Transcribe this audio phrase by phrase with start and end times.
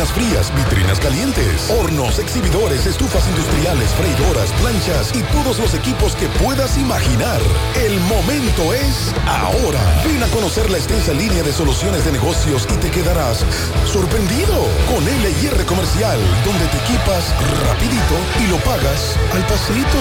[0.00, 6.26] cocinas frías, vitrinas calientes, hornos, exhibidores, estufas industriales, freidoras, planchas y todos los equipos que
[6.42, 7.40] puedas imaginar.
[7.76, 9.80] El momento es ahora.
[10.04, 13.44] Ven a conocer la extensa línea de soluciones de negocios y te quedarás
[13.84, 17.34] sorprendido con LIR Comercial, donde te equipas
[17.68, 20.00] rapidito y lo pagas al pasito.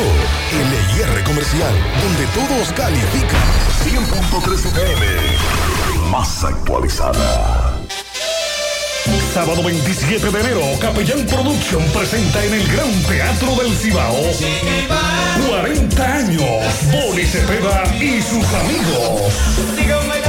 [0.53, 1.73] LIR Comercial,
[2.03, 3.41] donde todos califican.
[3.83, 6.09] 100.3 FM.
[6.09, 7.68] Más actualizada.
[9.33, 14.15] Sábado 27 de enero, Capellán Production presenta en el Gran Teatro del Cibao
[15.47, 20.28] 40 años, Boni Cepeda y sus amigos.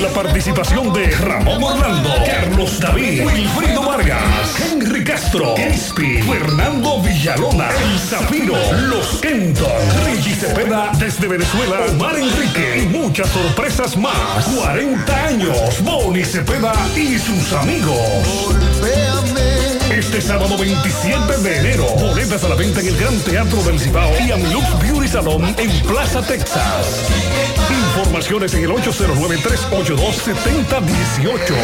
[0.00, 7.98] La participación de Ramón Orlando, Carlos David, Wilfrido Vargas, Henry Castro, Crispy, Fernando Villalona, El
[7.98, 8.56] Zafiro,
[8.88, 9.70] Los Kenton,
[10.04, 14.44] Reggie Cepeda desde Venezuela, Omar Enrique y muchas sorpresas más.
[14.54, 18.46] 40 años, Boni Cepeda y sus amigos.
[19.96, 24.12] Este sábado 27 de enero, boletas a la venta en el Gran Teatro del Cibao
[24.20, 27.08] y Amilux Beauty Salon en Plaza Texas.
[27.70, 31.54] Informaciones en el 809-382-7018.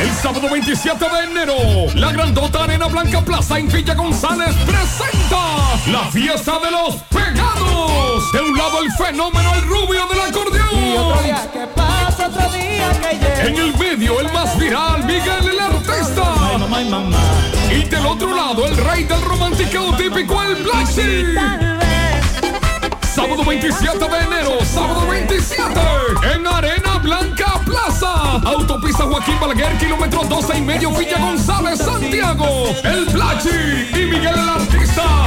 [0.00, 1.54] El sábado 27 de enero,
[1.94, 8.32] la grandota Arena Blanca Plaza en Villa González presenta la fiesta de los pegados.
[8.32, 12.01] De un lado el fenómeno, el rubio del acordeón.
[12.24, 16.22] En el medio, el más viral, Miguel el artista.
[17.68, 20.86] Y del otro lado, el rey del romántico típico, el Black.
[23.12, 25.80] Sábado 27 de enero, sábado 27,
[26.32, 28.40] en Arena Blanca Plaza.
[28.44, 32.46] Autopista Joaquín Balaguer, kilómetro 12 y medio, Villa González, Santiago.
[32.84, 33.50] El Blachi
[33.94, 35.24] y Miguel el Artista.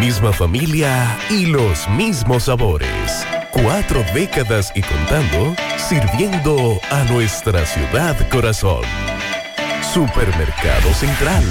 [0.00, 3.26] Misma familia y los mismos sabores.
[3.50, 8.82] Cuatro décadas y contando, sirviendo a nuestra ciudad corazón.
[9.94, 11.44] Supermercado Central.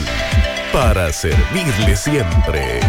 [0.72, 2.82] Para servirle siempre.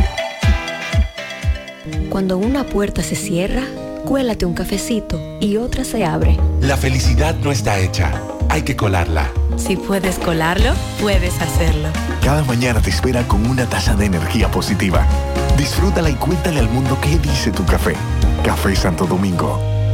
[2.10, 3.62] Cuando una puerta se cierra,
[4.04, 6.36] cuélate un cafecito y otra se abre.
[6.60, 9.30] La felicidad no está hecha, hay que colarla.
[9.56, 11.88] Si puedes colarlo, puedes hacerlo.
[12.22, 15.06] Cada mañana te espera con una taza de energía positiva.
[15.56, 17.94] Disfrútala y cuéntale al mundo qué dice tu café.
[18.44, 19.58] Café Santo Domingo,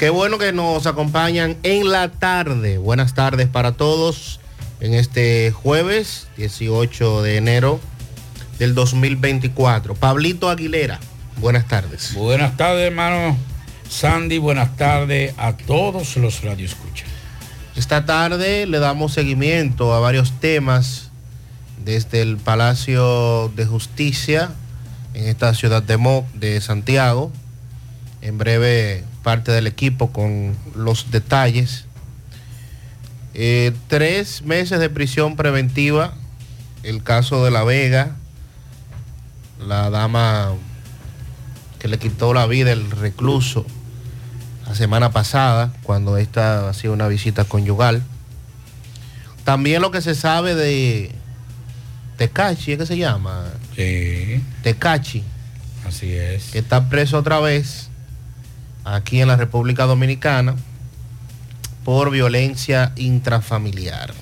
[0.00, 2.78] Qué bueno que nos acompañan en la tarde.
[2.78, 4.40] Buenas tardes para todos
[4.80, 7.78] en este jueves 18 de enero
[8.58, 9.94] del 2024.
[9.94, 11.00] Pablito Aguilera,
[11.36, 12.14] buenas tardes.
[12.14, 13.36] Buenas tardes, hermano
[13.90, 14.38] Sandy.
[14.38, 17.06] Buenas tardes a todos los radioescuchas.
[17.76, 21.10] Esta tarde le damos seguimiento a varios temas
[21.84, 24.50] desde el Palacio de Justicia
[25.12, 27.30] en esta ciudad de, Mo, de Santiago.
[28.22, 31.84] En breve parte del equipo con los detalles.
[33.34, 36.14] Eh, tres meses de prisión preventiva,
[36.82, 38.16] el caso de La Vega,
[39.66, 40.52] la dama
[41.78, 43.64] que le quitó la vida el recluso
[44.66, 48.02] la semana pasada, cuando esta hacía una visita conyugal.
[49.44, 51.10] También lo que se sabe de
[52.16, 53.46] Tecachi, ¿es que se llama?
[53.74, 54.40] Sí.
[54.62, 55.24] Tecachi.
[55.84, 56.50] Así es.
[56.50, 57.89] Que está preso otra vez
[58.84, 60.56] aquí en la República Dominicana
[61.84, 64.12] por violencia intrafamiliar.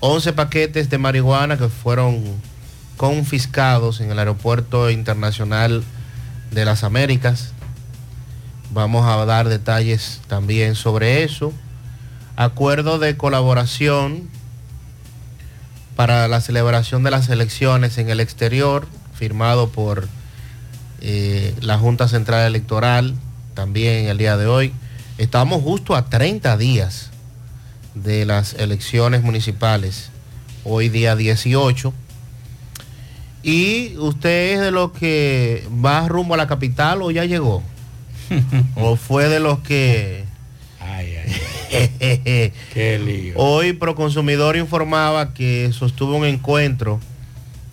[0.00, 2.22] 11 paquetes de marihuana que fueron
[2.96, 5.82] confiscados en el Aeropuerto Internacional
[6.52, 7.52] de las Américas.
[8.70, 11.52] Vamos a dar detalles también sobre eso.
[12.36, 14.28] Acuerdo de colaboración
[15.96, 20.06] para la celebración de las elecciones en el exterior, firmado por
[21.00, 23.14] eh, la Junta Central Electoral
[23.58, 24.72] también el día de hoy.
[25.18, 27.10] Estamos justo a 30 días
[27.96, 30.10] de las elecciones municipales,
[30.62, 31.92] hoy día 18.
[33.42, 37.64] ¿Y usted es de los que va rumbo a la capital o ya llegó?
[38.76, 40.24] ¿O fue de los que...
[40.78, 43.34] Ay, ay, Qué lío.
[43.38, 47.00] Hoy Proconsumidor informaba que sostuvo un encuentro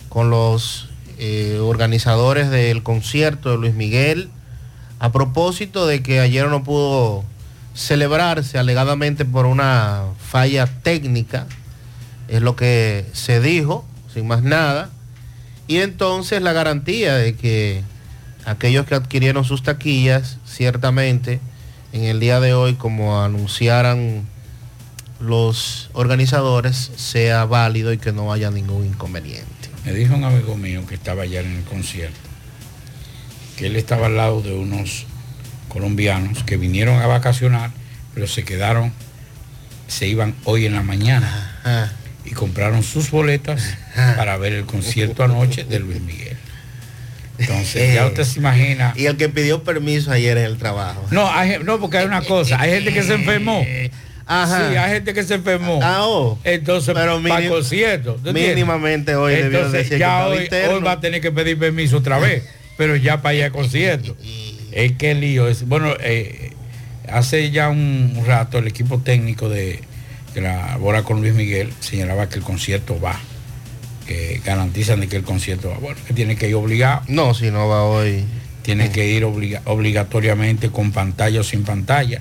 [0.08, 0.88] con los
[1.20, 4.30] eh, organizadores del concierto de Luis Miguel
[4.98, 7.24] a propósito de que ayer no pudo
[7.74, 11.46] celebrarse alegadamente por una falla técnica,
[12.28, 14.90] es lo que se dijo, sin más nada,
[15.68, 17.82] y entonces la garantía de que
[18.44, 21.40] aquellos que adquirieron sus taquillas, ciertamente,
[21.92, 24.26] en el día de hoy, como anunciaran
[25.20, 29.46] los organizadores, sea válido y que no haya ningún inconveniente.
[29.84, 32.25] Me dijo un amigo mío que estaba ayer en el concierto,
[33.56, 35.06] que él estaba al lado de unos
[35.68, 37.70] colombianos que vinieron a vacacionar,
[38.14, 38.92] pero se quedaron,
[39.88, 41.92] se iban hoy en la mañana
[42.24, 43.76] y compraron sus boletas
[44.16, 46.36] para ver el concierto anoche de Luis Miguel.
[47.38, 48.94] Entonces, ya usted se imagina.
[48.96, 51.06] Y el que pidió permiso ayer en el trabajo.
[51.10, 53.64] No, hay, no, porque hay una cosa, hay gente que se enfermó.
[54.28, 54.70] Ajá.
[54.70, 55.78] Sí, hay gente que se enfermó.
[55.82, 56.38] Ah, oh.
[56.42, 58.18] Entonces, Pero para minim- concierto.
[58.24, 60.28] mínimamente hoy debió Entonces, decir que ya estaba
[60.72, 62.42] hoy, hoy va a tener que pedir permiso otra vez,
[62.76, 64.16] pero ya para ir al concierto.
[64.72, 65.66] Es que lío es.
[65.66, 66.52] Bueno, eh,
[67.10, 69.80] hace ya un rato el equipo técnico de
[70.34, 73.18] que labora con Luis Miguel señalaba que el concierto va,
[74.06, 75.78] que garantizan de que el concierto va.
[75.78, 77.02] Bueno, que tiene que ir obligado.
[77.08, 78.24] No, si no va hoy.
[78.62, 82.20] Tiene que ir obliga- obligatoriamente con pantalla o sin pantalla.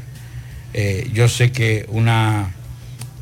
[0.76, 2.54] Eh, yo sé que una,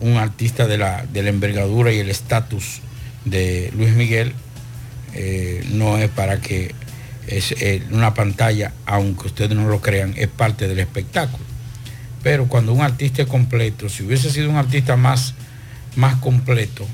[0.02, 2.82] un artista de la, de la envergadura y el estatus
[3.24, 4.34] de Luis Miguel
[5.14, 6.76] eh, no es para que
[7.28, 11.44] es eh, una pantalla, aunque ustedes no lo crean, es parte del espectáculo.
[12.22, 15.34] Pero cuando un artista es completo, si hubiese sido un artista más,
[15.96, 16.88] más completo,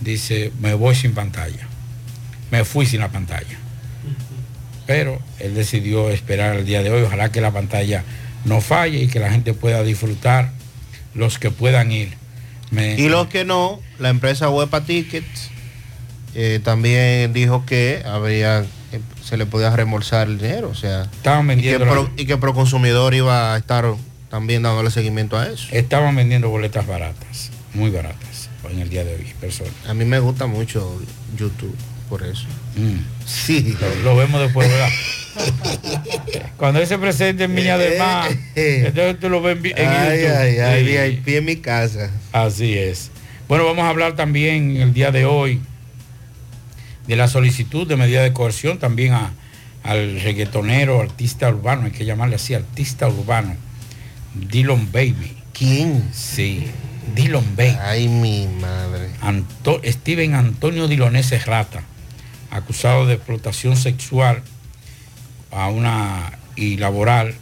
[0.00, 1.68] dice, me voy sin pantalla.
[2.50, 3.58] Me fui sin la pantalla.
[4.86, 7.02] Pero él decidió esperar el día de hoy.
[7.02, 8.04] Ojalá que la pantalla
[8.44, 10.50] no falle y que la gente pueda disfrutar,
[11.14, 12.16] los que puedan ir.
[12.96, 15.50] Y los que no, la empresa Huepa Tickets
[16.34, 18.64] eh, también dijo que habría,
[19.34, 22.36] se le podía reembolsar el dinero, o sea, Estaban y que, vendiendo, pro, y que
[22.36, 23.84] Proconsumidor iba a estar
[24.30, 25.66] también dándole seguimiento a eso.
[25.72, 29.72] estaban vendiendo boletas baratas, muy baratas, en el día de hoy, personas.
[29.88, 31.02] A mí me gusta mucho
[31.36, 31.74] YouTube,
[32.08, 32.44] por eso.
[32.76, 33.00] Mm.
[33.26, 33.76] Sí.
[33.80, 34.88] Lo, lo vemos después, ¿verdad?
[36.56, 39.88] Cuando él se presente en Viña del Mar, entonces tú lo ves en, vi- en
[39.88, 40.36] Ay, YouTube.
[40.36, 41.20] ay, ay, Sí.
[41.24, 42.10] VIP en mi casa.
[42.32, 43.10] Así es.
[43.48, 45.60] Bueno, vamos a hablar también el día de hoy
[47.06, 49.32] de la solicitud de medida de coerción también a-
[49.82, 53.54] al reggaetonero, artista urbano, hay que llamarle así, artista urbano,
[54.34, 55.36] Dylan Baby.
[55.52, 56.08] ¿Quién?
[56.12, 56.66] Sí,
[57.14, 57.76] Dylan Baby.
[57.82, 59.10] Ay, mi madre.
[59.20, 61.82] Anto- Steven Antonio Dilonese Rata,
[62.50, 64.42] acusado de explotación sexual
[65.50, 67.34] a una y laboral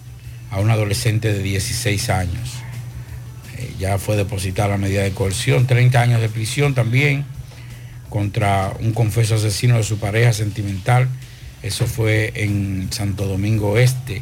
[0.50, 2.50] a un adolescente de 16 años.
[3.56, 7.24] Eh, ya fue depositada la medida de coerción, 30 años de prisión también
[8.12, 11.08] contra un confeso asesino de su pareja sentimental.
[11.62, 14.20] Eso fue en Santo Domingo Este,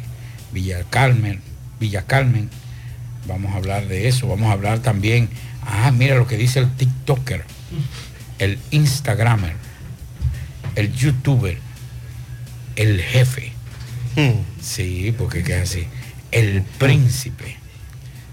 [0.53, 1.41] Villa Carmen,
[1.77, 2.49] Villa Carmen.
[3.27, 4.29] Vamos a hablar de eso.
[4.29, 5.27] Vamos a hablar también.
[5.65, 7.43] Ah, mira lo que dice el TikToker,
[8.39, 9.55] el Instagramer,
[10.75, 11.57] el YouTuber,
[12.77, 13.51] el jefe.
[14.61, 15.87] Sí, porque que es así.
[16.31, 17.57] El príncipe.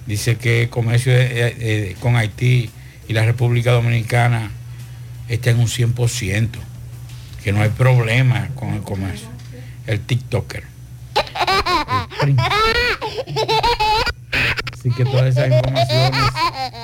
[0.07, 2.71] Dice que comercio eh, eh, con Haití
[3.09, 4.53] y la República Dominicana
[5.29, 6.49] está en un 100%,
[7.43, 9.29] que no hay problema con el comercio.
[9.87, 10.65] El TikToker.
[12.23, 12.37] El.
[14.73, 16.21] Así que todas esas informaciones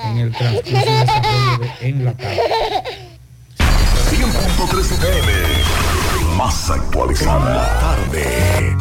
[0.05, 2.41] en el transcurso de desarrollo de En la tarde.
[4.09, 5.33] 100.3 FM.
[6.35, 7.79] Más actualizada.
[7.79, 8.75] Tarde.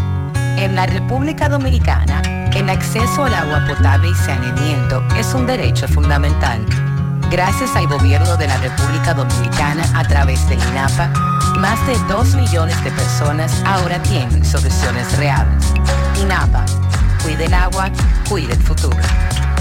[0.56, 6.64] En la República Dominicana, el acceso al agua potable y saneamiento es un derecho fundamental.
[7.34, 11.08] Gracias al gobierno de la República Dominicana a través de INAPA,
[11.58, 15.64] más de 2 millones de personas ahora tienen soluciones reales.
[16.22, 16.64] INAPA,
[17.24, 17.90] cuide el agua,
[18.28, 18.96] cuide el futuro.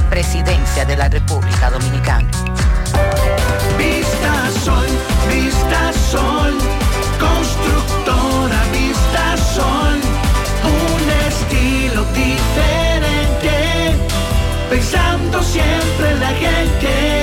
[0.08, 2.30] Presidencia de la República Dominicana.
[3.75, 4.86] Vista sol,
[5.27, 6.56] vista sol,
[7.20, 10.00] Constructora Vista Sol,
[10.63, 13.98] un estilo diferente,
[14.70, 17.23] pensando siempre en la gente,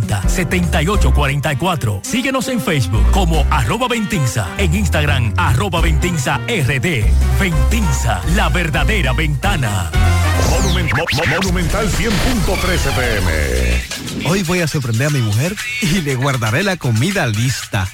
[0.00, 2.00] 809-570-7844.
[2.02, 7.04] Síguenos en Facebook como arroba Ventinza, en Instagram arroba Ventinza RD.
[7.40, 9.90] Ventinza, la verdadera ventana.
[10.50, 14.28] Monumental 100.13 pm.
[14.28, 17.88] Hoy voy a sorprender a mi mujer y le guardaré la comida lista.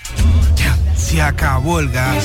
[0.56, 2.24] Ya, se acabó el gas.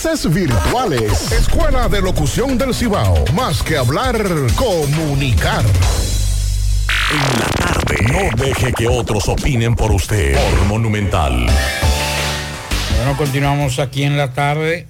[0.31, 1.31] virtuales.
[1.31, 3.23] Escuela de Locución del Cibao.
[3.35, 4.17] Más que hablar,
[4.55, 5.63] comunicar.
[7.11, 7.95] En la tarde.
[8.11, 10.33] No deje que otros opinen por usted.
[10.33, 11.45] Por Monumental.
[12.97, 14.87] Bueno, continuamos aquí en la tarde.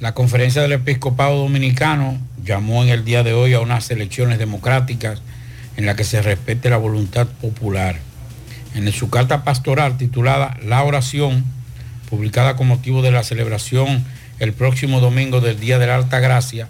[0.00, 5.22] La conferencia del episcopado dominicano llamó en el día de hoy a unas elecciones democráticas
[5.76, 8.00] en la que se respete la voluntad popular.
[8.74, 11.44] En su carta pastoral titulada La oración,
[12.10, 14.04] publicada con motivo de la celebración
[14.38, 16.68] el próximo domingo del Día de la Alta Gracia,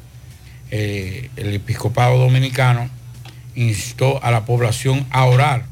[0.71, 2.89] eh, el episcopado dominicano
[3.55, 5.65] instó a la población a orar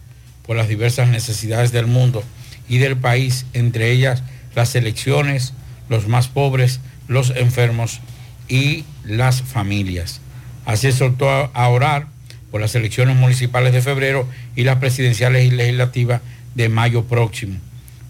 [0.47, 2.23] por las diversas necesidades del mundo
[2.69, 4.23] y del país, entre ellas
[4.55, 5.55] las elecciones,
[5.89, 8.01] los más pobres, los enfermos
[8.49, 10.21] y las familias.
[10.65, 12.09] Así soltó a orar
[12.51, 16.21] por las elecciones municipales de febrero y las presidenciales y legislativas
[16.55, 17.59] de mayo próximo,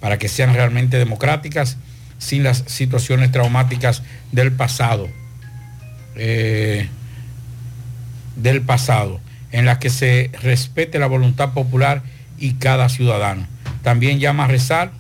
[0.00, 1.76] para que sean realmente democráticas
[2.18, 5.08] sin las situaciones traumáticas del pasado.
[6.16, 6.88] Eh,
[8.36, 9.20] del pasado.
[9.52, 12.02] en la que se respete la voluntad popular
[12.36, 13.46] y cada ciudadano.
[13.82, 14.90] También llama a rezar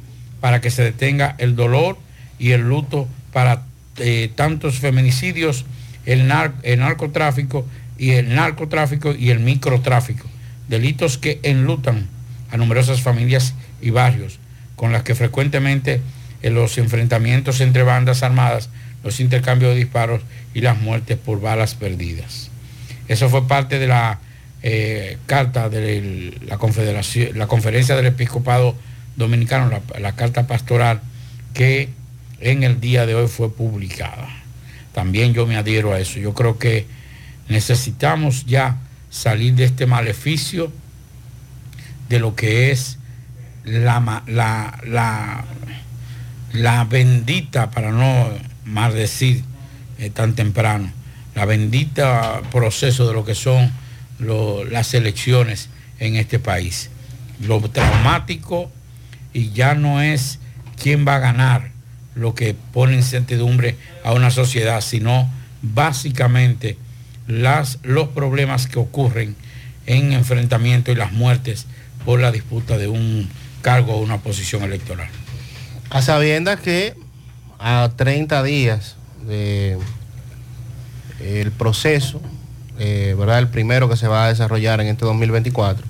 [0.40, 1.98] para que se detenga el dolor
[2.38, 3.64] y el luto para
[3.98, 5.66] eh, tantos feminicidios,
[6.06, 6.32] el,
[6.62, 7.66] el narcotráfico
[7.98, 10.26] y el narcotráfico y el microtráfico,
[10.68, 12.06] delitos que enlutan
[12.50, 14.38] a numerosas familias y barrios,
[14.76, 16.00] con las que frecuentemente
[16.50, 18.68] los enfrentamientos entre bandas armadas,
[19.04, 20.22] los intercambios de disparos
[20.54, 22.50] y las muertes por balas perdidas.
[23.08, 24.20] Eso fue parte de la
[24.62, 28.76] eh, carta de la, Confederación, la Conferencia del Episcopado
[29.16, 31.00] Dominicano, la, la carta pastoral
[31.54, 31.88] que
[32.40, 34.28] en el día de hoy fue publicada.
[34.92, 36.18] También yo me adhiero a eso.
[36.18, 36.86] Yo creo que
[37.48, 38.78] necesitamos ya
[39.10, 40.72] salir de este maleficio
[42.08, 42.98] de lo que es
[43.64, 45.44] la, la, la,
[46.88, 48.28] bendita, para no
[48.64, 49.44] maldecir
[49.98, 50.90] eh, tan temprano,
[51.34, 53.70] la bendita proceso de lo que son
[54.70, 56.90] las elecciones en este país.
[57.40, 58.70] Lo traumático
[59.32, 60.38] y ya no es
[60.80, 61.70] quién va a ganar
[62.14, 66.78] lo que pone incertidumbre a una sociedad, sino básicamente
[67.26, 69.36] las, los problemas que ocurren
[69.84, 71.66] en enfrentamiento y las muertes
[72.04, 73.28] por la disputa de un
[73.60, 75.08] cargo o una posición electoral.
[75.90, 76.94] A sabiendas que
[77.58, 79.78] a 30 días de
[81.20, 82.20] el proceso,
[82.78, 83.38] eh, ¿verdad?
[83.38, 85.86] El primero que se va a desarrollar en este 2024,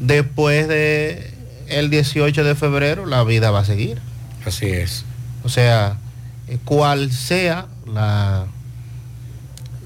[0.00, 1.34] después de
[1.68, 3.98] el 18 de febrero la vida va a seguir.
[4.44, 5.04] Así es.
[5.42, 5.98] O sea,
[6.48, 8.46] eh, cual sea la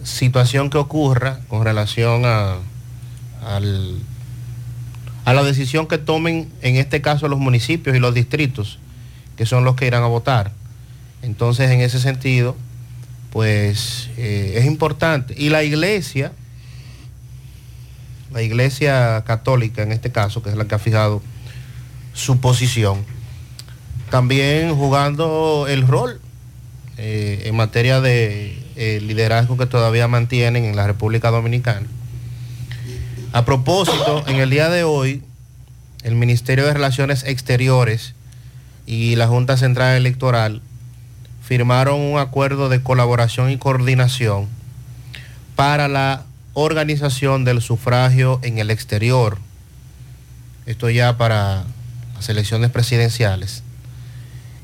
[0.05, 2.57] situación que ocurra con relación a,
[3.43, 3.61] a
[5.33, 8.79] la decisión que tomen, en este caso, los municipios y los distritos,
[9.39, 10.51] que son los que irán a votar.
[11.23, 12.57] Entonces, en ese sentido,
[13.31, 15.33] pues eh, es importante.
[15.39, 16.33] Y la iglesia,
[18.33, 21.23] la iglesia católica en este caso, que es la que ha fijado
[22.15, 23.05] su posición,
[24.11, 26.21] también jugando el rol
[26.97, 31.87] eh, en materia de eh, liderazgo que todavía mantienen en la República Dominicana.
[33.33, 35.23] A propósito, en el día de hoy,
[36.03, 38.15] el Ministerio de Relaciones Exteriores
[38.89, 40.63] y la Junta Central Electoral
[41.43, 44.49] firmaron un acuerdo de colaboración y coordinación
[45.57, 46.25] para la
[46.55, 49.37] organización del sufragio en el exterior.
[50.65, 51.65] Esto ya para
[52.15, 53.63] las elecciones presidenciales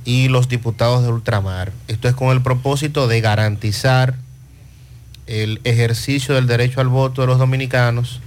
[0.06, 1.72] y los diputados de ultramar.
[1.87, 4.14] Esto es con el propósito de garantizar
[5.26, 8.22] el ejercicio del derecho al voto de los dominicanos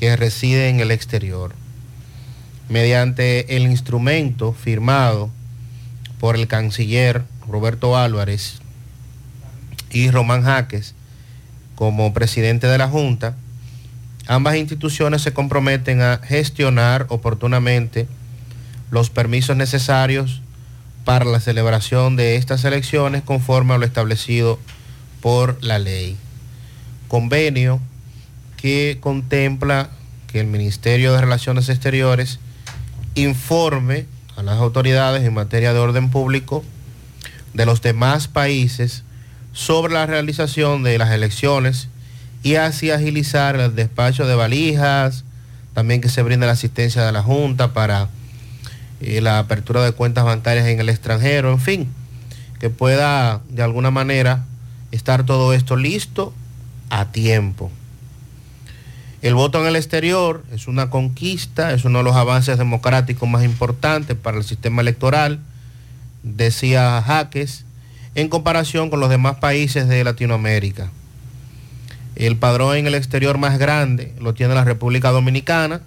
[0.00, 1.54] que residen en el exterior.
[2.68, 5.30] Mediante el instrumento firmado
[6.20, 8.60] por el canciller Roberto Álvarez
[9.90, 10.94] y Román Jaques
[11.74, 13.36] como presidente de la Junta,
[14.26, 18.06] ambas instituciones se comprometen a gestionar oportunamente
[18.90, 20.42] los permisos necesarios
[21.04, 24.58] para la celebración de estas elecciones conforme a lo establecido
[25.22, 26.16] por la ley.
[27.08, 27.80] Convenio
[28.58, 29.88] que contempla
[30.26, 32.40] que el Ministerio de Relaciones Exteriores
[33.18, 36.64] informe a las autoridades en materia de orden público
[37.54, 39.02] de los demás países
[39.52, 41.88] sobre la realización de las elecciones
[42.42, 45.24] y así agilizar el despacho de valijas,
[45.74, 48.08] también que se brinde la asistencia de la Junta para
[49.00, 51.88] y la apertura de cuentas bancarias en el extranjero, en fin,
[52.58, 54.44] que pueda de alguna manera
[54.90, 56.32] estar todo esto listo
[56.90, 57.70] a tiempo.
[59.20, 63.42] El voto en el exterior es una conquista, es uno de los avances democráticos más
[63.42, 65.40] importantes para el sistema electoral,
[66.22, 67.64] decía Jaques,
[68.14, 70.90] en comparación con los demás países de Latinoamérica.
[72.14, 75.80] El padrón en el exterior más grande lo tiene la República Dominicana.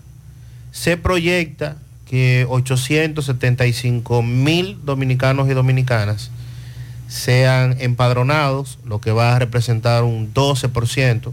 [0.71, 6.31] Se proyecta que 875 mil dominicanos y dominicanas
[7.07, 11.31] sean empadronados, lo que va a representar un 12%.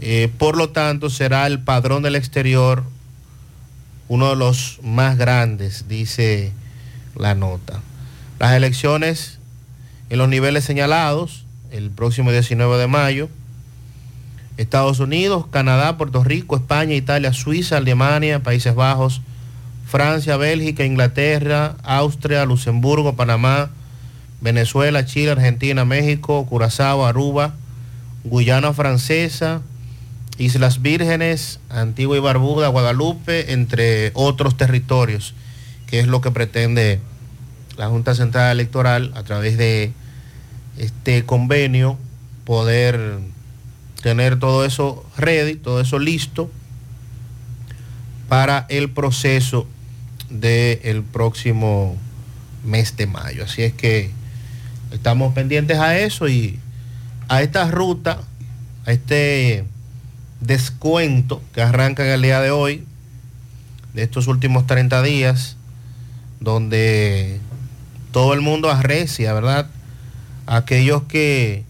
[0.00, 2.84] Eh, por lo tanto, será el padrón del exterior
[4.08, 6.52] uno de los más grandes, dice
[7.14, 7.80] la nota.
[8.40, 9.38] Las elecciones
[10.08, 13.28] en los niveles señalados, el próximo 19 de mayo,
[14.56, 19.20] Estados Unidos, Canadá, Puerto Rico, España, Italia, Suiza, Alemania, Países Bajos,
[19.86, 23.70] Francia, Bélgica, Inglaterra, Austria, Luxemburgo, Panamá,
[24.40, 27.54] Venezuela, Chile, Argentina, México, Curazao, Aruba,
[28.24, 29.62] Guyana Francesa,
[30.40, 35.34] Islas Vírgenes, Antigua y Barbuda, Guadalupe, entre otros territorios,
[35.86, 36.98] que es lo que pretende
[37.76, 39.92] la Junta Central Electoral a través de
[40.78, 41.98] este convenio
[42.46, 43.18] poder
[44.02, 46.50] tener todo eso ready, todo eso listo
[48.30, 49.66] para el proceso
[50.30, 51.98] del próximo
[52.64, 53.44] mes de mayo.
[53.44, 54.10] Así es que
[54.90, 56.58] estamos pendientes a eso y
[57.28, 58.22] a esta ruta,
[58.86, 59.66] a este
[60.40, 62.84] descuento que arranca en el día de hoy,
[63.94, 65.56] de estos últimos 30 días,
[66.40, 67.40] donde
[68.12, 69.68] todo el mundo arrecia, ¿verdad?
[70.46, 71.64] Aquellos que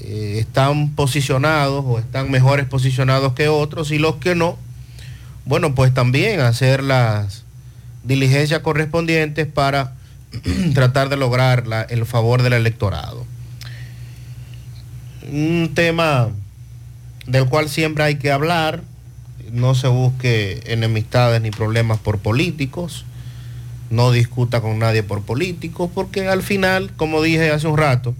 [0.00, 4.58] eh, están posicionados o están mejores posicionados que otros y los que no,
[5.46, 7.44] bueno, pues también hacer las
[8.04, 9.94] diligencias correspondientes para
[10.74, 13.24] tratar de lograr el favor del electorado.
[15.32, 16.28] Un tema
[17.26, 18.82] del cual siempre hay que hablar,
[19.52, 23.04] no se busque enemistades ni problemas por políticos,
[23.90, 28.14] no discuta con nadie por políticos, porque al final, como dije hace un rato,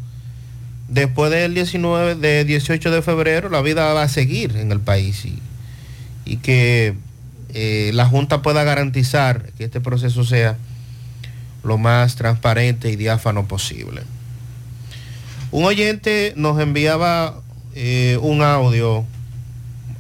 [0.89, 5.25] después del 19, de 18 de febrero, la vida va a seguir en el país
[6.25, 6.95] y, que
[7.55, 10.57] eh, la Junta pueda garantizar que este proceso sea
[11.63, 14.03] lo más transparente y diáfano posible.
[15.51, 17.41] Un oyente nos enviaba
[17.79, 19.05] eh, un audio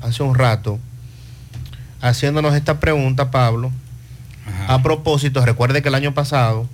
[0.00, 0.80] hace un rato
[2.00, 3.70] haciéndonos esta pregunta, Pablo.
[4.68, 6.66] A propósito, recuerde que el año pasado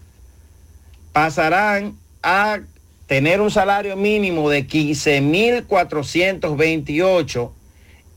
[1.12, 2.60] pasarán a
[3.06, 7.50] tener un salario mínimo de 15.428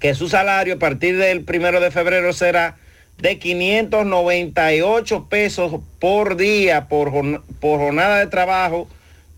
[0.00, 2.76] que su salario a partir del primero de febrero será
[3.20, 7.10] de 598 pesos por día por,
[7.58, 8.86] por jornada de trabajo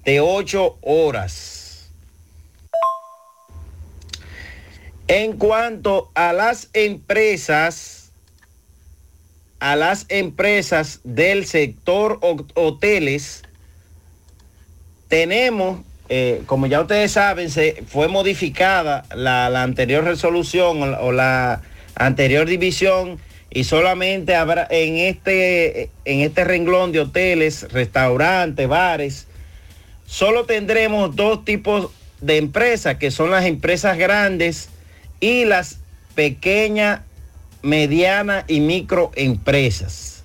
[0.04, 1.59] de 8 horas.
[5.12, 8.12] En cuanto a las empresas,
[9.58, 13.42] a las empresas del sector ho- hoteles,
[15.08, 21.10] tenemos, eh, como ya ustedes saben, se fue modificada la, anterior resolución o la, o
[21.10, 21.62] la
[21.96, 23.18] anterior división
[23.50, 29.26] y solamente habrá en este, en este renglón de hoteles, restaurantes, bares,
[30.06, 34.68] solo tendremos dos tipos de empresas, que son las empresas grandes
[35.20, 35.78] y las
[36.14, 37.02] pequeñas,
[37.62, 40.24] medianas y microempresas.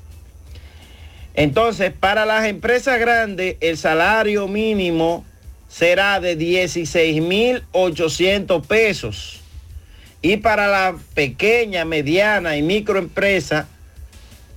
[1.33, 5.25] Entonces, para las empresas grandes, el salario mínimo
[5.67, 9.41] será de 16.800 pesos.
[10.21, 13.67] y para la pequeña, mediana y microempresa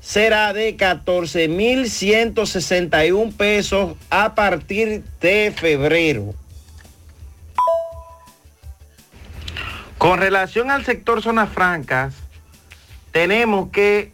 [0.01, 6.35] será de 14.161 pesos a partir de febrero.
[9.99, 12.15] Con relación al sector zonas francas,
[13.11, 14.13] tenemos que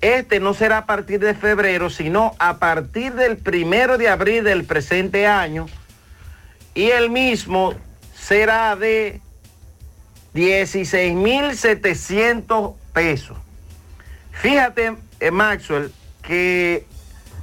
[0.00, 4.64] este no será a partir de febrero, sino a partir del primero de abril del
[4.64, 5.66] presente año.
[6.74, 7.74] Y el mismo
[8.14, 9.20] será de
[10.34, 13.36] 16.700 pesos.
[14.32, 16.86] Fíjate, eh, Maxwell, que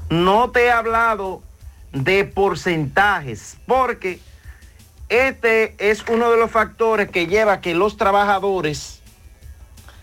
[0.10, 1.44] no te he hablado
[1.92, 4.22] de porcentajes, porque
[5.10, 9.02] este es uno de los factores que lleva a que los trabajadores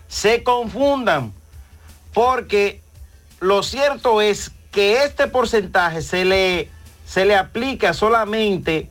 [0.07, 1.33] se confundan,
[2.13, 2.81] porque
[3.39, 6.69] lo cierto es que este porcentaje se le,
[7.05, 8.89] se le aplica solamente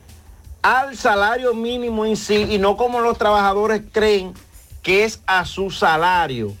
[0.61, 4.33] al salario mínimo en sí y no como los trabajadores creen
[4.81, 6.55] que es a su salario.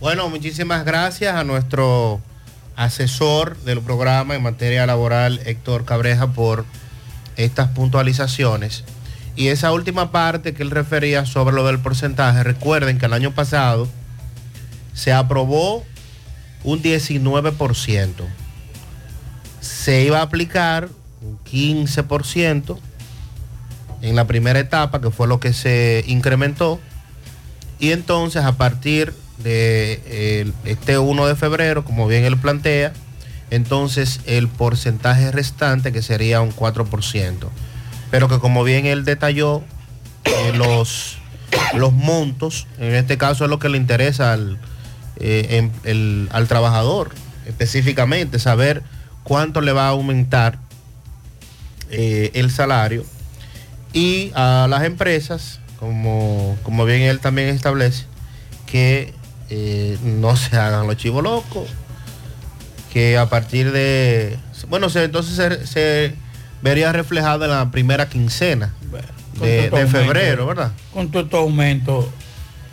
[0.00, 2.20] Bueno, muchísimas gracias a nuestro
[2.76, 6.64] asesor del programa en materia laboral, Héctor Cabreja, por
[7.36, 8.84] estas puntualizaciones.
[9.34, 13.34] Y esa última parte que él refería sobre lo del porcentaje, recuerden que el año
[13.34, 13.88] pasado
[14.92, 15.84] se aprobó
[16.64, 18.12] un 19%.
[19.60, 20.88] Se iba a aplicar
[21.22, 22.78] un 15%
[24.02, 26.80] en la primera etapa, que fue lo que se incrementó.
[27.78, 32.92] Y entonces a partir de este 1 de febrero, como bien él plantea,
[33.50, 37.48] entonces el porcentaje restante, que sería un 4%,
[38.10, 39.62] pero que como bien él detalló,
[40.24, 41.18] eh, los,
[41.74, 44.58] los montos, en este caso es lo que le interesa al,
[45.16, 47.10] eh, al trabajador,
[47.46, 48.82] específicamente, saber
[49.22, 50.58] cuánto le va a aumentar
[51.90, 53.04] eh, el salario.
[53.92, 58.06] Y a las empresas, como, como bien él también establece,
[58.64, 59.12] que
[59.50, 61.68] eh, no se hagan los chivos locos,
[62.92, 64.36] que a partir de,
[64.68, 66.14] bueno, se- entonces se, se
[66.62, 68.74] vería reflejado en la primera quincena
[69.40, 70.72] de, febrero, aumento, ¿verdad?
[70.92, 72.12] Con todo este aumento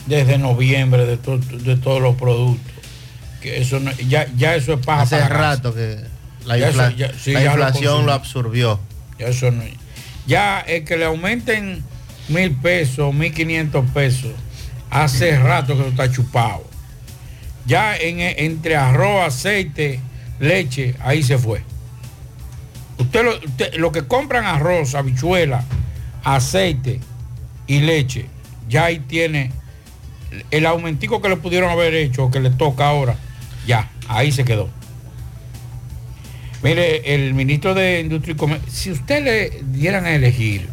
[0.06, 2.74] desde noviembre de, to- de todos los productos.
[3.42, 6.00] Que eso no- ya, ya eso es paja Hace para rato que
[6.46, 8.80] la, Ya eso- infla- ya- sí, la ya lo inflación lo, absorbió.
[9.18, 9.64] Ya eso no-
[10.28, 11.84] ya el que le aumenten
[12.28, 14.32] mil pesos, mil quinientos pesos,
[14.90, 16.64] hace rato que lo está chupado.
[17.66, 20.00] Ya en, entre arroz, aceite,
[20.40, 21.62] leche, ahí se fue.
[22.98, 25.64] Usted lo, usted- lo que compran arroz, habichuela,
[26.24, 27.00] aceite
[27.68, 28.26] y leche,
[28.68, 29.52] ya ahí tiene
[30.52, 33.16] el aumentico que le pudieron haber hecho, que le toca ahora,
[33.68, 34.70] ya, ahí se quedó.
[36.62, 40.68] Mire, el ministro de Industria y Comercio, si usted le dieran a elegir,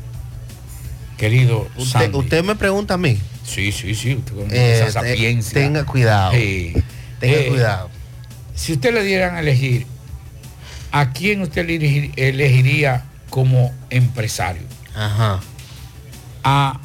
[1.17, 3.19] querido Usted, Sandy, usted me pregunta a mí.
[3.47, 5.55] Sí, sí, sí, usted con Eh, esa sapiencia.
[5.55, 6.33] tenga cuidado.
[6.33, 6.75] Sí.
[7.21, 7.91] Tenga Eh, cuidado.
[8.55, 9.87] Si usted le dieran a elegir,
[10.93, 14.63] ¿a quién usted le elegir- elegiría como empresario?
[14.95, 15.41] Ajá.
[16.43, 16.81] A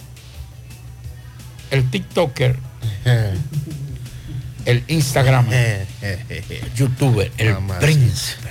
[1.71, 2.58] el TikToker,
[4.65, 5.47] el Instagram,
[6.76, 7.80] youtuber, el Mamá.
[7.80, 8.50] príncipe,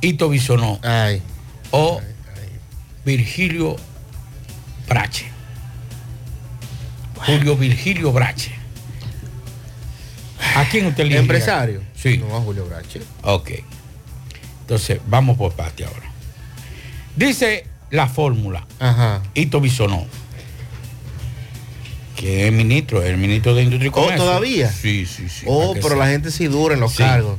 [0.00, 0.80] Ito Bisonó
[1.72, 2.00] o
[3.04, 3.76] Virgilio
[4.88, 5.26] Brache.
[7.26, 8.52] Julio Virgilio Brache.
[10.56, 11.82] ¿A quién usted le ¿Empresario?
[11.94, 12.18] Sí.
[12.18, 13.00] No, a Julio Brache.
[13.22, 13.50] Ok.
[14.62, 16.10] Entonces, vamos por parte ahora.
[17.16, 18.66] Dice la fórmula.
[18.78, 19.22] Ajá.
[19.34, 20.06] Ito Bisonó.
[22.16, 24.24] Que es ministro, el ministro de Industria y ¿Oh, Comercio.
[24.24, 24.70] todavía?
[24.70, 25.44] Sí, sí, sí.
[25.48, 26.98] Oh, pero la gente sí dura en los Sí.
[27.02, 27.38] cargos.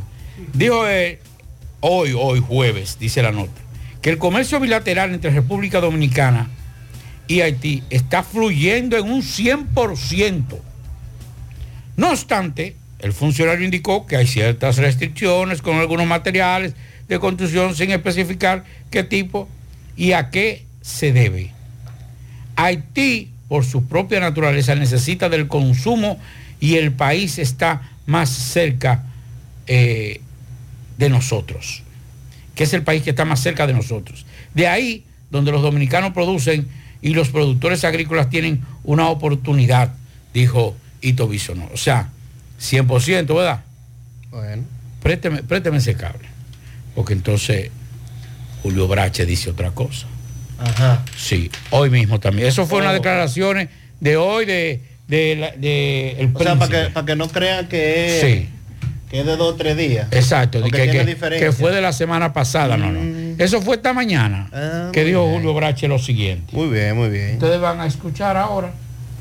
[0.53, 1.19] Dijo él,
[1.79, 3.61] hoy, hoy jueves, dice la nota,
[4.01, 6.49] que el comercio bilateral entre República Dominicana
[7.27, 10.59] y Haití está fluyendo en un 100%.
[11.95, 16.75] No obstante, el funcionario indicó que hay ciertas restricciones con algunos materiales
[17.07, 19.47] de construcción sin especificar qué tipo
[19.95, 21.51] y a qué se debe.
[22.55, 26.19] Haití, por su propia naturaleza, necesita del consumo
[26.59, 29.03] y el país está más cerca
[29.67, 30.21] eh,
[30.97, 31.83] de nosotros,
[32.55, 34.25] que es el país que está más cerca de nosotros.
[34.53, 36.67] De ahí donde los dominicanos producen
[37.03, 39.93] y los productores agrícolas tienen una oportunidad,
[40.33, 41.69] dijo Ito Bisono.
[41.71, 42.09] O sea,
[42.59, 43.61] 100%, ¿verdad?
[44.31, 44.63] Bueno.
[45.03, 46.27] Présteme, présteme ese cable,
[46.95, 47.69] porque entonces
[48.63, 50.07] Julio Brache dice otra cosa.
[50.57, 51.03] Ajá.
[51.17, 52.47] Sí, hoy mismo también.
[52.47, 52.81] Eso fue Oh.
[52.83, 53.67] unas declaraciones
[53.99, 57.67] de hoy de, de, la- de el O sea, para que, para que no crean
[57.67, 58.49] que es, Sí.
[59.09, 60.07] que es de dos o tres días.
[60.11, 63.01] Exacto, que fue de la semana pasada, no, no.
[63.43, 65.35] Eso fue esta mañana Ah, que dijo bien.
[65.41, 66.55] Julio Brache lo siguiente.
[66.55, 67.33] Muy bien, muy bien.
[67.33, 68.71] Ustedes van a escuchar ahora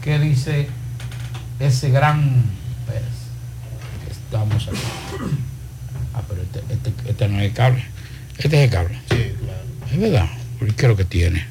[0.03, 0.69] qué dice
[1.59, 2.45] ese gran
[2.87, 3.03] Pérez.
[4.11, 4.77] Estamos aquí.
[6.15, 7.85] Ah, pero este, este- este no es el cable.
[8.39, 8.95] Este es el cable.
[9.11, 9.91] Sí, claro.
[9.93, 10.27] Es verdad.
[10.59, 11.45] ¿Por ¿Qué es lo que tiene?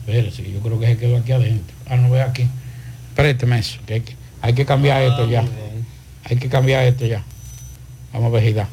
[0.00, 1.76] Espérese, yo creo que se quedó aquí adentro.
[1.88, 2.48] Ah, no ve aquí.
[3.14, 3.78] Présteme eso.
[3.86, 5.44] que hay, que, hay que cambiar esto ya.
[6.24, 7.22] Hay que cambiar esto ya.
[8.12, 8.68] Vamos a ver si da.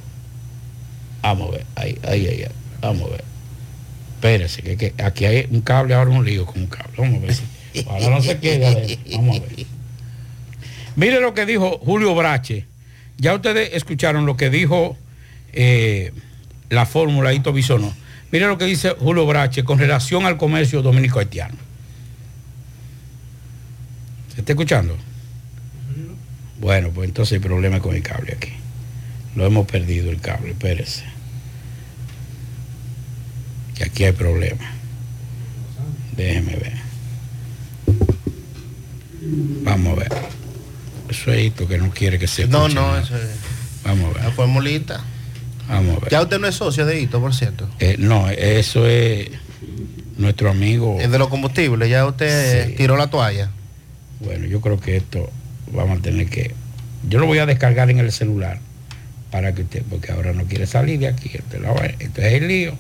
[1.22, 1.66] Vamos a ver.
[1.76, 2.42] Ahí, ahí, ahí.
[2.44, 2.48] ahí.
[2.84, 3.24] Vamos a ver.
[4.16, 6.94] Espérese, que, aquí hay un cable, ahora un lío con un cable.
[6.98, 7.44] Vamos a ver si.
[7.88, 8.98] Ahora no se adentro.
[9.18, 9.66] Vamos a ver.
[10.96, 12.66] Mire lo que dijo Julio Brache.
[13.18, 14.98] Ya ustedes escucharon lo que dijo
[15.54, 16.12] eh,
[16.70, 17.94] la fórmula Hito Bisono.
[18.32, 21.56] Mire lo que dice Julio Brache con relación al comercio dominico haitiano.
[24.34, 24.98] ¿Se está escuchando?
[26.60, 28.54] Bueno, pues entonces hay problema con el cable aquí.
[29.36, 31.13] Lo hemos perdido el cable, espérese.
[33.84, 34.72] Que aquí hay problema.
[36.16, 36.74] Déjeme ver.
[39.64, 40.12] Vamos a ver.
[41.10, 43.02] Eso es esto que no quiere que se No, no, nada.
[43.02, 43.24] eso es
[43.84, 44.24] Vamos a ver.
[44.26, 45.02] la formulita.
[45.68, 46.12] Vamos a ver.
[46.12, 47.70] Ya usted no es socio de Hito, por cierto.
[47.80, 49.30] Eh, no, eso es
[50.18, 50.98] nuestro amigo.
[51.00, 52.74] Es de los combustibles, ya usted Sí.
[52.76, 53.50] tiró la toalla.
[54.20, 55.30] Bueno, yo creo que esto
[55.72, 56.54] vamos a tener que.
[57.10, 58.60] Yo lo voy a descargar en el celular
[59.32, 61.32] para que usted, porque ahora no quiere salir de aquí.
[61.34, 62.74] Esto, es la- esto es el lío.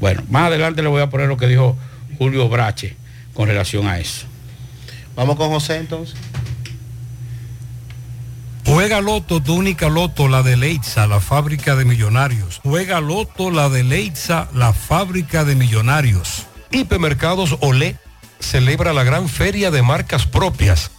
[0.00, 1.76] Bueno, más adelante le voy a poner lo que dijo
[2.18, 2.96] Julio Brache
[3.34, 4.26] con relación a eso.
[5.16, 6.16] Vamos con José entonces.
[8.64, 12.60] Juega Loto, tu única Loto, la de Leitza, la fábrica de millonarios.
[12.62, 16.46] Juega Loto, la de Leitza, la fábrica de millonarios.
[16.70, 17.96] Hipermercados Olé
[18.40, 20.90] celebra la gran feria de marcas propias.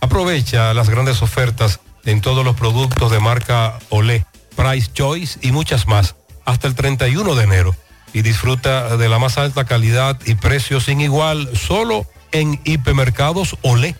[0.00, 5.88] Aprovecha las grandes ofertas en todos los productos de marca Olé, Price Choice y muchas
[5.88, 7.76] más hasta el 31 de enero.
[8.16, 13.94] Y disfruta de la más alta calidad y precio sin igual solo en Hipermercados Olé.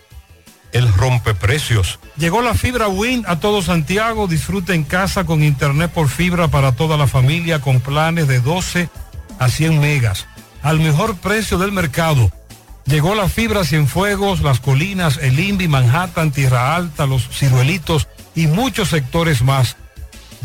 [0.72, 1.98] El rompeprecios.
[2.16, 4.26] Llegó la fibra Win a todo Santiago.
[4.26, 8.88] Disfruta en casa con internet por fibra para toda la familia con planes de 12
[9.38, 10.26] a 100 megas.
[10.62, 12.32] Al mejor precio del mercado.
[12.86, 18.88] Llegó la fibra Cienfuegos, Las Colinas, El Invi, Manhattan, Tierra Alta, Los Ciruelitos y muchos
[18.88, 19.76] sectores más.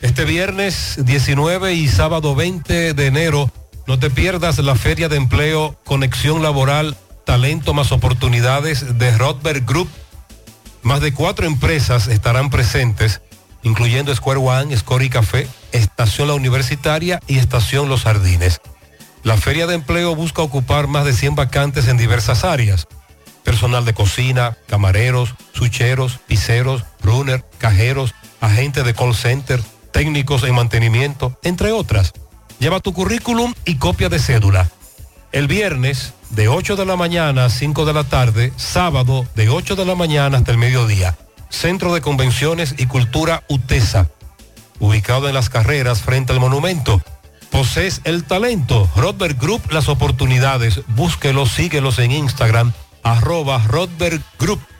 [0.00, 3.50] Este viernes 19 y sábado 20 de enero,
[3.88, 9.88] no te pierdas la Feria de Empleo Conexión Laboral, Talento más Oportunidades de Rodberg Group.
[10.82, 13.22] Más de cuatro empresas estarán presentes,
[13.64, 18.60] incluyendo Square One, Scory Café, Estación La Universitaria y Estación Los Jardines.
[19.24, 22.86] La Feria de Empleo busca ocupar más de 100 vacantes en diversas áreas.
[23.42, 29.60] Personal de cocina, camareros, sucheros, piseros, runner, cajeros, agentes de call center,
[29.92, 32.12] técnicos en mantenimiento, entre otras.
[32.58, 34.70] Lleva tu currículum y copia de cédula.
[35.32, 39.76] El viernes de 8 de la mañana a 5 de la tarde, sábado de 8
[39.76, 41.16] de la mañana hasta el mediodía.
[41.50, 44.08] Centro de Convenciones y Cultura UTESA,
[44.80, 47.00] ubicado en las carreras frente al monumento.
[47.50, 50.82] Posees el talento, Rodberg Group las oportunidades.
[50.88, 52.72] Búsquelos, síguelos en Instagram,
[53.02, 54.22] arroba Rodberg.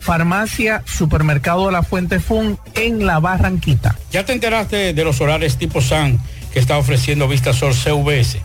[0.00, 3.96] Farmacia Supermercado La Fuente Fun en La Barranquita.
[4.10, 6.18] ¿Ya te enteraste de los solares tipo SAN
[6.52, 8.40] que está ofreciendo Vistasol CVS?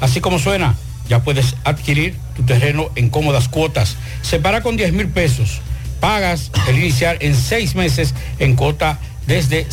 [0.00, 0.74] Así como suena,
[1.08, 3.96] ya puedes adquirir tu terreno en cómodas cuotas.
[4.22, 5.60] Separa con 10 mil pesos.
[6.00, 9.66] Pagas el inicial en seis meses en cuota desde,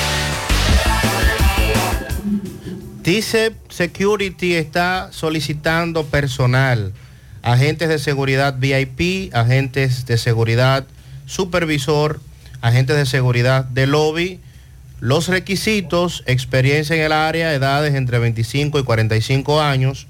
[3.03, 6.93] Dice Security está solicitando personal,
[7.41, 10.85] agentes de seguridad VIP, agentes de seguridad
[11.25, 12.21] supervisor,
[12.61, 14.39] agentes de seguridad de lobby.
[14.99, 20.05] Los requisitos, experiencia en el área, edades entre 25 y 45 años,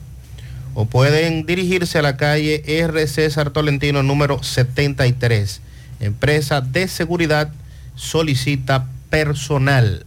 [0.76, 5.62] o pueden dirigirse a la calle RC Sartolentino número 73.
[6.02, 7.50] Empresa de seguridad
[7.96, 10.06] solicita personal.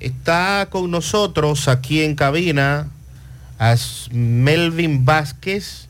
[0.00, 2.88] Está con nosotros aquí en cabina
[3.58, 5.88] as Melvin Vázquez,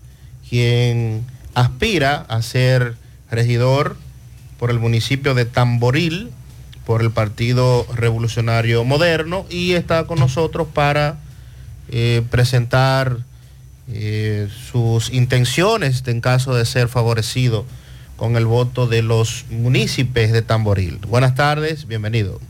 [0.48, 2.94] quien aspira a ser
[3.30, 3.96] regidor
[4.58, 6.30] por el municipio de Tamboril,
[6.84, 11.18] por el Partido Revolucionario Moderno, y está con nosotros para
[11.88, 13.25] eh, presentar
[13.88, 17.64] eh, sus intenciones en caso de ser favorecido
[18.16, 20.98] con el voto de los municipios de Tamboril.
[21.06, 22.40] Buenas tardes, bienvenido.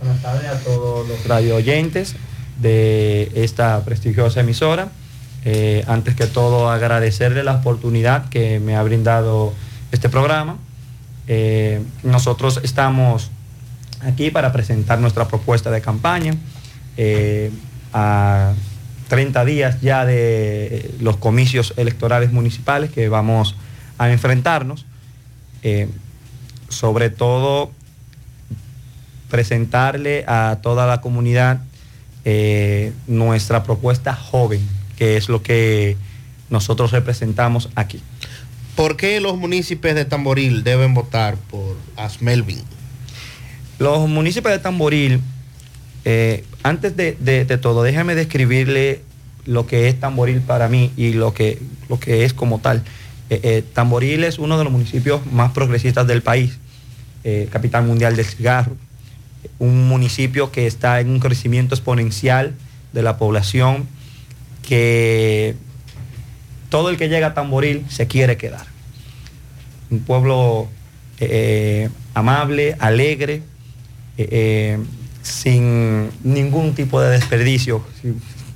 [0.00, 2.16] Buenas tardes a todos los radio oyentes
[2.62, 4.88] de esta prestigiosa emisora.
[5.44, 9.52] Eh, antes que todo agradecerle la oportunidad que me ha brindado
[9.92, 10.56] este programa.
[11.28, 13.30] Eh, nosotros estamos
[14.00, 16.34] aquí para presentar nuestra propuesta de campaña.
[17.92, 18.54] a
[19.08, 23.56] 30 días ya de los comicios electorales municipales que vamos
[23.98, 24.86] a enfrentarnos.
[25.62, 25.88] Eh,
[26.68, 27.70] sobre todo
[29.30, 31.60] presentarle a toda la comunidad
[32.24, 34.60] eh, nuestra propuesta joven,
[34.96, 35.96] que es lo que
[36.50, 38.00] nosotros representamos aquí.
[38.76, 42.62] ¿Por qué los municipios de Tamboril deben votar por Asmelvin?
[43.78, 45.20] Los municipios de Tamboril
[46.04, 49.00] eh, antes de, todo, déjame describirle
[49.46, 52.82] lo que es Tamboril para mí y lo que, lo que es como tal.
[53.30, 56.58] Eh, eh, Tamboril es uno de los municipios más progresistas del país,
[57.50, 58.76] capital mundial del cigarro,
[59.58, 62.52] un municipio que está en un crecimiento exponencial
[62.92, 63.88] de la población,
[64.60, 65.54] que
[66.68, 68.66] todo el que llega a Tamboril se quiere quedar.
[69.88, 70.68] Un pueblo
[72.12, 73.40] amable, alegre,
[75.24, 77.84] sin ningún tipo de desperdicio,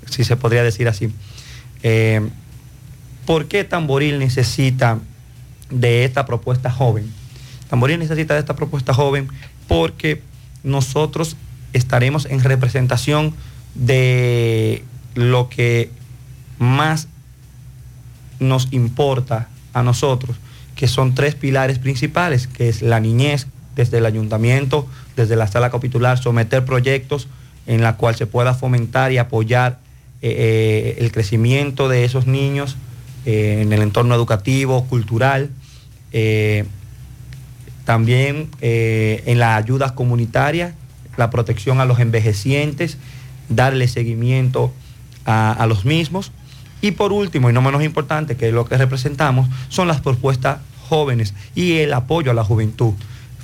[0.08, 1.10] si, se podría decir así.
[1.82, 2.28] Eh,
[3.26, 4.98] ¿Por qué Tamboril necesita
[5.70, 7.10] de esta propuesta joven?
[7.68, 9.28] Tamboril necesita de esta propuesta joven
[9.66, 10.22] porque
[10.62, 11.36] nosotros
[11.72, 13.34] estaremos en representación
[13.74, 15.90] de lo que
[16.58, 17.08] más
[18.40, 20.36] nos importa a nosotros,
[20.76, 23.46] que son tres pilares principales, que es la niñez,
[23.78, 27.28] desde el ayuntamiento, desde la sala capitular, someter proyectos
[27.68, 29.78] en la cual se pueda fomentar y apoyar
[30.20, 32.76] eh, eh, el crecimiento de esos niños
[33.24, 35.50] eh, en el entorno educativo, cultural,
[37.84, 40.72] también en las ayudas comunitarias,
[41.16, 42.96] la protección a los envejecientes,
[43.48, 44.72] darle seguimiento
[45.24, 46.32] a, a los mismos.
[46.80, 50.58] Y por último, y no menos importante, que es lo que representamos, son las propuestas
[50.88, 52.94] jóvenes y el apoyo a la juventud.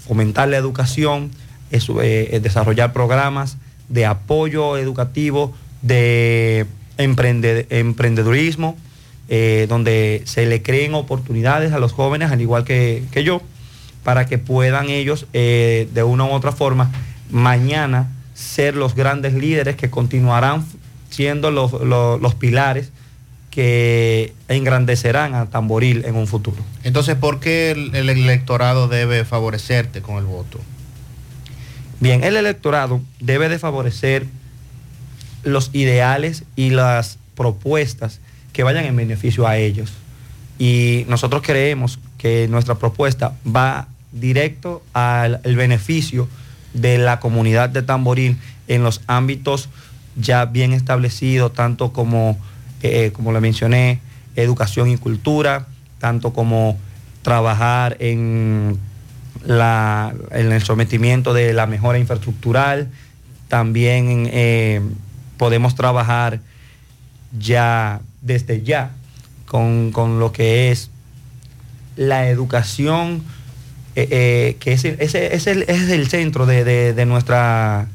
[0.06, 1.30] Fomentar la educación,
[1.70, 3.56] eh, desarrollar programas
[3.88, 6.66] de apoyo educativo, de
[6.98, 8.76] emprende- emprendedurismo,
[9.28, 13.40] eh, donde se le creen oportunidades a los jóvenes, al igual que, que yo,
[14.02, 16.92] para que puedan ellos, eh, de una u otra forma,
[17.30, 20.64] mañana ser los grandes líderes que continuarán
[21.08, 22.90] siendo los- los pilares
[23.54, 26.56] que engrandecerán a Tamboril en un futuro.
[26.82, 30.60] Entonces, ¿por qué el, el electorado debe favorecerte con el voto?
[32.00, 34.26] Bien, el electorado debe de favorecer
[35.44, 38.20] los ideales y las propuestas
[38.52, 39.92] que vayan en beneficio a ellos.
[40.58, 46.28] Y nosotros creemos que nuestra propuesta va directo al el beneficio
[46.72, 48.36] de la comunidad de Tamboril
[48.66, 49.68] en los ámbitos
[50.16, 52.38] ya bien establecidos, tanto como,
[52.84, 54.00] eh, como le mencioné,
[54.36, 55.66] educación y cultura,
[55.98, 56.78] tanto como
[57.22, 58.78] trabajar en,
[59.44, 62.88] la- en el sometimiento de la mejora infraestructural,
[63.48, 64.80] también eh,
[65.36, 66.40] podemos trabajar
[67.38, 68.90] ya desde ya
[69.46, 70.90] con, con lo que es
[71.96, 73.22] la educación,
[73.96, 77.86] eh, eh, que es, ese- es el, es el centro de, de- de nuestra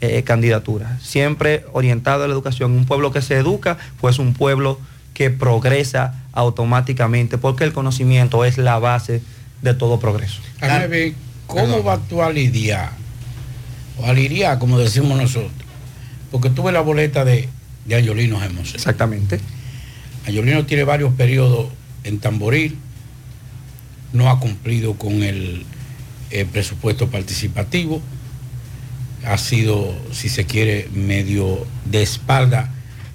[0.00, 0.98] eh, candidatura.
[1.00, 2.72] Siempre orientado a la educación.
[2.72, 4.78] Un pueblo que se educa, pues un pueblo
[5.14, 9.22] que progresa automáticamente, porque el conocimiento es la base
[9.62, 10.40] de todo progreso.
[10.60, 11.14] Ver,
[11.46, 12.92] ¿cómo va tú a lidiar?
[13.98, 15.52] O a lidiar, como decimos nosotros.
[16.30, 17.48] Porque tuve la boleta de,
[17.84, 18.76] de Ayolino Gemose.
[18.76, 19.40] Exactamente.
[20.26, 21.68] Ayolino tiene varios periodos
[22.04, 22.78] en Tamboril.
[24.12, 25.64] No ha cumplido con el,
[26.52, 28.00] presupuesto participativo.
[29.30, 32.68] Ha sido, si se quiere, medio de espalda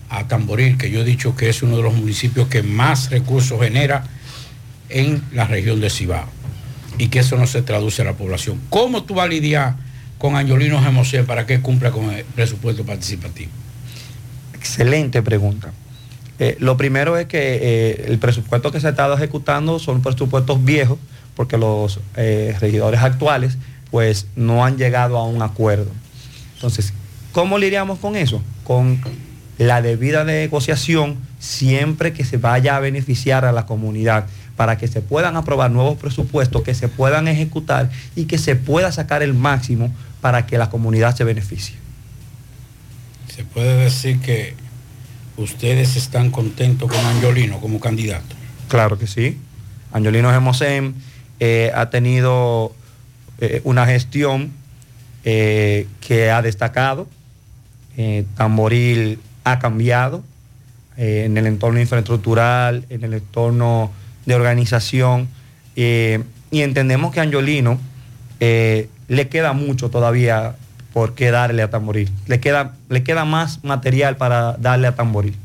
[0.09, 3.59] a Tamboril, que yo he dicho que es uno de los municipios que más recursos
[3.59, 4.05] genera
[4.87, 6.29] en la región de Cibao
[6.97, 8.61] y que eso no se traduce a la población.
[8.69, 9.75] ¿Cómo tú vas a lidiar
[10.17, 13.51] con Angiolino Gemosé para que cumpla con el presupuesto participativo?
[14.53, 15.73] Excelente pregunta.
[16.39, 20.63] Eh, lo primero es que eh, el presupuesto que se ha estado ejecutando son presupuestos
[20.63, 20.97] viejos,
[21.35, 23.57] porque los eh, regidores actuales
[23.91, 25.91] pues no han llegado a un acuerdo.
[26.55, 26.93] Entonces,
[27.31, 28.41] ¿cómo lidiamos con eso?
[28.63, 28.99] Con
[29.57, 34.25] la debida negociación siempre que se vaya a beneficiar a la comunidad
[34.55, 38.91] para que se puedan aprobar nuevos presupuestos, que se puedan ejecutar y que se pueda
[38.91, 41.75] sacar el máximo para que la comunidad se beneficie.
[43.33, 44.55] Se puede decir que
[45.37, 48.35] ustedes están contentos con Angiolino como candidato.
[48.69, 49.37] Claro que sí.
[49.91, 50.95] Angelino Gemosén
[51.39, 52.73] eh, ha tenido
[53.39, 54.51] eh, una gestión
[55.25, 57.07] eh, que ha destacado.
[57.97, 60.23] Eh, Tamboril ha cambiado
[60.97, 63.91] eh, en el entorno infraestructural, en el entorno
[64.25, 65.27] de organización.
[65.75, 67.77] eh, y entendemos que a Angiolino
[68.39, 70.55] le queda mucho todavía
[70.93, 72.09] por qué darle a Tamboril.
[72.27, 75.35] Le queda, le queda más material para darle a Tamboril.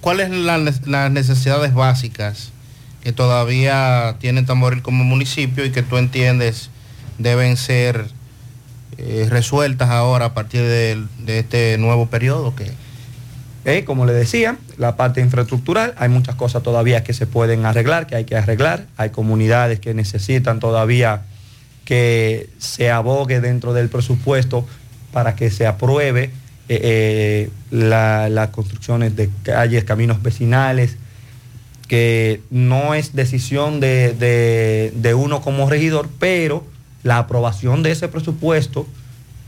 [0.00, 2.50] ¿Cuáles son la- las necesidades básicas
[3.02, 6.70] que todavía tiene Tamboril como municipio y que tú entiendes
[7.18, 8.06] deben ser
[8.96, 12.54] eh, resueltas ahora a partir de, este nuevo periodo?
[12.54, 12.70] Que
[13.64, 18.06] Eh, como le decía, la parte infraestructural, hay muchas cosas todavía que se pueden arreglar,
[18.06, 18.86] que hay que arreglar.
[18.96, 21.22] Hay comunidades que necesitan todavía
[21.84, 24.64] que se abogue dentro del presupuesto
[25.12, 26.30] para que se apruebe
[26.70, 30.96] eh, la- las construcciones de calles, caminos vecinales,
[31.88, 36.64] que no es decisión de, de- de uno como regidor, pero
[37.02, 38.86] la aprobación de ese presupuesto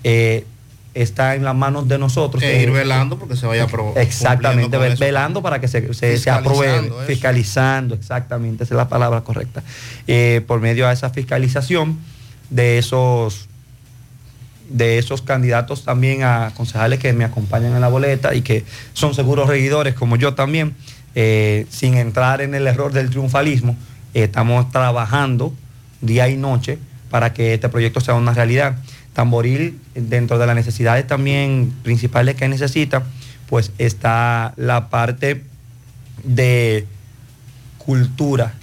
[0.05, 0.45] eh,
[0.95, 2.43] está en las manos de nosotros.
[2.43, 6.87] E ir velando porque se vaya apro- Exactamente, velando para que se, se- se apruebe,
[6.89, 6.99] eso.
[7.07, 9.63] fiscalizando, exactamente, esa es la palabra correcta.
[10.07, 11.99] Eh, por medio de esa fiscalización
[12.51, 13.47] de esos
[14.69, 19.15] de esos candidatos también a concejales que me acompañan en la boleta y que son
[19.15, 20.75] seguros regidores como yo también,
[21.17, 23.73] eh, sin entrar en el error del triunfalismo,
[24.15, 25.53] eh, estamos trabajando
[26.01, 26.79] día y noche
[27.11, 28.77] para que este proyecto sea una realidad.
[29.13, 33.03] Tamboril, dentro de las necesidades también principales que necesita,
[33.49, 35.43] pues está la parte
[36.23, 36.87] de
[37.79, 38.55] cultura.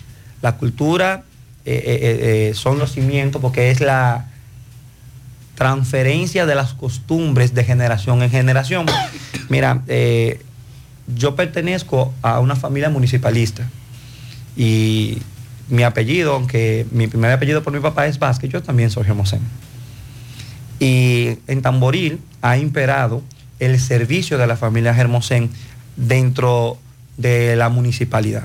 [0.41, 1.23] La cultura
[1.65, 4.27] eh, eh, eh, son los cimientos porque es la
[5.55, 8.85] transferencia de las costumbres de generación en generación.
[9.49, 9.83] Mira,
[11.07, 13.67] yo pertenezco a una familia municipalista
[14.55, 15.17] y
[15.69, 19.41] mi apellido, aunque mi primer apellido por mi papá es Vázquez, yo también soy Gemosén.
[20.79, 23.23] Y en Tamboril ha imperado
[23.59, 25.49] el servicio de la familia Germosén
[25.95, 26.77] dentro
[27.17, 28.43] de la municipalidad.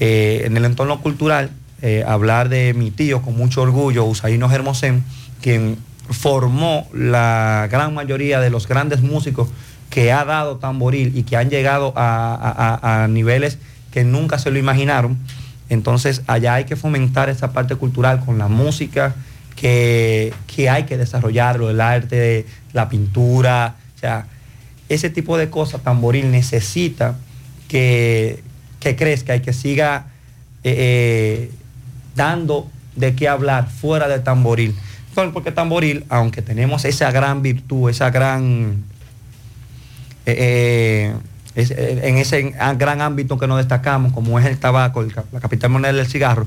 [0.00, 1.50] Eh, en el entorno cultural,
[1.80, 5.04] eh, hablar de mi tío con mucho orgullo, Usaino Germosén,
[5.40, 5.78] quien
[6.10, 9.48] formó la gran mayoría de los grandes músicos
[9.88, 13.58] que ha dado Tamboril y que han llegado a niveles
[13.90, 15.16] que nunca se lo imaginaron.
[15.68, 19.14] Entonces allá hay que fomentar esa parte cultural con la música,
[19.56, 24.26] que, que hay que desarrollarlo, el arte, la pintura, o sea,
[24.88, 27.16] ese tipo de cosas Tamboril necesita
[27.68, 28.42] que,
[28.80, 30.06] que crezca y que siga
[30.62, 31.50] eh, eh,
[32.14, 34.74] dando de qué hablar fuera de Tamboril.
[35.32, 38.82] Porque Tamboril, aunque tenemos esa gran virtud, esa gran
[40.26, 41.14] eh,
[41.54, 45.40] es- eh, en ese gran ámbito que nos destacamos, como es el tabaco, el la
[45.40, 46.46] capital mundial del cigarro,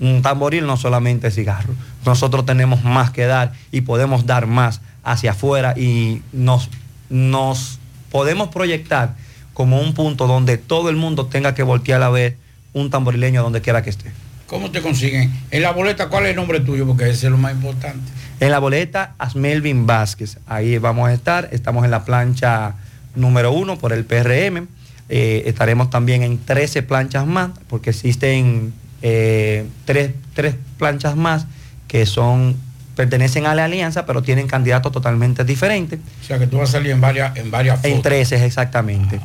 [0.00, 1.74] un tamboril no solamente es cigarro.
[2.04, 6.68] Nosotros tenemos más que dar y podemos dar más hacia afuera y nos,
[7.10, 7.78] nos
[8.10, 9.14] podemos proyectar
[9.54, 12.36] como un punto donde todo el mundo tenga que voltear a ver
[12.72, 14.10] un tamborileño donde quiera que esté.
[14.46, 15.32] ¿Cómo te consiguen?
[15.50, 16.86] En la boleta, ¿cuál es el nombre tuyo?
[16.86, 18.10] Porque ese es lo más importante.
[18.40, 20.38] En la boleta, Asmelvin Vázquez.
[20.46, 21.48] Ahí vamos a estar.
[21.52, 22.74] Estamos en la plancha
[23.14, 24.66] número uno por el PRM.
[25.08, 31.46] Eh, estaremos también en 13 planchas más, porque existen eh, tres, tres planchas más
[31.88, 32.56] que son
[32.96, 35.98] pertenecen a la alianza, pero tienen candidatos totalmente diferentes.
[36.22, 37.90] O sea que tú vas a salir en varias, en varias fotos.
[37.90, 39.18] En 13, exactamente.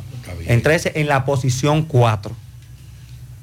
[0.47, 2.33] en 13, en la posición 4.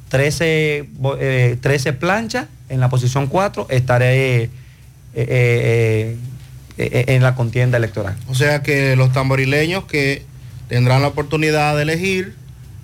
[0.09, 4.51] 13, bo- eh, 13 planchas, en la posición 4 estaré eh,
[5.15, 6.17] eh,
[7.09, 8.17] en la contienda electoral.
[8.29, 10.25] O sea que los tamborileños que
[10.69, 12.35] tendrán la oportunidad de elegir,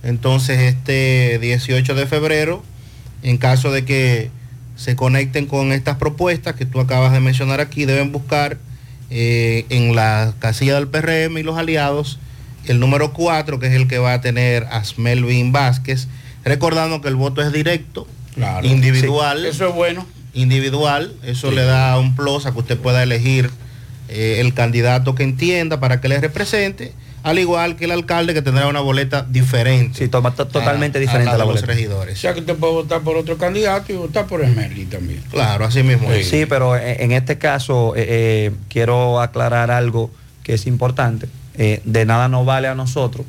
[0.02, 2.62] entonces este 18 de febrero,
[3.22, 4.30] en caso de que
[4.76, 8.56] se conecten con estas propuestas que tú acabas de mencionar aquí, deben buscar
[9.10, 12.18] eh, en la casilla del PRM y los aliados
[12.66, 16.08] el número 4, que es el que va a tener Asmelvin Vázquez,
[16.44, 18.66] recordando que el voto es directo, Claro.
[18.66, 19.40] individual.
[19.42, 20.06] Sí, eso es bueno.
[20.34, 21.56] Individual, eso Sí.
[21.56, 23.50] le da un plus a que usted pueda elegir
[24.08, 26.92] eh, el candidato que entienda para que le represente,
[27.22, 29.98] al igual que el alcalde que tendrá una boleta diferente.
[29.98, 31.66] Sí, totalmente a- diferente a a la de los boleta.
[31.66, 32.18] regidores.
[32.18, 35.22] O sea que usted puede votar por otro candidato y votar por Esmerli también.
[35.30, 36.08] Claro, así mismo.
[36.22, 40.10] Sí, pero en este caso eh, eh, quiero aclarar algo
[40.42, 41.28] que es importante.
[41.56, 43.26] Eh, de nada nos vale a nosotros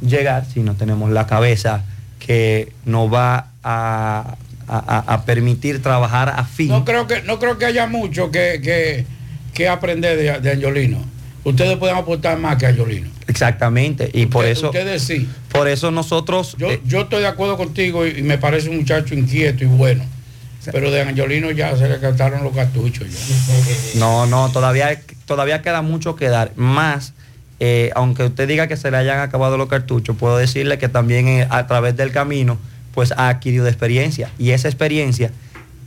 [0.00, 1.84] llegar si no tenemos la cabeza
[2.18, 4.36] que nos va a,
[4.66, 6.68] a- a- a permitir trabajar a fin.
[6.68, 9.04] No creo que, no creo que haya mucho que, que,
[9.52, 11.04] que aprender de, de Angiolino.
[11.44, 13.08] Ustedes pueden aportar más que Angiolino.
[13.26, 14.10] Exactamente.
[14.12, 15.28] Y por eso, Ustedes sí.
[15.50, 16.56] por eso nosotros.
[16.58, 19.66] Yo, eh, yo estoy de acuerdo contigo y, y me parece un muchacho inquieto y
[19.66, 20.04] bueno.
[20.72, 23.06] Pero de Angiolino ya se le cantaron los cartuchos.
[23.10, 24.00] Ya.
[24.00, 26.52] No, no, todavía, todavía queda mucho que dar.
[26.56, 27.12] Más,
[27.60, 31.28] eh, aunque usted diga que se le hayan acabado los cartuchos, puedo decirle que también
[31.28, 32.58] eh, a través del camino,
[32.94, 34.30] pues ha adquirido experiencia.
[34.38, 35.32] Y esa experiencia,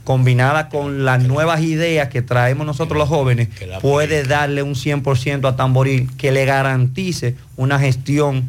[0.08, 3.48] combinada con las nuevas ideas que traemos nosotros los jóvenes,
[3.82, 8.48] puede darle un 100% a Tamboril que le garantice una gestión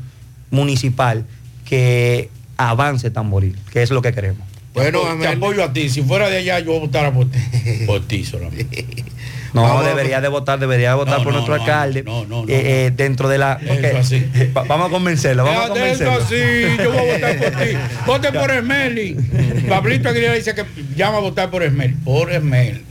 [0.51, 1.25] municipal
[1.65, 4.47] que avance Tamboril, que es lo que queremos.
[4.73, 5.89] Bueno, te apoyo a ti.
[5.89, 7.39] Si fuera de allá, yo votara por ti.
[7.85, 8.85] Por ti solamente.
[9.53, 12.03] No, Vamos a- debería de votar, debería de votar No, por no, nuestro no, alcalde.
[12.03, 13.59] no, no, no, Eh, eh, dentro de la.
[14.55, 16.73] Va- vamos a convencerlo, vamos a Déjate eso convencerlo.
[16.75, 17.69] así, yo voy a votar por ti.
[18.05, 19.15] Vote por Esmeli.
[19.67, 21.93] Pablito Aguilera dice que llama a votar por Esmeli.
[22.03, 22.83] Por Esmeli.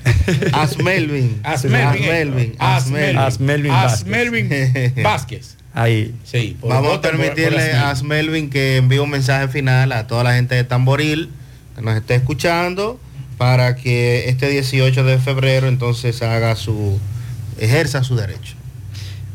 [0.53, 1.41] Asmelvin.
[1.43, 2.55] Asmelvin.
[2.59, 3.71] Asmelvin.
[3.73, 4.51] Asmelvin.
[5.03, 5.57] Vázquez.
[5.75, 6.15] Ahí.
[6.25, 7.83] Sí, por- Vamos a voten por- por permitirle Asmelvin.
[7.83, 11.31] a Asmelvin que envíe un mensaje final a toda la gente de Tamboril
[11.77, 12.99] que nos esté escuchando
[13.39, 16.99] para que este 18 de febrero entonces haga su
[17.59, 18.55] ejerza su derecho.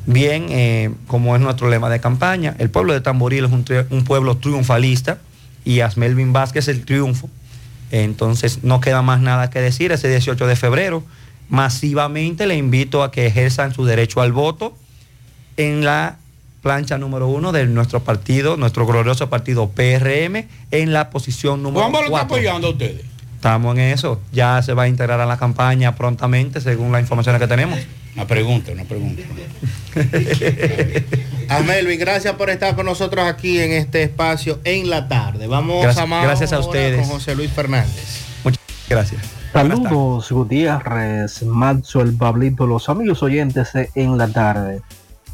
[0.06, 3.86] Bien, eh, como es nuestro lema de campaña, el pueblo de Tamboril es un, tri-
[3.90, 5.18] un pueblo triunfalista
[5.64, 7.30] y Asmelvin Vázquez el triunfo.
[7.92, 11.04] Entonces no queda más nada que decir ese 18 de febrero.
[11.48, 14.76] Masivamente le invito a que ejerzan su derecho al voto
[15.56, 16.18] en la
[16.62, 21.92] plancha número uno de nuestro partido, nuestro glorioso partido PRM, en la posición número Juan
[21.92, 22.36] Pablo está cuatro.
[22.36, 23.02] apoyando a ustedes.
[23.44, 24.22] Estamos en eso.
[24.32, 27.78] Ya se va a integrar a la campaña prontamente, según las informaciones que tenemos.
[28.16, 29.22] Una pregunta, una pregunta.
[31.50, 35.48] Asmelvin, gracias por estar con nosotros aquí en este espacio en la tarde.
[35.48, 37.02] Vamos Gracias- a más gracias a ustedes.
[37.02, 38.22] con José Luis Fernández.
[38.46, 39.22] Muchas gracias.
[39.52, 44.82] Saludos, Gutiérrez, Maxwell, Pablito, los amigos oyentes de en la tarde.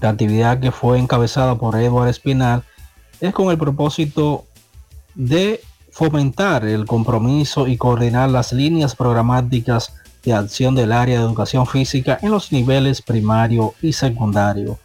[0.00, 2.64] La actividad que fue encabezada por Eduardo Espinal
[3.20, 4.44] es con el propósito
[5.14, 5.60] de
[5.92, 9.94] fomentar el compromiso y coordinar las líneas programáticas
[10.24, 14.78] de acción del área de educación física en los niveles primario y secundario.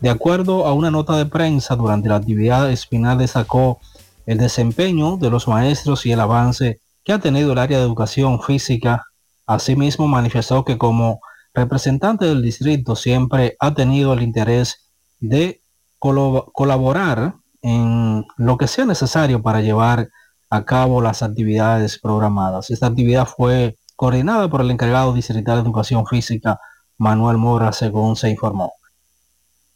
[0.00, 3.80] De acuerdo a una nota de prensa, durante la actividad Espinal destacó
[4.26, 8.40] el desempeño de los maestros y el avance que ha tenido el área de educación
[8.40, 9.04] física.
[9.46, 11.20] Asimismo, manifestó que como
[11.54, 15.60] representante del distrito siempre ha tenido el interés de
[15.98, 20.08] colaborar en lo que sea necesario para llevar
[20.50, 22.70] a cabo las actividades programadas.
[22.70, 26.58] Esta actividad fue coordinada por el encargado distrital de educación física,
[26.98, 28.72] Manuel Mora, según se informó.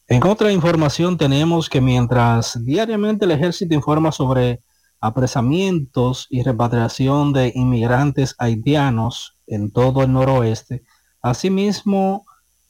[0.09, 4.61] En otra información tenemos que mientras diariamente el ejército informa sobre
[5.01, 10.85] apresamientos y repatriación de inmigrantes haitianos en todo el noroeste,
[11.23, 12.25] asimismo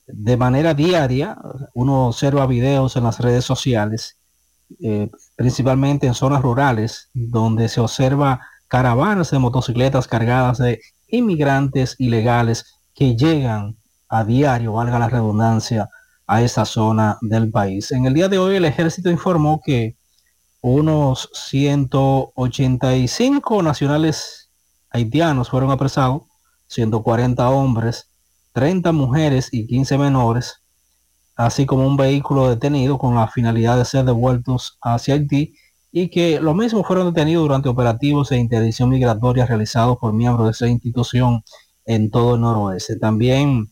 [0.07, 1.37] de manera diaria
[1.75, 4.17] uno observa videos en las redes sociales,
[4.81, 12.81] eh, principalmente en zonas rurales, donde se observa caravanas de motocicletas cargadas de inmigrantes ilegales
[12.95, 13.77] que llegan
[14.09, 15.91] a diario, valga la redundancia,
[16.27, 17.93] a esa zona del país.
[17.93, 19.97] En el día de hoy el ejército informó que
[20.61, 24.51] unos 185 nacionales
[24.91, 26.23] haitianos fueron apresados,
[26.67, 28.11] 140 hombres,
[28.53, 30.63] 30 mujeres y 15 menores,
[31.37, 35.55] así como un vehículo detenido con la finalidad de ser devueltos hacia Haití
[35.93, 40.53] y que lo mismo fueron detenidos durante operativos de interdicción migratoria realizados por miembros de
[40.53, 41.45] esa institución
[41.85, 42.99] en todo el noroeste.
[42.99, 43.71] También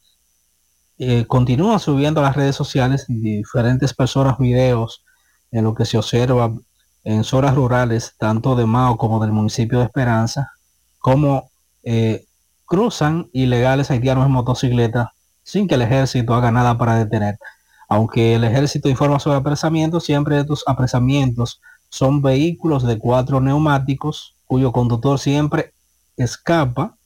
[0.98, 5.04] eh, continúan subiendo a las redes sociales diferentes personas videos
[5.50, 6.52] en lo que se observa
[7.04, 10.52] en zonas rurales, tanto de Mao como del municipio de Esperanza,
[10.98, 11.50] como
[11.82, 12.24] eh,
[12.64, 17.38] cruzan ilegales haitianos en motocicleta sin que el ejército haga nada para detener.
[17.88, 24.72] Aunque el ejército informa sobre apresamientos, siempre estos apresamientos son vehículos de cuatro neumáticos cuyo
[24.72, 25.74] conductor siempre
[26.16, 26.96] escapa,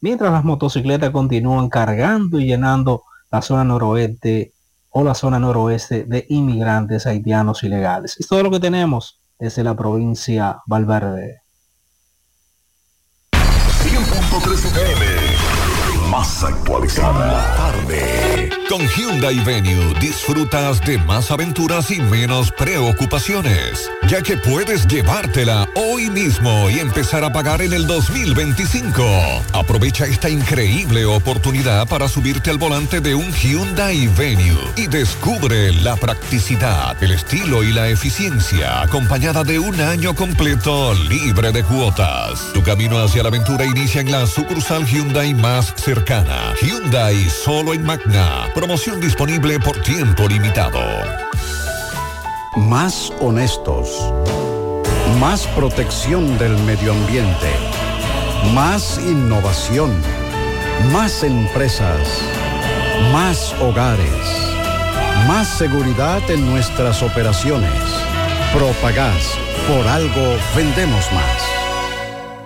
[0.00, 3.02] mientras las motocicletas continúan cargando y llenando
[3.32, 4.52] la zona noroeste
[4.90, 8.20] o la zona noroeste de inmigrantes haitianos ilegales.
[8.20, 11.40] Es todo lo que tenemos desde la provincia Valverde.
[13.32, 17.56] 100.3 más actualizada.
[17.56, 18.31] tarde.
[18.72, 26.08] Con Hyundai Venue disfrutas de más aventuras y menos preocupaciones, ya que puedes llevártela hoy
[26.08, 29.04] mismo y empezar a pagar en el 2025.
[29.52, 35.96] Aprovecha esta increíble oportunidad para subirte al volante de un Hyundai Venue y descubre la
[35.96, 42.50] practicidad, el estilo y la eficiencia acompañada de un año completo libre de cuotas.
[42.54, 47.84] Tu camino hacia la aventura inicia en la sucursal Hyundai más cercana Hyundai solo en
[47.84, 48.48] Magna.
[48.62, 50.78] Promoción disponible por tiempo limitado.
[52.54, 53.88] Más honestos.
[55.18, 57.50] Más protección del medio ambiente.
[58.54, 59.90] Más innovación.
[60.92, 62.06] Más empresas.
[63.10, 64.54] Más hogares.
[65.26, 67.82] Más seguridad en nuestras operaciones.
[68.54, 69.34] Propagás.
[69.66, 71.42] Por algo vendemos más.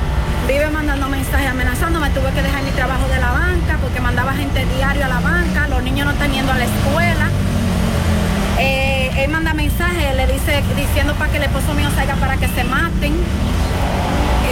[0.47, 4.65] vive mandando mensajes amenazándome, tuve que dejar mi trabajo de la banca porque mandaba gente
[4.75, 7.29] diario a la banca, los niños no están yendo a la escuela.
[8.59, 8.88] Eh,
[9.23, 12.63] él manda mensajes, le dice diciendo para que el esposo mío salga para que se
[12.63, 13.13] maten.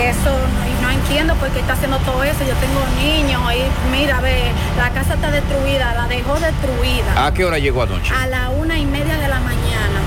[0.02, 2.40] Eso no, no entiendo por qué está haciendo todo eso.
[2.40, 7.26] Yo tengo niños y mira, ve, la casa está destruida, la dejó destruida.
[7.26, 8.14] ¿A qué hora llegó anoche?
[8.14, 10.00] A la una y media de la mañana.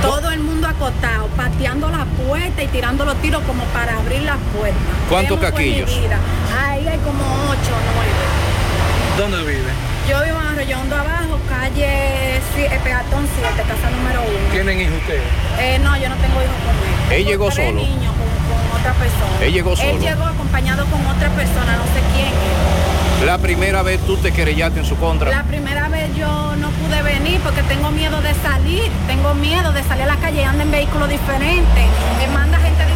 [0.00, 4.36] Todo el mundo acotado, pateando la puerta y tirando los tiros como para abrir la
[4.56, 4.78] puerta.
[5.08, 5.90] ¿Cuántos ¿Qué fue mi caquillos?
[5.90, 9.18] Ahí hay como ocho o nueve.
[9.18, 9.91] ¿Dónde vive?
[10.08, 14.30] Yo vivo en Arroyondo Abajo, calle sí, eh, Peatón 7, casa número 1.
[14.52, 15.22] ¿Tienen hijos ustedes?
[15.60, 16.74] Eh, no, yo no tengo hijos con
[17.12, 17.20] él.
[17.20, 17.72] ¿Él llegó solo?
[17.72, 19.44] niños con, con otra persona.
[19.46, 19.98] Él llegó Él solo.
[20.00, 22.26] llegó acompañado con otra persona, no sé quién.
[22.28, 23.26] es.
[23.26, 25.30] La primera vez tú te querellaste en su contra.
[25.30, 29.82] La primera vez yo no pude venir porque tengo miedo de salir, tengo miedo de
[29.84, 31.84] salir a la calle y ando en vehículos diferentes.
[32.18, 32.91] Me manda gente diferente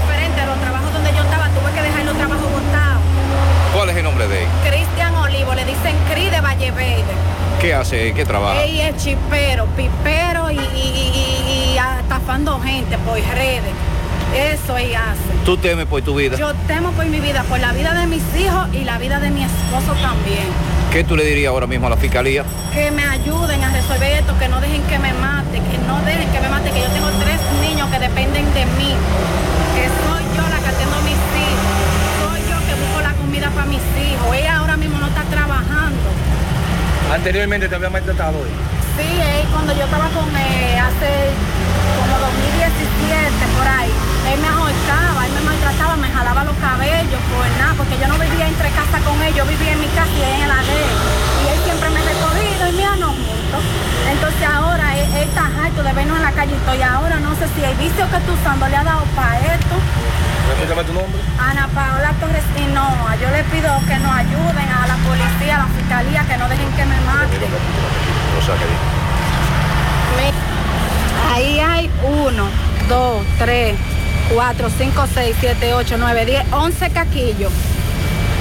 [7.86, 8.12] hace?
[8.12, 8.62] ¿Qué trabaja?
[8.64, 13.72] Ey es chipero, pipero y, y, y- y estafando gente por redes.
[14.34, 15.44] Eso ella hace.
[15.44, 16.36] ¿Tú temes por tu vida?
[16.36, 19.30] Yo temo por mi vida, por la vida de mis hijos y la vida de
[19.30, 20.44] mi esposo también.
[20.92, 22.44] ¿Qué tú le dirías ahora mismo a la fiscalía?
[22.74, 26.28] Que me ayuden a resolver esto, que no dejen que me mate, que no dejen
[26.30, 28.92] que me mate, que yo tengo tres niños que dependen de mí.
[29.76, 31.76] Que soy yo la que atiendo a mis hijos.
[32.20, 34.34] Soy yo que busco la comida para mis hijos.
[34.36, 36.02] Ella ahora mismo no está trabajando.
[37.12, 38.50] Anteriormente te había maltratado hoy.
[38.98, 41.30] Sí, él, cuando yo estaba con él hace
[42.02, 43.92] como 2017 por ahí,
[44.32, 48.18] él me ahorcaba, él me maltrataba, me jalaba los cabellos por nada, porque yo no
[48.18, 50.96] vivía entre casa con él, yo vivía en mi casa y en la de él.
[51.40, 53.62] Y él siempre me recogido y me no juntos.
[54.10, 57.62] Entonces ahora él, está harto de vernos en la calle y ahora no sé si
[57.62, 59.76] el vicio que tú usando le ha dado para esto.
[60.48, 61.20] Repítame tu nombre.
[61.38, 65.66] Ana Paola Torres Hinoa, yo le pido que nos ayuden a la policía, a la
[65.74, 67.40] fiscalía, que no dejen que me maten.
[71.32, 72.44] Ahí hay uno,
[72.88, 73.74] dos, tres,
[74.32, 77.52] cuatro, cinco, seis, siete, ocho, nueve, diez, once caquillos.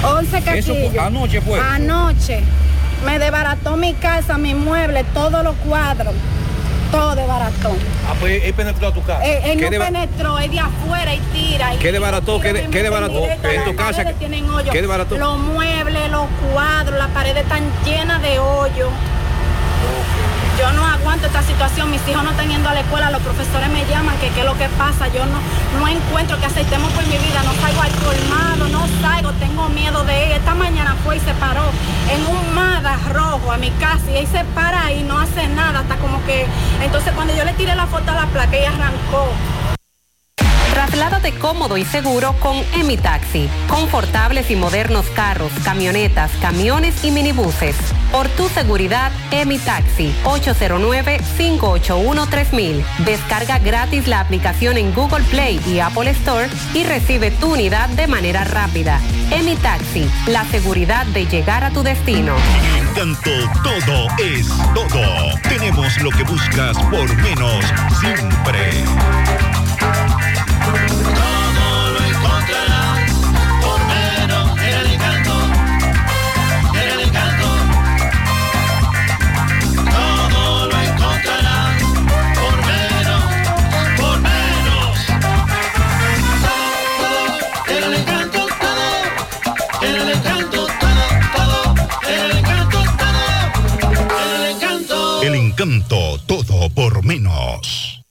[0.04, 0.90] Once Eso caquillos.
[0.92, 1.60] fue- anoche fue.
[1.60, 2.42] Anoche.
[3.04, 6.14] Me desbarató mi casa, mi mueble, todos los cuadros.
[6.90, 7.70] Todo desbarató.
[8.08, 9.24] Ah, pues él penetró a tu casa.
[9.24, 11.74] Él, él ¿Qué no deba- penetró, es de afuera y tira.
[11.74, 11.90] y ¿Qué?
[12.40, 12.82] ¿Qué de- tira, qué meten
[13.22, 14.46] directo, En tu casa, tienen.
[14.72, 15.18] ¿qué desbarató?
[15.18, 18.88] Los muebles, los cuadros, las paredes están llenas de hoyo.
[20.58, 23.68] Yo no aguanto esta situación, mis hijos no están yendo a la escuela, los profesores
[23.68, 25.38] me llaman que qué es lo que pasa, yo no,
[25.78, 30.02] no encuentro que aceitemos por mi vida, no salgo al colmado, no salgo, tengo miedo
[30.04, 30.32] de él.
[30.32, 31.64] Esta mañana fue y se paró
[32.10, 35.80] en un Mada rojo a mi casa y él se para y no hace nada,
[35.80, 36.46] hasta como que,
[36.82, 39.28] entonces cuando yo le tiré la foto a la placa, ella arrancó.
[40.86, 43.50] Trasládate cómodo y seguro con Emi Taxi.
[43.68, 47.74] Confortables y modernos carros, camionetas, camiones y minibuses.
[48.12, 50.14] Por tu seguridad, Emi Taxi.
[50.24, 52.84] 809-581-3000.
[53.04, 58.06] Descarga gratis la aplicación en Google Play y Apple Store y recibe tu unidad de
[58.06, 59.00] manera rápida.
[59.32, 60.08] Emi Taxi.
[60.28, 62.36] La seguridad de llegar a tu destino.
[62.78, 63.32] Encanto
[63.64, 65.02] todo es todo.
[65.48, 67.64] Tenemos lo que buscas por menos
[68.00, 68.84] siempre.
[96.70, 98.04] Por menos.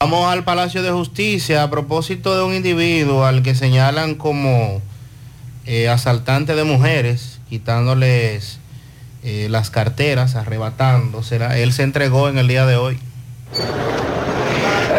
[0.00, 4.82] Vamos al Palacio de Justicia a propósito de un individuo al que señalan como
[5.64, 8.58] eh, asaltante de mujeres, quitándoles
[9.24, 11.56] eh, las carteras, arrebatándoselas.
[11.56, 12.98] Él se entregó en el día de hoy.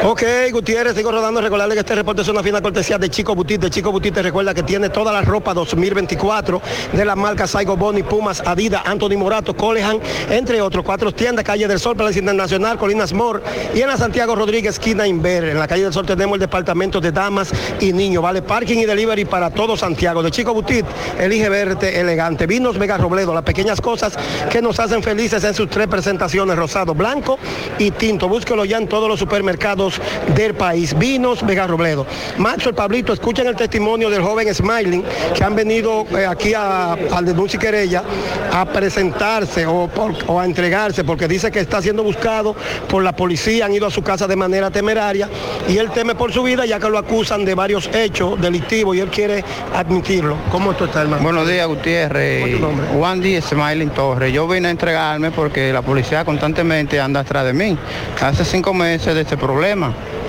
[0.04, 1.42] Ok, Gutiérrez, sigo rodando.
[1.42, 3.60] Recordarle que este reporte es una fina cortesía de Chico Butit.
[3.60, 6.62] De Chico Butit te recuerda que tiene toda la ropa 2024
[6.94, 10.86] de las marcas Saigo Boni, Pumas, Adidas, Anthony Morato, Colehan, entre otros.
[10.86, 13.42] Cuatro tiendas, Calle del Sol, Palacio Internacional, Colinas Mor
[13.74, 15.46] y en la Santiago Rodríguez, esquina Inver.
[15.46, 18.22] En la Calle del Sol tenemos el departamento de damas y niños.
[18.22, 20.22] Vale parking y delivery para todo Santiago.
[20.22, 20.86] De Chico Butit,
[21.20, 22.46] elige verte elegante.
[22.46, 24.14] Vinos Vega Robledo, las pequeñas cosas
[24.50, 27.40] que nos hacen felices en sus tres presentaciones, rosado, blanco
[27.80, 28.30] y tinto.
[28.30, 29.87] Búsquelo ya en todos los supermercados
[30.36, 30.98] del país.
[30.98, 32.06] Vinos Vega Robledo.
[32.38, 35.04] Macho, el Pablito, escuchen el testimonio del joven Smiling
[35.36, 38.04] que han venido eh, aquí a, al de Dulce Querella
[38.52, 42.56] a presentarse o, por- o a entregarse porque dice que está siendo buscado
[42.88, 45.30] por la policía, han ido a su casa de manera temeraria
[45.68, 49.00] y él teme por su vida ya que lo acusan de varios hechos delictivos y
[49.02, 49.44] él quiere
[49.76, 50.38] admitirlo.
[50.52, 51.24] ¿Cómo esto está, hermano?
[51.24, 52.60] Buenos días, Gutiérrez.
[52.98, 54.34] Juan Díaz Smiling Torres.
[54.34, 57.78] Yo vine a entregarme porque la policía constantemente anda atrás de mí.
[58.22, 59.77] Hace cinco meses de este problema.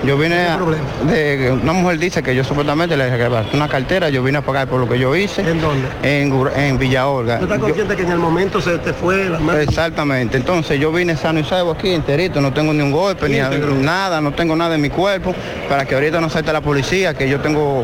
[0.05, 0.57] Yo vine a,
[1.05, 4.67] de una mujer dice que yo supuestamente le arrebaté una cartera, yo vine a pagar
[4.67, 5.41] por lo que yo hice.
[5.41, 5.87] ¿En dónde?
[6.03, 7.37] En, en Villa Olga.
[7.39, 9.59] ¿Tú estás Yo- consciente que en el momento se te fue la mano?
[9.59, 13.39] Exactamente, entonces yo vine sano y salvo aquí enterito, no tengo ni un golpe, ni
[13.83, 15.35] nada, no tengo nada en mi cuerpo,
[15.67, 17.83] para que ahorita no salte la policía, que yo tengo,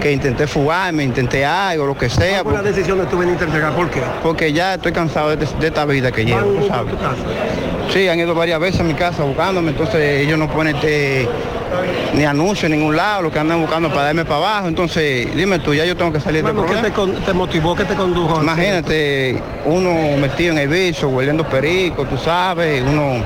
[0.00, 2.42] que intenté fugarme, intenté algo, lo que sea.
[2.44, 3.74] ¿Cuál fue la decisión de tú venirte a entregar?
[3.74, 4.02] ¿Por qué?
[4.22, 6.94] Porque ya estoy cansado de, de esta vida que llevo, ¿Van tú mucho a sabes.
[7.92, 11.26] Sí, han ido varias veces a mi casa buscándome, entonces ellos no ponen este,
[12.14, 15.58] ni anuncio en ningún lado, lo que andan buscando para darme para abajo, entonces dime
[15.60, 17.74] tú, ya yo tengo que salir de Hermano, ¿qué te, con- te motivó?
[17.74, 18.42] ¿Qué te condujo?
[18.42, 23.22] Imagínate, uno metido en el vicio, hueliendo perico, tú sabes, uno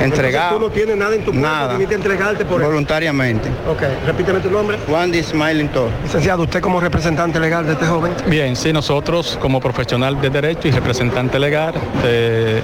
[0.00, 0.14] entregado.
[0.14, 1.76] Entonces, tú no tienes nada en tu Nada.
[1.78, 2.68] entregarte por eso.
[2.70, 3.48] Voluntariamente.
[3.70, 4.78] Ok, repíteme tu nombre.
[4.88, 5.22] Juan D.
[5.22, 5.92] Smiling Torres.
[6.02, 8.12] Licenciado, usted como representante legal de este joven.
[8.26, 12.60] Bien, sí, nosotros como profesional de derecho y representante legal de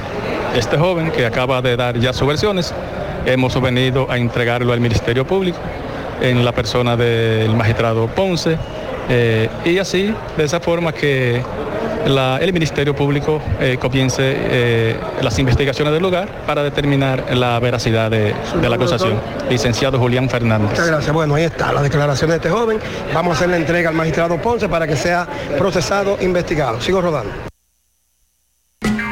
[0.54, 2.74] este joven que acaba de dar ya sus versiones,
[3.26, 5.58] hemos venido a entregarlo al Ministerio Público
[6.20, 8.56] en la persona del magistrado Ponce
[9.08, 11.42] eh, y así, de esa forma que
[12.04, 18.34] el Ministerio Público eh, comience eh, las investigaciones del lugar para determinar la veracidad de,
[18.60, 19.20] de la acusación.
[19.48, 20.70] Licenciado Julián Fernández.
[20.70, 21.12] Muchas gracias.
[21.12, 22.78] Bueno, ahí está la declaración de este joven.
[23.14, 25.26] Vamos a hacer la entrega al magistrado Ponce para que sea
[25.58, 26.80] procesado, investigado.
[26.80, 27.51] Sigo rodando.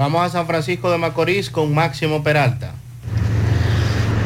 [0.00, 2.72] Vamos a San Francisco de Macorís con Máximo Peralta.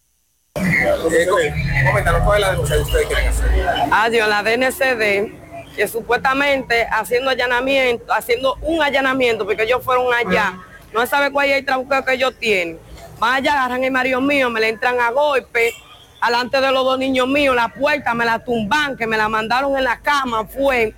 [0.55, 3.49] Coméntanos, ¿cuál es la denuncia que ustedes quieren hacer?
[3.91, 10.55] Adiós, la DNCD, que supuestamente haciendo allanamiento, haciendo un allanamiento, porque ellos fueron allá,
[10.95, 12.79] no sabe cuál es el trabuqueo que ellos tienen.
[13.19, 15.73] Allá, agarran el marido mío, me le entran a golpe,
[16.21, 19.77] alante de los dos niños míos, la puerta me la tumban, que me la mandaron
[19.77, 20.93] en la cama, fue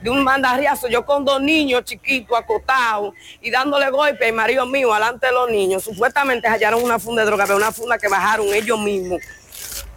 [0.00, 4.92] de un mandarriazo, yo con dos niños chiquitos acotados y dándole golpe al marido mío
[4.92, 5.84] alante de los niños.
[5.84, 9.20] Supuestamente hallaron una funda de droga, pero una funda que bajaron ellos mismos.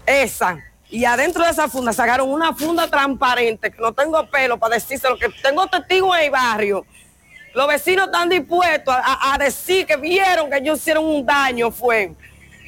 [0.05, 0.59] Esa.
[0.89, 5.09] Y adentro de esa funda sacaron una funda transparente, que no tengo pelo para decirse
[5.09, 6.85] lo que tengo testigos en el barrio.
[7.55, 11.71] Los vecinos están dispuestos a, a- a decir que vieron que ellos hicieron un daño,
[11.71, 12.11] fue.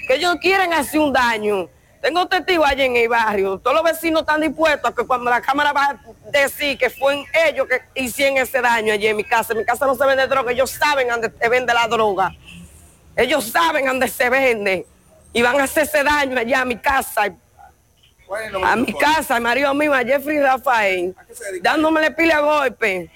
[0.07, 1.67] Que ellos quieren hacer un daño.
[2.01, 3.57] Tengo testigos allí en el barrio.
[3.57, 5.99] Todos los vecinos están dispuestos a que cuando la cámara va a
[6.31, 9.51] decir que fue ellos que hicieron ese daño allí en mi casa.
[9.51, 12.31] En mi casa no se vende droga, ellos saben dónde se vende la droga.
[13.15, 14.85] Ellos saben dónde se vende.
[15.33, 17.23] Y van a hacer ese daño allá a mi casa.
[18.63, 21.15] A mi casa, al marido mío, a Jeffrey Rafael,
[21.61, 23.09] dándome pila a golpe.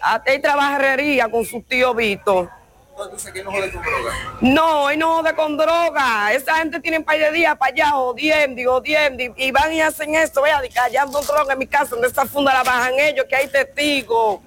[0.00, 2.48] Hasta él trabaja herrería con su tío Vito.
[3.04, 4.12] Entonces, ¿quién no jode con droga?
[4.40, 6.32] No, no jode con droga.
[6.32, 9.22] Esa gente tiene un par de días para allá jodiendo y jodiendo.
[9.36, 12.64] Y, van y hacen esto, vea, hallando droga en mi casa, donde esa funda la
[12.64, 14.40] bajan ellos, que hay testigos.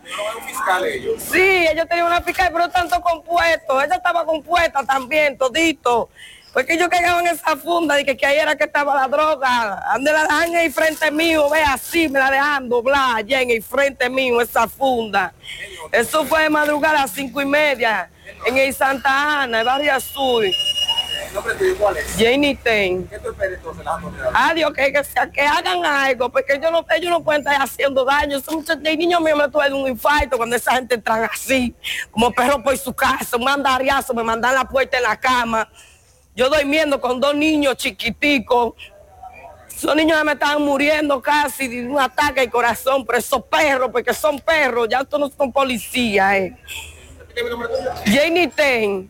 [0.86, 1.22] ellos.
[1.32, 3.82] Sí, ellos tenían una fiscal, pero tanto compuesto.
[3.82, 6.10] Ella estaba compuesta también, todito.
[6.54, 9.82] Porque ellos cagaban en esa funda y que, que ahí era que estaba la droga.
[9.94, 13.64] Ande la dejan el frente mío, ve así, me la dejan doblar allá en el
[13.64, 15.34] frente mío, esa funda.
[15.94, 18.10] Eso fue de madrugada a las cinco y media,
[18.46, 20.46] en el Santa Ana, el barrio azul.
[20.46, 22.16] ¿El nombre tuyo cuál es?
[22.18, 23.08] Janie Ten.
[23.08, 23.86] ¿Qué tú esperas entonces?
[23.86, 27.42] La vamos Adiós, que, que, sea- que hagan algo, porque ellos no, ellos no pueden
[27.48, 28.38] estar haciendo daño.
[28.38, 31.74] Esos muchachos, el niño mío me tuve un infarto cuando esa gente entran así,
[32.12, 35.70] como perro por su casa, un mandariazo, me mandan la puerta en la cama.
[36.36, 38.74] Yo durmiendo con dos niños chiquiticos.
[39.68, 43.90] Esos niños ya me estaban muriendo casi de un ataque al corazón, pero esos perros,
[43.92, 46.34] porque son perros, ya estos no son policías.
[46.34, 46.58] Eh.
[48.06, 49.10] Janie Ten.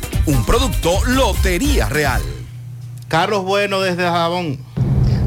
[0.27, 2.21] Un producto Lotería Real.
[3.07, 4.59] Carlos Bueno desde Jabón.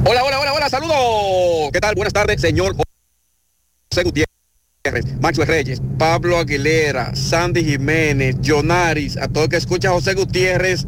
[0.07, 1.71] Hola, hola, hola, hola, saludos.
[1.73, 1.97] ¿Qué tal?
[1.97, 2.77] Buenas tardes, señor
[3.91, 10.15] José Gutiérrez, Maxwell Reyes, Pablo Aguilera, Sandy Jiménez, Jonaris, a todo el que escucha José
[10.15, 10.87] Gutiérrez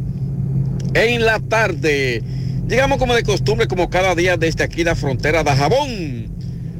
[0.93, 2.23] en la tarde.
[2.69, 6.27] Llegamos como de costumbre, como cada día desde aquí la frontera de Jabón.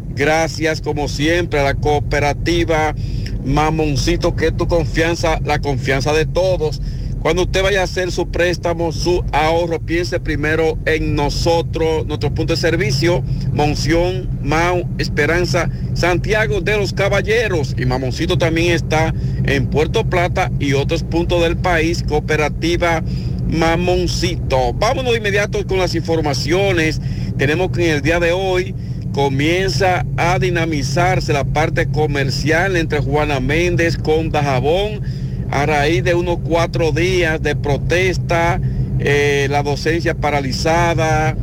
[0.09, 2.95] Gracias como siempre a la cooperativa
[3.43, 6.81] Mamoncito, que es tu confianza, la confianza de todos.
[7.27, 12.53] Cuando usted vaya a hacer su préstamo, su ahorro, piense primero en nosotros, nuestro punto
[12.53, 13.21] de servicio,
[13.51, 17.75] Monción, Mau, Esperanza, Santiago de los Caballeros.
[17.77, 19.13] Y Mamoncito también está
[19.43, 23.03] en Puerto Plata y otros puntos del país, cooperativa
[23.49, 24.71] Mamoncito.
[24.75, 27.01] Vámonos de inmediato con las informaciones.
[27.37, 28.73] Tenemos que en el día de hoy
[29.11, 36.39] comienza a dinamizarse la parte comercial entre Juana Méndez con Dajabón a raíz de unos
[36.43, 38.59] cuatro días de protesta,
[38.99, 41.35] eh, la docencia paralizada,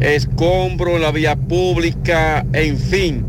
[0.00, 3.24] escombro en la vía pública, en fin,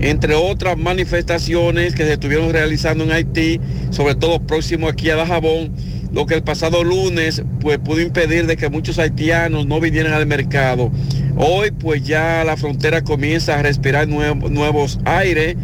[0.00, 3.60] entre otras manifestaciones que se estuvieron realizando en Haití,
[3.90, 5.72] sobre todo próximo aquí a Dajabón,
[6.12, 10.26] lo que el pasado lunes pues pudo impedir de que muchos haitianos no vinieran al
[10.26, 10.90] mercado.
[11.36, 15.56] Hoy pues ya la frontera comienza a respirar nuevo- nuevos aires,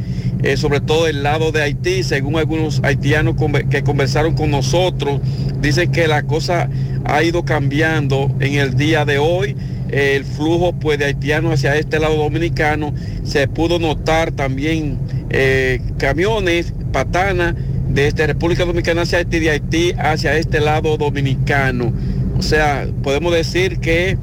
[0.43, 3.36] eh, sobre todo el lado de Haití, según algunos haitianos
[3.70, 5.20] que conversaron con nosotros,
[5.60, 6.69] dicen que la cosa
[7.05, 9.56] ha ido cambiando en el día de hoy.
[9.90, 12.93] Eh, el flujo pues de haitianos hacia este lado dominicano
[13.24, 14.98] se pudo notar también
[15.31, 17.55] eh, camiones, patanas
[17.89, 21.93] desde República Dominicana hacia Haití, de Haití hacia este lado dominicano.
[22.36, 24.19] O sea, podemos decir que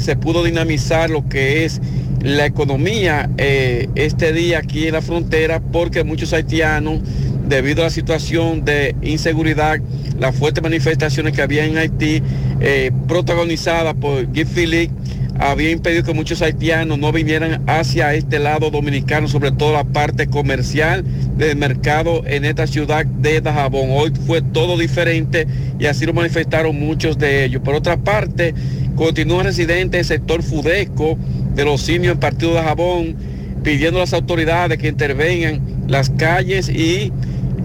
[0.00, 1.80] se pudo dinamizar lo que es
[2.20, 7.00] la economía eh, este día aquí en la frontera porque muchos haitianos,
[7.46, 9.78] debido a la situación de inseguridad,
[10.18, 12.22] las fuertes manifestaciones que había en Haití,
[12.60, 14.92] eh, protagonizadas por Guy Philippe,
[15.38, 20.26] había impedido que muchos haitianos no vinieran hacia este lado dominicano, sobre todo la parte
[20.26, 21.04] comercial
[21.36, 23.90] del mercado en esta ciudad de Dajabón.
[23.92, 25.46] Hoy fue todo diferente
[25.78, 27.62] y así lo manifestaron muchos de ellos.
[27.62, 28.52] Por otra parte,
[28.96, 31.16] continúan residentes del sector Fudesco
[31.58, 33.16] de los simios en Partido de Dajabón
[33.64, 37.12] pidiendo a las autoridades que intervengan las calles y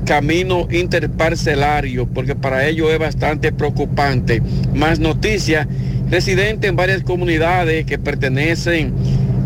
[0.04, 4.42] camino interparcelario, porque para ellos es bastante preocupante.
[4.74, 5.68] Más noticias,
[6.10, 8.96] residentes en varias comunidades que pertenecen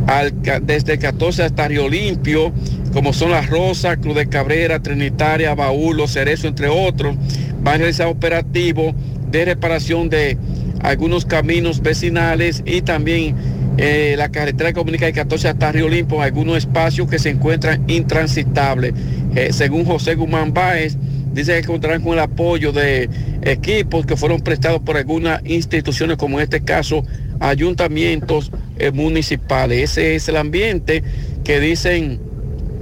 [0.07, 2.53] al, desde el 14 hasta Río Limpio,
[2.93, 7.17] como son Las Rosas, Cruz de Cabrera, Trinitaria, Baúl, Los Cerezo, entre otros,
[7.61, 8.95] van a realizar operativos
[9.29, 10.37] de reparación de
[10.79, 16.57] algunos caminos vecinales y también eh, la carretera comunica el 14 hasta Río Limpo, algunos
[16.57, 18.93] espacios que se encuentran intransitables.
[19.35, 20.97] Eh, según José Guzmán Báez,
[21.31, 23.07] dice que contarán con el apoyo de
[23.43, 27.03] equipos que fueron prestados por algunas instituciones, como en este caso
[27.39, 29.91] ayuntamientos eh, municipales.
[29.91, 31.03] Ese es el ambiente
[31.43, 32.19] que dicen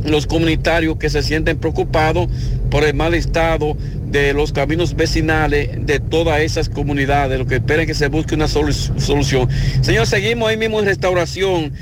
[0.06, 2.30] los comunitarios que se sienten preocupados
[2.70, 3.76] por el mal estado
[4.20, 8.48] de los caminos vecinales de todas esas comunidades, lo que esperan que se busque una
[8.48, 9.50] solu- solución.
[9.82, 11.74] Señor, seguimos ahí mismo en restauración,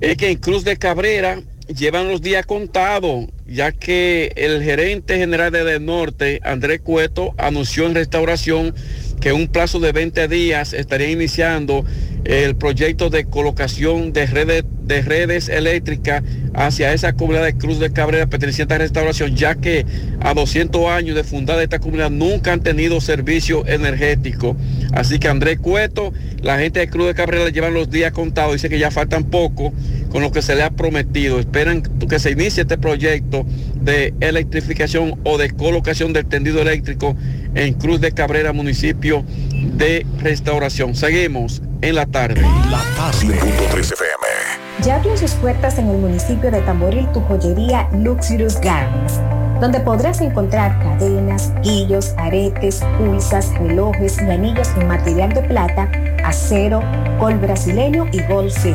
[0.00, 5.50] es que en Cruz de Cabrera llevan los días contados, ya que el gerente general
[5.52, 8.74] de Del Norte, Andrés Cueto, anunció en restauración
[9.20, 11.84] que un plazo de 20 días estaría iniciando
[12.24, 14.64] el proyecto de colocación de redes,
[15.46, 16.22] de eléctricas
[16.54, 19.86] hacia esa comunidad de Cruz de Cabrera perteneciente a restauración, ya que
[20.20, 24.56] a 200 años de fundada esta comunidad nunca han tenido servicio energético.
[24.92, 28.54] Así que Andrés Cueto, la gente de Cruz de Cabrera le llevan los días contados,
[28.54, 29.72] dice que ya faltan poco
[30.10, 31.38] con lo que se le ha prometido.
[31.38, 33.46] Esperan que se inicie este proyecto
[33.80, 37.16] de electrificación o de colocación del tendido eléctrico
[37.54, 39.24] en Cruz de Cabrera, municipio
[39.76, 40.96] de Restauración.
[40.96, 42.42] Seguimos en la tarde.
[42.70, 43.38] La tarde.
[43.70, 44.26] 13 FM.
[44.82, 49.20] Ya abrió sus puertas en el municipio de Tamboril tu joyería Luxurious Gardens,
[49.60, 55.90] donde podrás encontrar cadenas, guillos, aretes, pulsas, relojes y anillos en material de plata,
[56.24, 56.82] acero,
[57.18, 58.74] gol brasileño y gol C.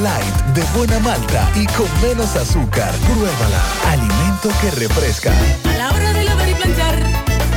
[0.00, 2.94] Light, de buena malta y con menos azúcar.
[3.06, 3.62] Pruébala.
[3.88, 5.32] Alimento que refresca.
[5.64, 6.98] A la hora de lavar y planchar,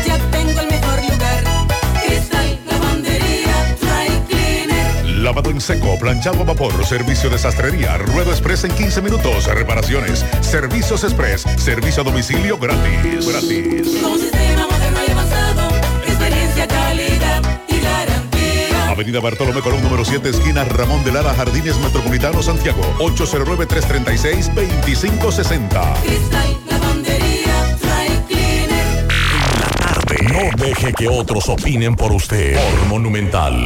[0.06, 1.44] ya tengo el mejor lugar.
[2.04, 5.06] Cristal, lavandería, dry cleaner.
[5.20, 10.26] Lavado en seco, planchado a vapor, servicio de sastrería, ruedo express en 15 minutos, reparaciones,
[10.42, 13.28] servicios express, servicio a domicilio gratis.
[13.28, 14.41] Gratis.
[19.02, 22.84] Avenida Bartolomé Colón, número 7, esquina Ramón de Lara, Jardines Metropolitano, Santiago.
[23.00, 25.96] 809-336-2560.
[30.30, 32.54] No deje que otros opinen por usted.
[32.54, 33.66] Por Monumental.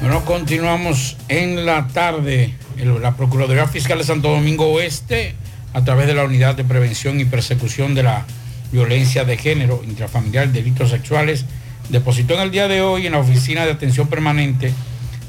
[0.00, 2.54] Bueno, continuamos en la tarde.
[2.76, 5.34] La Procuraduría Fiscal de Santo Domingo Oeste,
[5.72, 8.24] a través de la Unidad de Prevención y Persecución de la
[8.70, 11.44] Violencia de Género, Intrafamiliar Delitos Sexuales,
[11.88, 14.72] depositó en el día de hoy en la Oficina de Atención Permanente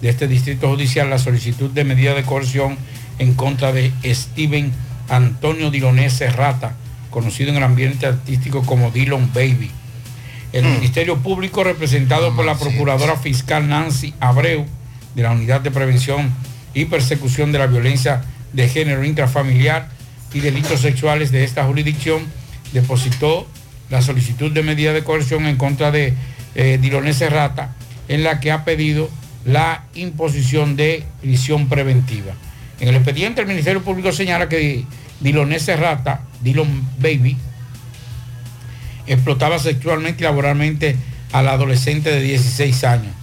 [0.02, 2.78] de este Distrito Judicial la solicitud de medida de coerción
[3.20, 4.72] en contra de Steven
[5.10, 6.76] Antonio Dilonés Serrata,
[7.10, 9.72] conocido en el ambiente artístico como Dillon Baby.
[10.52, 14.66] El Ministerio Público, representado por la Procuradora Fiscal Nancy Abreu,
[15.16, 16.32] de la Unidad de Prevención
[16.74, 18.22] y Persecución de la Violencia
[18.52, 19.90] de Género Intrafamiliar
[20.34, 22.24] y Delitos Sexuales de esta jurisdicción,
[22.72, 23.48] depositó
[23.90, 26.14] la solicitud de medida de coerción en contra de
[26.56, 27.74] eh, Dilonés Serrata,
[28.08, 29.10] en la que ha pedido
[29.46, 32.34] la imposición de prisión preventiva.
[32.80, 34.86] En el expediente, el Ministerio Público señala que
[35.20, 37.38] Dilonés Serrata, Dillon Baby,
[39.08, 40.96] explotaba sexualmente y laboralmente
[41.32, 43.14] al adolescente de 16 años.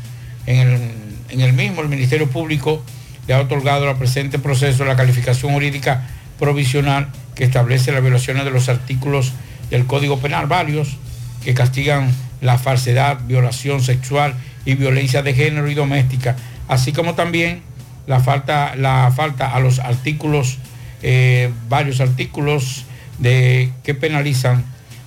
[0.47, 0.91] En el,
[1.31, 2.83] en el mismo, el Ministerio Público
[3.27, 6.09] le ha otorgado al presente proceso la calificación jurídica
[6.39, 9.33] provisional que establece las violaciones de los artículos
[9.71, 10.97] del Código Penal, varios,
[11.45, 14.35] que castigan la falsedad, violación sexual
[14.65, 16.37] y violencia de género y doméstica,
[16.69, 17.63] así como también
[18.07, 20.59] la falta, la falta a los artículos,
[21.03, 22.85] eh, varios artículos
[23.19, 24.65] de, que penalizan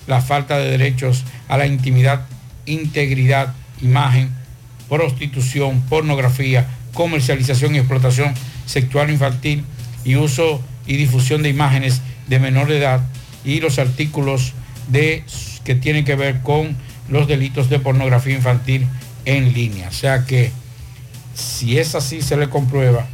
[0.07, 2.25] la falta de derechos a la intimidad,
[2.65, 4.29] integridad, imagen,
[4.89, 8.33] prostitución, pornografía, comercialización y explotación
[8.65, 9.65] sexual infantil
[10.05, 13.01] y uso y difusión de imágenes de menor de edad
[13.43, 14.53] y los artículos
[14.87, 15.23] de,
[15.63, 16.77] que tienen que ver con
[17.09, 18.87] los delitos de pornografía infantil
[19.25, 19.89] en línea.
[19.89, 20.51] O sea que
[21.33, 23.07] si es así se le comprueba,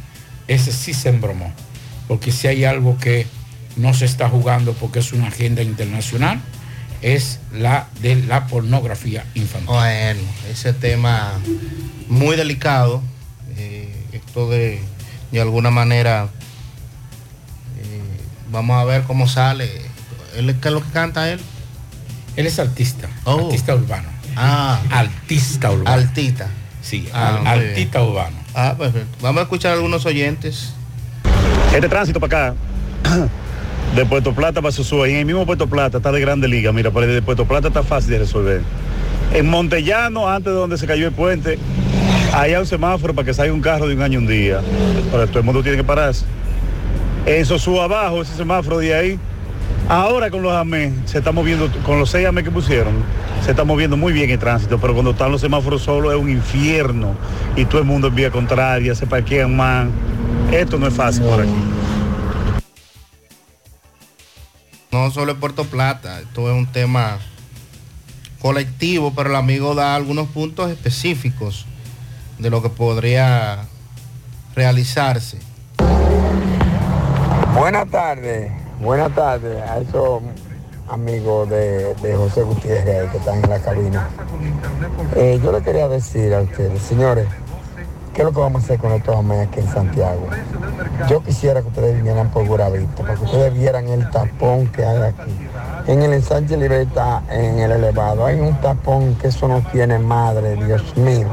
[0.48, 1.52] ese sí se embromó.
[2.08, 3.26] Porque si hay algo que
[3.76, 6.40] no se está jugando porque es una agenda internacional,
[7.02, 9.68] es la de la pornografía infantil.
[9.68, 11.38] Bueno, ese tema
[12.08, 13.02] muy delicado.
[13.56, 14.80] eh, esto de,
[15.30, 16.28] de alguna manera,
[17.78, 18.00] eh,
[18.50, 19.70] vamos a ver cómo sale.
[20.36, 21.40] ¿Él, ¿Qué es lo que canta él?
[22.40, 24.08] Él es artista, artista urbano.
[24.34, 25.90] Ah, artista urbano.
[25.90, 26.48] Altita.
[26.80, 28.34] Sí, Ah, artista urbano.
[28.54, 29.18] Ah, perfecto.
[29.20, 30.72] Vamos a escuchar a algunos oyentes.
[31.74, 32.54] Este tránsito para acá,
[33.94, 36.72] de Puerto Plata para Sosúa, y en el mismo Puerto Plata está de grande liga,
[36.72, 38.62] mira, pero de Puerto Plata está fácil de resolver.
[39.34, 41.58] En Montellano, antes de donde se cayó el puente,
[42.32, 44.62] hay un semáforo para que salga un carro de un año un día.
[45.10, 46.24] Pero todo el mundo tiene que pararse.
[47.26, 49.18] En Sosúa abajo, ese semáforo de ahí,
[49.90, 53.02] ahora con los AME, se está moviendo, con los seis AME que pusieron,
[53.44, 56.30] se está moviendo muy bien el tránsito, pero cuando están los semáforos solos es un
[56.30, 57.16] infierno
[57.56, 59.88] y todo el mundo en vía contraria, se parquean más.
[60.52, 61.50] Esto no es fácil por aquí.
[64.92, 67.18] No solo en Puerto Plata, esto es un tema
[68.40, 71.66] colectivo, pero el amigo da algunos puntos específicos
[72.38, 73.64] de lo que podría
[74.54, 75.38] realizarse.
[77.54, 80.22] Buenas tardes, buenas tardes a esos
[80.88, 84.08] amigos de, José Gutiérrez que están en la cabina.
[85.14, 87.26] Eh, yo le quería decir a ustedes, señores,
[88.14, 90.26] ¿qué es lo que vamos a hacer con estos hombres aquí en Santiago?
[91.08, 95.02] Yo quisiera que ustedes vinieran por Guravito, para que ustedes vieran el tapón que hay
[95.02, 95.48] aquí.
[95.86, 100.56] En el ensanche Libertad, en el elevado, hay un tapón que eso no tiene madre,
[100.56, 101.28] Dios mío.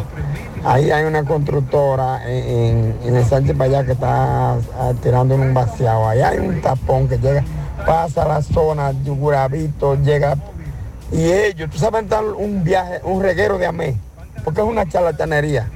[0.64, 5.36] Ahí hay una constructora en, en- en el Sánchez para allá que está ah, tirando
[5.36, 6.08] un vaciado.
[6.10, 7.44] Ahí hay un tapón que llega,
[7.86, 10.36] pasa a la zona de Guravito, llega.
[11.12, 13.98] Y ellos, tú sabes, dar un viaje, un reguero de amé,
[14.44, 15.70] porque es una charlatanería.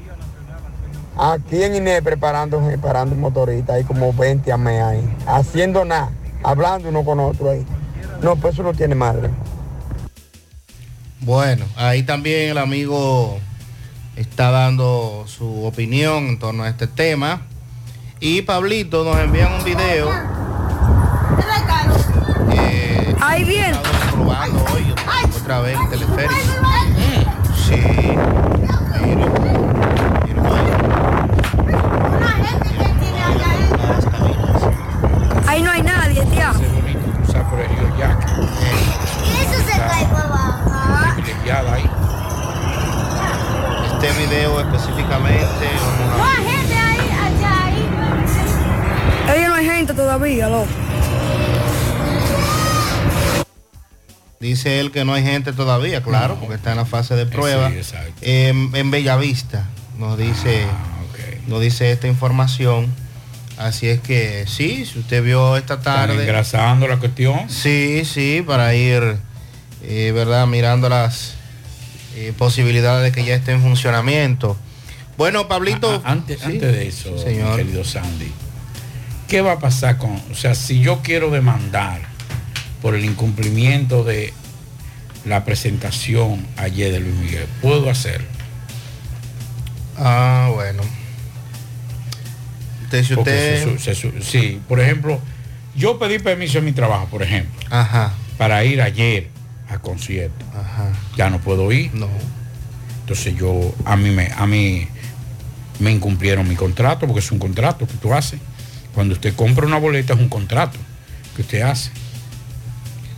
[1.24, 6.10] Aquí en Inés preparando, preparando motorista, hay como 20 amé ahí, haciendo nada,
[6.42, 7.64] hablando uno con otro ahí.
[8.24, 9.30] No, pues eso no tiene madre.
[11.20, 13.38] Bueno, ahí también el amigo
[14.16, 17.44] está dando su opinión en torno a este tema.
[18.20, 20.10] Y Pablito nos envían un video.
[22.52, 23.44] eh, Ahí
[24.12, 24.92] probando hoy
[25.40, 26.34] otra vez el teleférico.
[27.68, 28.12] Sí.
[38.08, 38.26] Río Yaque.
[39.42, 41.14] Eso se cae para abajo.
[41.16, 41.90] Privilegiada ahí.
[43.94, 45.66] Este video específicamente.
[45.82, 47.90] vamos No a- hay gente ahí, allá, ahí.
[49.30, 50.68] Ahí no hay gente todavía, loco.
[54.40, 57.70] Dice él que no hay gente todavía, claro, porque está en la fase de prueba.
[57.70, 58.14] Sí, exacto.
[58.22, 59.66] en, en Bellavista
[60.00, 60.66] nos dice,
[61.46, 62.88] nos dice esta información.
[63.62, 66.24] Así es que sí, si usted vio esta tarde.
[66.24, 67.48] engrasando la cuestión.
[67.48, 69.18] Sí, sí, para ir,
[69.84, 70.48] eh, ¿verdad?
[70.48, 71.36] Mirando las
[72.16, 74.58] eh, posibilidades de que ya esté en funcionamiento.
[75.16, 76.02] Bueno, Pablito.
[76.04, 77.58] Antes, sí, antes de eso, señor.
[77.58, 78.32] querido Sandy,
[79.28, 82.02] ¿qué va a pasar con, o sea, si yo quiero demandar
[82.82, 84.34] por el incumplimiento de
[85.24, 88.28] la presentación ayer de Luis Miguel, puedo hacerlo?
[90.00, 90.82] Ah, bueno.
[93.00, 95.20] Usted, si usted- se sí, por ejemplo,
[95.76, 98.14] yo pedí permiso en mi trabajo, por ejemplo, Ajá.
[98.38, 99.30] para ir ayer
[99.70, 100.46] a concierto.
[101.18, 101.94] Ya no puedo ir.
[101.94, 102.10] No.
[103.02, 104.88] Entonces yo, a mí me, a mí
[105.80, 108.40] me incumplieron mi contrato, porque es un contrato que tú haces.
[108.94, 110.78] Cuando usted compra una boleta es un contrato
[111.36, 111.92] que usted hace.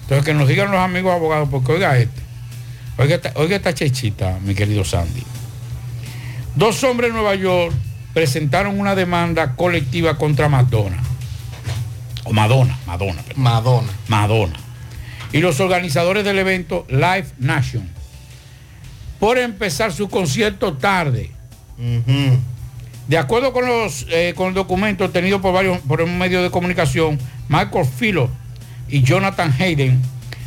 [0.04, 2.22] Entonces que nos digan los amigos abogados, porque oiga esto,
[2.98, 5.24] oiga esta, oiga esta chechita, mi querido Sandy.
[6.56, 7.74] Dos hombres en Nueva York
[8.14, 11.02] presentaron una demanda colectiva contra Madonna.
[12.24, 13.44] O Madonna, Madonna, perdón.
[13.44, 13.94] Madonna.
[14.08, 14.60] Madonna.
[15.32, 17.90] Y los organizadores del evento Live Nation.
[19.20, 21.32] Por empezar su concierto tarde.
[23.08, 26.50] De acuerdo con los eh, con el documento obtenido por varios por un medio de
[26.50, 27.20] comunicación,
[27.50, 28.30] Michael Philo
[28.88, 30.00] y Jonathan Hayden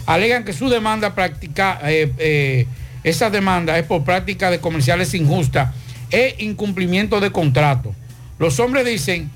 [0.07, 2.67] alegan que su demanda práctica, eh, eh,
[3.03, 5.75] esa demanda es por práctica de comerciales injustas
[6.11, 7.95] e incumplimiento de contrato.
[8.39, 9.31] Los hombres dicen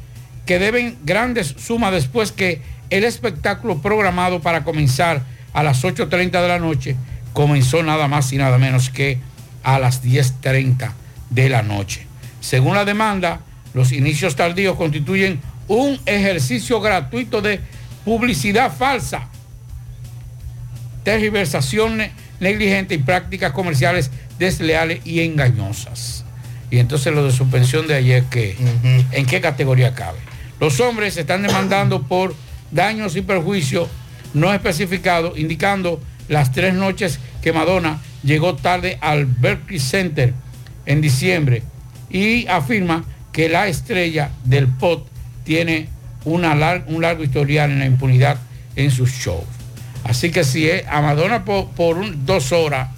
[0.47, 5.23] que deben grandes sumas después que el espectáculo programado para comenzar
[5.53, 6.97] a las 8.30 de la noche
[7.33, 9.19] comenzó nada más y nada menos que
[9.63, 10.93] a las 10.30
[11.31, 12.07] de la noche.
[12.41, 13.41] Según la demanda,
[13.75, 17.61] los inicios tardíos constituyen un ejercicio gratuito de
[18.05, 19.29] publicidad falsa,
[21.05, 26.20] tergiversación ne- negligente y prácticas comerciales desleales y engañosas.
[26.71, 28.57] Y entonces lo de suspensión de ayer, ¿qué?
[29.13, 30.19] ¿en qué categoría cabe?
[30.61, 32.35] Los hombres se están demandando por
[32.71, 33.89] daños y perjuicios
[34.35, 40.33] no especificados, indicando las tres noches que Madonna llegó tarde al Berkeley Center
[40.87, 41.63] en diciembre
[42.11, 45.07] y afirma que la estrella del pop
[45.45, 45.89] tiene
[46.25, 48.39] una lar- un largo historial en la impunidad
[48.77, 49.45] en sus shows.
[50.05, 52.89] Así que si es a Madonna por, por un- dos horas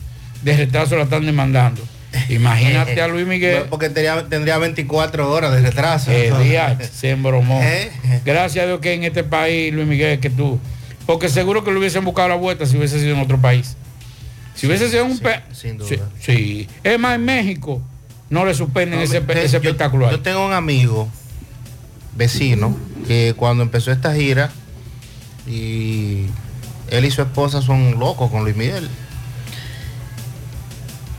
[0.42, 1.80] de retraso la están demandando,
[2.28, 3.64] imagínate a Luis Miguel.
[3.70, 6.10] Porque tendría, tendría 24 horas de retraso.
[6.10, 7.60] Eh, día, se embromó.
[7.64, 7.90] ¿Eh?
[8.24, 10.58] Gracias a Dios que en este país, Luis Miguel, que tú.
[11.06, 13.76] Porque seguro que lo hubiesen buscado la vuelta si hubiese sido en otro país.
[14.54, 15.40] Si hubiese sido un país.
[15.52, 15.88] Sin duda.
[15.88, 16.68] Sí, sí.
[16.84, 17.80] Es más, en México
[18.30, 20.12] no le suspenden No, ese, me- ese yo- espectáculo ahí.
[20.16, 21.08] Yo tengo un amigo,
[22.16, 22.76] vecino,
[23.08, 24.50] que cuando empezó esta gira,
[25.46, 26.26] y
[26.90, 28.88] él y su esposa son locos con Luis Miguel.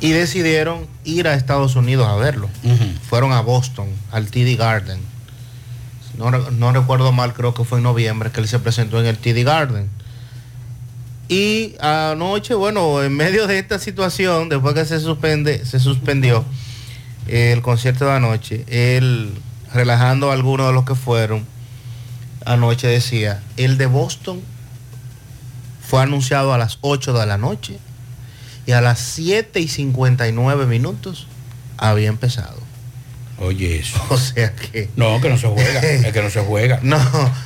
[0.03, 2.49] Y decidieron ir a Estados Unidos a verlo.
[3.07, 4.99] Fueron a Boston, al TD Garden.
[6.17, 9.17] No, no recuerdo mal, creo que fue en noviembre que él se presentó en el
[9.17, 9.89] TD Garden.
[11.29, 16.43] Y anoche, bueno, en medio de esta situación, después que se suspende, se suspendió
[17.27, 19.33] el concierto de anoche, él
[19.73, 21.45] relajando a algunos de los que fueron,
[22.45, 24.41] anoche decía, el de Boston
[25.81, 27.79] fue anunciado a las 8 de la noche
[28.65, 31.27] y a las 7 y 59 minutos
[31.77, 32.61] había empezado.
[33.39, 33.99] Oye, eso.
[34.09, 34.89] O sea que.
[34.95, 35.79] No, que no se juega.
[35.81, 36.79] es que no se juega.
[36.83, 36.99] No,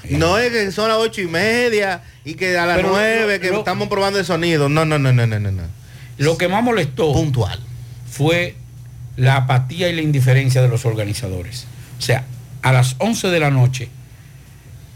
[0.09, 3.41] no es que son las ocho y media y que a las Pero nueve lo-
[3.41, 4.69] que lo- estamos probando el sonido.
[4.69, 5.51] No, no, no, no, no, no.
[5.51, 5.63] no.
[6.17, 7.59] Lo que más molestó puntual
[8.09, 8.55] fue
[9.15, 11.65] la apatía y la indiferencia de los organizadores.
[11.97, 12.25] O sea,
[12.61, 13.89] a las 11 de la noche,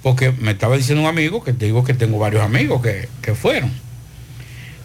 [0.03, 3.33] porque me estaba diciendo un amigo, que te digo que tengo varios amigos que, que
[3.35, 3.71] fueron.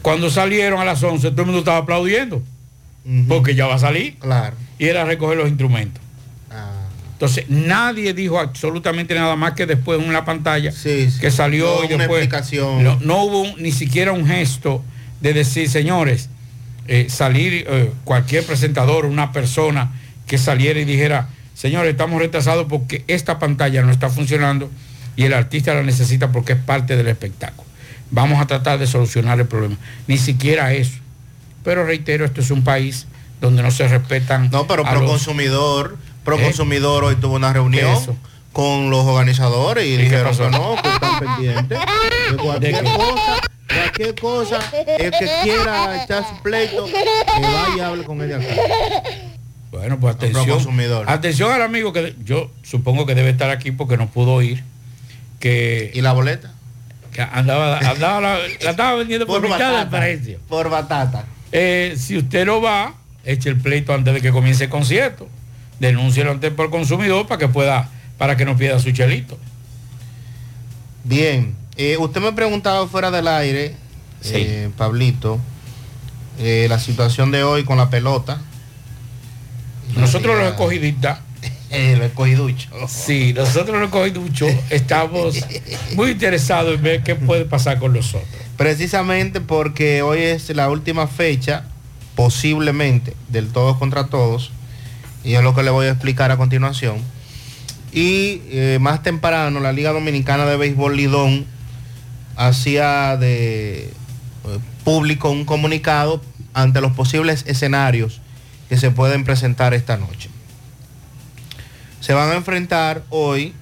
[0.07, 2.41] Cuando salieron a las 11, todo el mundo estaba aplaudiendo,
[3.27, 4.15] porque ya va a salir.
[4.21, 4.55] Claro.
[4.79, 6.01] Y era recoger los instrumentos.
[6.49, 6.71] Ah.
[7.15, 10.71] Entonces, nadie dijo absolutamente nada más que después en la pantalla
[11.19, 12.21] que salió No y una después.
[12.85, 14.85] No, no hubo un- ni siquiera un gesto
[15.21, 16.29] de decir, señores,
[16.87, 19.91] eh, salir eh, cualquier presentador, una persona
[20.29, 24.71] que saliera y dijera, señores, estamos retrasados porque esta pantalla no está funcionando
[25.17, 27.66] y el artista la necesita porque es parte del espectáculo.
[28.11, 29.77] Vamos a tratar de solucionar el problema.
[30.07, 30.99] Ni siquiera eso.
[31.65, 33.07] Pero reitero, esto es un país
[33.41, 34.51] donde no se respetan.
[34.51, 36.43] No, pero a pro los- consumidor, pro ¿Eh?
[36.43, 38.17] consumidor hoy tuvo una reunión Eso.
[38.53, 41.79] con los organizadores y, ¿Y dijeron que no, que están pendientes
[42.31, 44.61] de cualquier cosa, cualquier cosa,
[44.99, 46.93] el que quiera echar su pleito, que
[47.43, 48.47] vaya y hable con él de acá.
[49.73, 50.49] Bueno, pues atención.
[50.49, 51.05] consumidor.
[51.11, 54.65] Atención al amigo que yo supongo que debe estar aquí porque no pudo ir.
[55.41, 56.53] Que, ¿Y la boleta?
[57.23, 59.99] Andaba, andaba la, la estaba vendiendo por, Por mitad del batata.
[60.01, 60.39] precio.
[60.49, 61.25] Por batata.
[61.53, 62.95] Eh, si usted no va,
[63.25, 65.29] eche el pleito antes de que comience el concierto.
[65.81, 67.89] Denúncielo ante por consumidor para que pueda,
[68.19, 69.39] para que no pierda su chelito.
[71.05, 73.75] Bien, eh, usted me preguntaba fuera del aire,
[74.25, 75.39] eh, Pablito,
[76.39, 78.41] la situación de hoy con la pelota.
[79.97, 81.21] Nosotros los escogidistas.
[81.71, 82.69] Eh, los escogiduchos.
[82.89, 85.37] Sí, nosotros los escogiduchos estamos
[85.95, 88.29] muy interesados en ver qué puede pasar con nosotros.
[88.57, 91.65] Precisamente porque hoy es la última fecha,
[92.15, 94.53] posiblemente, del todos contra todos,
[95.25, 96.99] y es lo que le voy a explicar a continuación.
[97.93, 101.47] Y eh, más temprano, la Liga Dominicana de Béisbol Lidón
[102.37, 103.91] hacía de eh,
[104.85, 106.23] público un comunicado
[106.55, 108.21] ante los posibles escenarios
[108.69, 110.31] que se pueden presentar esta noche.
[112.07, 113.53] Se van a enfrentar hoy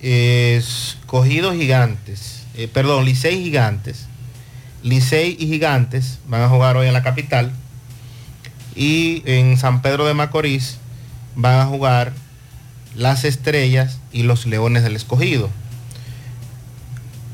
[0.00, 4.08] eh, escogidos gigantes, eh, perdón, Licey gigantes.
[4.82, 7.50] Licey y gigantes van a jugar hoy en la capital.
[8.74, 10.76] Y en San Pedro de Macorís
[11.34, 12.12] van a jugar
[12.94, 15.48] las estrellas y los leones del escogido.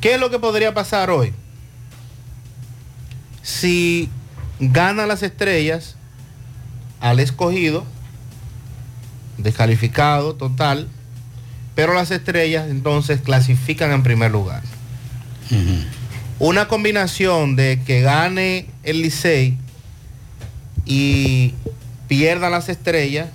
[0.01, 1.33] ¿Qué es lo que podría pasar hoy?
[3.43, 4.09] Si
[4.61, 5.97] gana las estrellas
[7.01, 7.85] al escogido,
[9.39, 10.89] descalificado total,
[11.75, 14.63] pero las estrellas entonces clasifican en primer lugar.
[16.39, 19.59] Una combinación de que gane el Licey
[20.85, 21.55] y
[22.09, 23.29] pierda las estrellas,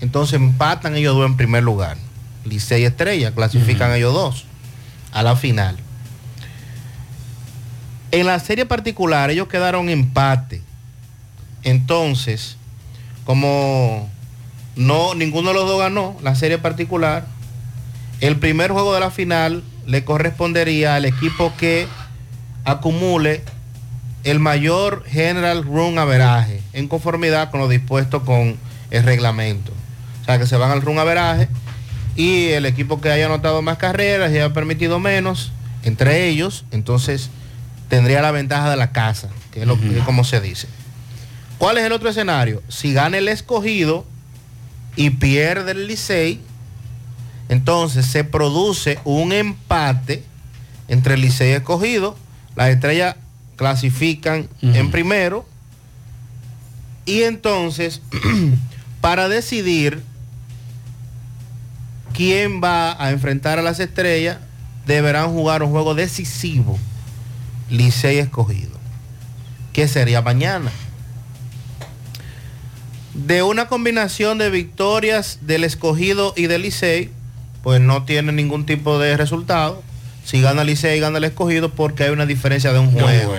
[0.00, 1.96] entonces empatan ellos dos en primer lugar.
[2.44, 4.44] Licey y estrella, clasifican ellos dos
[5.12, 5.76] a la final.
[8.10, 10.62] En la serie particular ellos quedaron empate.
[11.64, 12.56] Entonces,
[13.24, 14.08] como
[14.76, 17.26] no ninguno de los dos ganó la serie particular,
[18.20, 21.86] el primer juego de la final le correspondería al equipo que
[22.64, 23.42] acumule
[24.24, 28.56] el mayor general run averaje en conformidad con lo dispuesto con
[28.90, 29.72] el reglamento.
[30.22, 31.48] O sea que se van al run averaje
[32.16, 35.52] y el equipo que haya anotado más carreras y haya permitido menos,
[35.82, 37.28] entre ellos, entonces
[37.88, 40.68] tendría la ventaja de la casa, que es lo que como se dice.
[41.58, 42.62] ¿Cuál es el otro escenario?
[42.68, 44.06] Si gana el escogido
[44.96, 46.40] y pierde el Licey,
[47.48, 50.24] entonces se produce un empate
[50.88, 52.16] entre el Licey y escogido.
[52.56, 53.16] Las estrellas
[53.56, 55.46] clasifican en primero.
[57.06, 58.00] Y entonces,
[59.00, 60.02] para decidir
[62.14, 64.38] quién va a enfrentar a las estrellas,
[64.86, 66.78] deberán jugar un juego decisivo.
[67.70, 68.78] Licey escogido.
[69.72, 70.70] Que sería mañana.
[73.14, 77.10] De una combinación de victorias del escogido y del Licey,
[77.62, 79.82] pues no tiene ningún tipo de resultado.
[80.24, 83.08] Si gana el Licey, gana el escogido porque hay una diferencia de un De un
[83.08, 83.36] juego.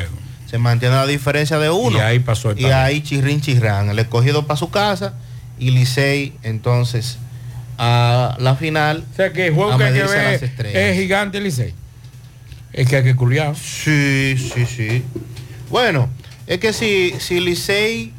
[0.49, 1.97] Se mantiene la diferencia de uno.
[1.97, 3.89] Y ahí pasó el Y ahí chirrín chirrán.
[3.89, 5.15] El escogido para su casa
[5.59, 7.17] y Licey entonces
[7.77, 9.03] a la final.
[9.11, 11.73] O sea que el juego que hay que ver es gigante Licey.
[12.73, 13.55] Es que hay que culiar.
[13.55, 15.03] Sí, sí, sí.
[15.69, 16.09] Bueno,
[16.47, 18.13] es que si, si Licey,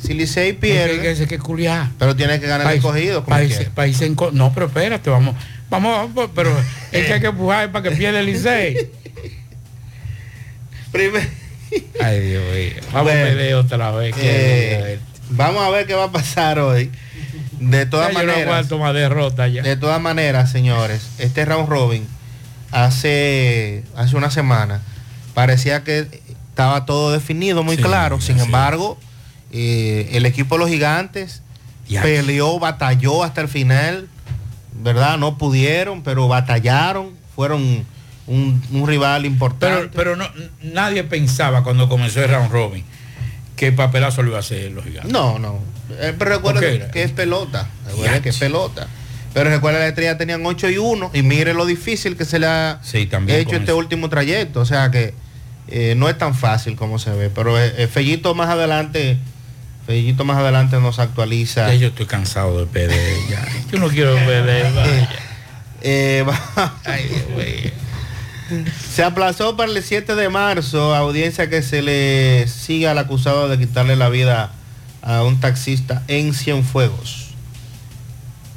[0.00, 1.90] si Licey pierde, Es que, es que culiar.
[1.98, 3.24] pero tiene que ganar el País- escogido.
[3.24, 5.34] como país- país en co- no, pero espérate, vamos,
[5.70, 6.50] vamos, vamos, pero
[6.92, 8.90] es que hay que empujar para que pierda el Licey.
[12.00, 12.82] Ay, Dios mío.
[12.92, 14.14] Vamos Bueno, a ver otra vez.
[14.18, 14.98] eh,
[15.30, 16.90] vamos a ver qué va a pasar hoy.
[17.58, 19.62] De todas Ya no maneras, más derrota ya.
[19.62, 22.06] de todas maneras, señores, este round robin
[22.72, 24.82] hace hace una semana
[25.34, 26.06] parecía que
[26.50, 28.20] estaba todo definido, muy Sí, claro.
[28.20, 28.98] Sin embargo,
[29.56, 31.42] eh, el equipo de los gigantes
[32.02, 34.08] peleó, batalló hasta el final,
[34.82, 35.16] ¿verdad?
[35.16, 37.86] No pudieron, pero batallaron, fueron
[38.26, 39.90] un, un rival importante.
[39.94, 40.28] Pero, pero no,
[40.60, 42.84] nadie pensaba cuando comenzó el round robin
[43.54, 45.12] que el papelazo lo iba a hacer los gigantes.
[45.12, 45.60] No, no.
[46.00, 47.68] Eh, pero recuerda ¿Por qué que, es pelota.
[47.86, 48.88] Recuerda que es pelota.
[49.32, 52.40] Pero recuerda que la estrella tenían 8 y 1 y mire lo difícil que se
[52.40, 53.76] le ha Sí, también hecho este eso.
[53.76, 54.60] último trayecto.
[54.60, 55.14] O sea que
[55.68, 57.30] eh, no es tan fácil como se ve.
[57.30, 59.18] Pero eh, Fellito más adelante,
[59.86, 61.68] Fellito más adelante nos actualiza.
[61.68, 62.66] Ya yo estoy cansado de
[63.28, 63.46] ya.
[63.70, 64.14] Yo no quiero
[64.74, 65.08] vaya.
[65.82, 66.24] Eh,
[68.90, 73.58] Se aplazó para el 7 de marzo, audiencia que se le siga al acusado de
[73.58, 74.52] quitarle la vida
[75.02, 77.23] a un taxista en Cienfuegos.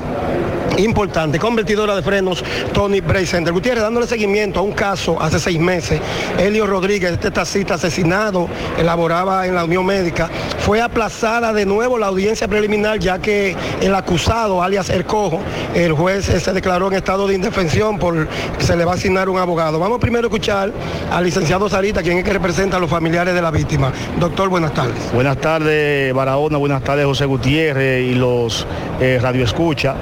[0.77, 1.39] importante.
[1.39, 2.43] Convertidora de frenos
[2.73, 3.53] Tony Bray Center.
[3.53, 5.99] Gutiérrez, dándole seguimiento a un caso hace seis meses.
[6.37, 10.29] Elio Rodríguez, este taxista asesinado, elaboraba en la Unión Médica.
[10.59, 15.41] Fue aplazada de nuevo la audiencia preliminar ya que el acusado, alias El Cojo,
[15.73, 18.27] el juez eh, se declaró en estado de indefensión por
[18.59, 19.79] se le va a asignar un abogado.
[19.79, 20.71] Vamos primero a escuchar
[21.11, 23.91] al licenciado Sarita, quien es que representa a los familiares de la víctima.
[24.19, 25.11] Doctor, buenas tardes.
[25.13, 28.65] Buenas tardes, Barahona, buenas tardes, José Gutiérrez y los
[28.99, 29.95] eh, radioescucha.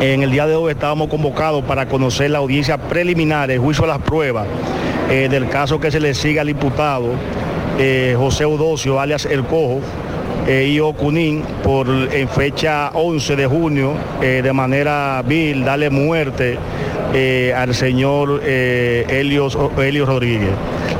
[0.00, 3.88] En el día de hoy estábamos convocados para conocer la audiencia preliminar, el juicio a
[3.88, 4.46] las pruebas
[5.10, 7.12] eh, del caso que se le sigue al imputado
[7.78, 9.80] eh, José Eudocio, alias El Cojo,
[10.46, 16.58] eh, y Ocunín, por en fecha 11 de junio, eh, de manera vil, darle muerte
[17.56, 20.50] al señor Helios, Helios Rodríguez.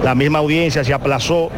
[0.02, 1.51] La misma audiencia se aplazó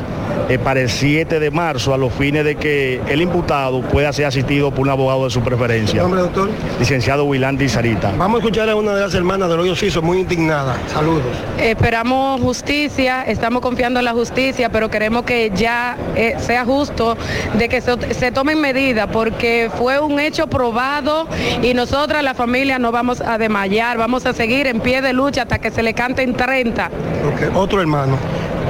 [0.53, 4.27] eh, para el 7 de marzo a los fines de que el imputado pueda ser
[4.27, 6.03] asistido por un abogado de su preferencia.
[6.03, 6.51] Nombre, doctor.
[6.79, 8.13] Licenciado Wilandi Sarita.
[8.19, 10.77] Vamos a escuchar a una de las hermanas del hoyo Ciso, muy indignada.
[10.89, 11.23] Saludos.
[11.59, 17.17] Esperamos justicia, estamos confiando en la justicia, pero queremos que ya eh, sea justo
[17.55, 21.29] de que se, se tomen medidas, porque fue un hecho probado
[21.63, 25.43] y nosotras, la familia, no vamos a desmayar, vamos a seguir en pie de lucha
[25.43, 26.91] hasta que se le canten 30.
[27.27, 28.19] Ok, Otro hermano.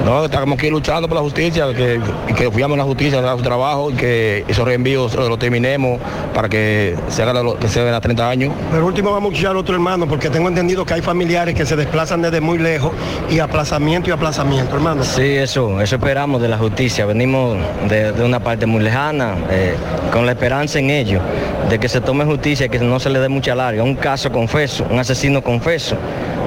[0.03, 3.37] No, estamos aquí luchando por la justicia, que, y que fuyamos a la justicia, haga
[3.37, 5.99] su trabajo y que esos reenvíos lo, lo terminemos
[6.33, 8.53] para que se haga lo, que se haga a 30 años.
[8.69, 11.65] Pero último vamos a escuchar a otro hermano, porque tengo entendido que hay familiares que
[11.65, 12.91] se desplazan desde muy lejos
[13.29, 15.05] y aplazamiento y aplazamiento, hermano.
[15.05, 17.05] Sí, eso, eso esperamos de la justicia.
[17.05, 17.57] Venimos
[17.87, 19.75] de, de una parte muy lejana, eh,
[20.11, 21.21] con la esperanza en ello,
[21.69, 23.83] de que se tome justicia, que no se le dé mucha larga.
[23.83, 25.95] Un caso confeso, un asesino confeso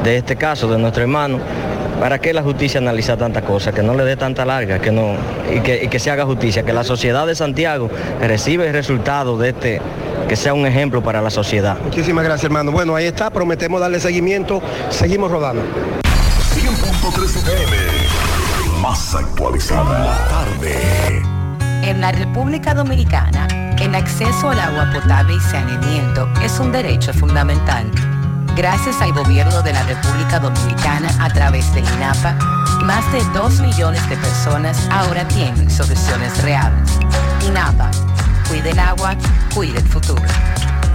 [0.05, 1.41] de este caso, de nuestro hermano.
[2.01, 3.74] ¿Para qué la justicia analiza tantas cosas?
[3.74, 5.14] Que no le dé tanta larga, que no,
[5.52, 7.90] y que, y que se haga justicia, que la sociedad de Santiago
[8.20, 9.81] recibe el resultado de este,
[10.28, 11.78] que sea un ejemplo para la sociedad.
[11.82, 12.70] Muchísimas gracias, hermano.
[12.70, 14.62] Bueno, ahí está, prometemos darle seguimiento.
[14.90, 15.62] Seguimos rodando.
[16.55, 17.77] 100.3 FM.
[18.81, 19.98] Más actualizada.
[20.01, 21.23] La tarde.
[21.82, 23.47] En la República Dominicana,
[23.81, 27.90] el acceso al agua potable y saneamiento es un derecho fundamental.
[28.57, 32.33] Gracias al gobierno de la República Dominicana a través del INAPA,
[32.85, 36.91] más de 2 millones de personas ahora tienen soluciones reales.
[37.47, 37.91] INAPA,
[38.49, 39.15] cuide el agua,
[39.55, 40.23] cuide el futuro.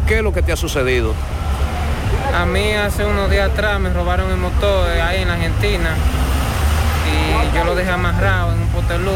[0.07, 1.13] ¿Qué es lo que te ha sucedido?
[2.33, 5.95] A mí hace unos días atrás me robaron el motor eh, ahí en Argentina
[7.07, 9.15] y yo lo dejé amarrado en un potelú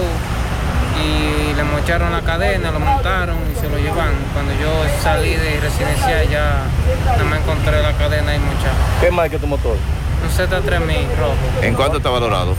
[1.03, 4.13] y le mocharon la cadena, lo montaron y se lo llevan.
[4.33, 4.71] Cuando yo
[5.03, 6.63] salí de residencial ya
[7.05, 9.01] nada más encontré la cadena y mochada.
[9.01, 9.75] ¿Qué más que tu motor?
[10.23, 11.35] Un Z3000 rojo.
[11.61, 12.55] ¿En cuánto está valorado?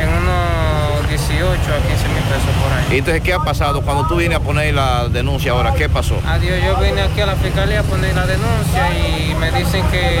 [0.00, 2.86] En unos 18 a 15 mil pesos por ahí.
[2.90, 5.74] ¿Y entonces qué ha pasado cuando tú vienes a poner la denuncia ahora?
[5.74, 6.18] ¿Qué pasó?
[6.26, 10.20] Adiós, yo vine aquí a la fiscalía a poner la denuncia y me dicen que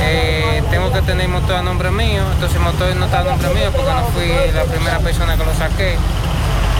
[0.00, 2.22] eh, tengo que tener motor a nombre mío.
[2.34, 5.44] Entonces el motor no está a nombre mío porque no fui la primera persona que
[5.44, 5.96] lo saqué.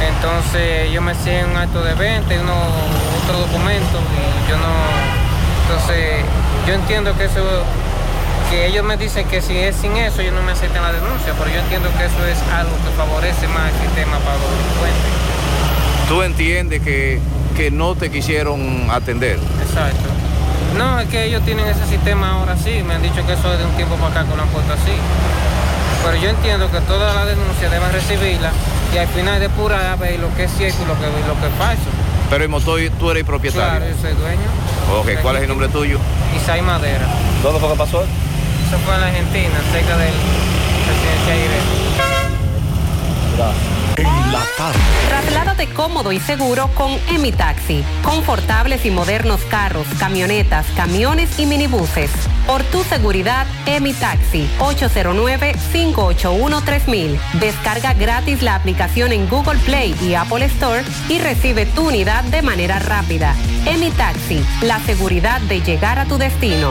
[0.09, 2.55] Entonces yo me hacía un acto de venta y uno,
[3.23, 4.73] otro documento y yo no...
[5.63, 6.25] Entonces
[6.67, 7.41] yo entiendo que eso,
[8.53, 11.33] que ellos me dicen que si es sin eso ellos no me aceptan la denuncia,
[11.39, 15.13] pero yo entiendo que eso es algo que favorece más el sistema para los delincuentes.
[16.07, 17.19] Tú entiendes que,
[17.57, 19.39] que no te quisieron atender.
[19.63, 20.05] Exacto.
[20.77, 23.59] No, es que ellos tienen ese sistema ahora sí, me han dicho que eso es
[23.59, 24.93] de un tiempo para acá que lo han puesto así.
[26.05, 28.53] Pero yo entiendo que todas las denuncias deben recibirla
[28.93, 31.47] y al final depurar a ver lo que es cierto y lo que, lo que
[31.47, 31.89] es falso.
[32.29, 33.79] Pero el motor tú eres propietario.
[33.79, 34.49] Claro, yo soy dueño.
[35.01, 35.99] Ok, ¿cuál es el nombre tuyo?
[36.37, 37.07] Isai Madera.
[37.43, 38.05] ¿Dónde fue que pasó?
[38.73, 40.15] Eso fue en la Argentina, cerca del
[40.89, 41.35] residencia
[43.99, 44.81] En la tarde.
[45.11, 47.85] Trasládate cómodo y seguro con Emi Taxi.
[48.03, 52.11] Confortables y modernos carros, camionetas, camiones y minibuses.
[52.47, 54.49] Por tu seguridad, Emi Taxi.
[54.59, 57.19] 809-581-3000.
[57.41, 62.41] Descarga gratis la aplicación en Google Play y Apple Store y recibe tu unidad de
[62.41, 63.35] manera rápida.
[63.67, 64.43] Emi Taxi.
[64.63, 66.71] La seguridad de llegar a tu destino.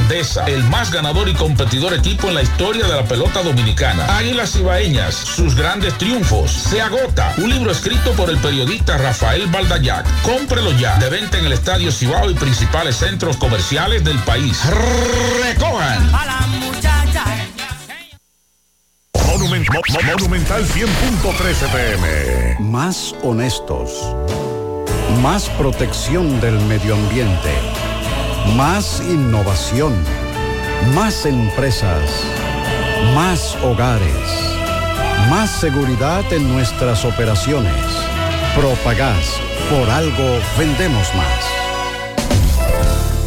[0.07, 4.17] grandeza, el más ganador y competidor equipo en la historia de la pelota dominicana.
[4.17, 6.51] Águilas Ibaeñas, sus grandes triunfos.
[6.51, 7.33] Se agota.
[7.37, 10.05] Un libro escrito por el periodista Rafael Baldayac.
[10.23, 10.97] Cómprelo ya.
[10.97, 14.59] De venta en el Estadio Cibao y principales centros comerciales del país.
[15.43, 16.11] Recojan.
[19.27, 22.57] Monument- Mo- Mo- Monumental 100.13 pm.
[22.59, 23.91] Más honestos.
[25.21, 27.51] Más protección del medio ambiente.
[28.47, 29.93] Más innovación.
[30.93, 32.01] Más empresas.
[33.15, 34.57] Más hogares.
[35.29, 37.73] Más seguridad en nuestras operaciones.
[38.55, 39.39] Propagás.
[39.69, 41.61] Por algo vendemos más.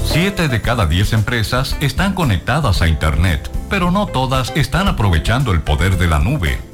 [0.05, 5.63] Siete de cada diez empresas están conectadas a Internet, pero no todas están aprovechando el
[5.63, 6.74] poder de la nube.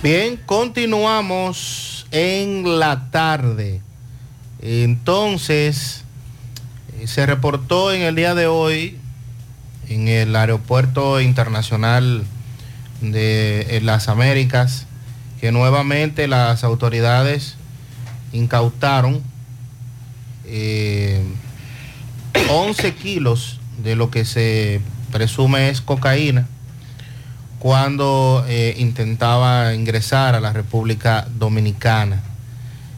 [0.00, 3.80] Bien, continuamos en la tarde.
[4.62, 6.04] Entonces,
[7.00, 8.96] eh, se reportó en el día de hoy
[9.88, 12.22] en el aeropuerto internacional
[13.00, 14.86] de eh, las Américas
[15.40, 17.56] que nuevamente las autoridades
[18.32, 19.20] incautaron
[20.44, 21.24] eh,
[22.48, 24.80] 11 kilos de lo que se
[25.10, 26.46] presume es cocaína
[27.58, 32.22] cuando eh, intentaba ingresar a la República Dominicana.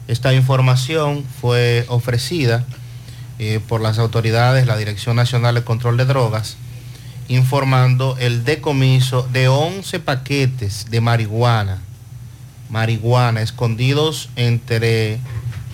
[0.07, 2.65] Esta información fue ofrecida
[3.39, 6.57] eh, por las autoridades, la Dirección Nacional de Control de Drogas,
[7.27, 11.79] informando el decomiso de 11 paquetes de marihuana,
[12.69, 15.19] marihuana escondidos entre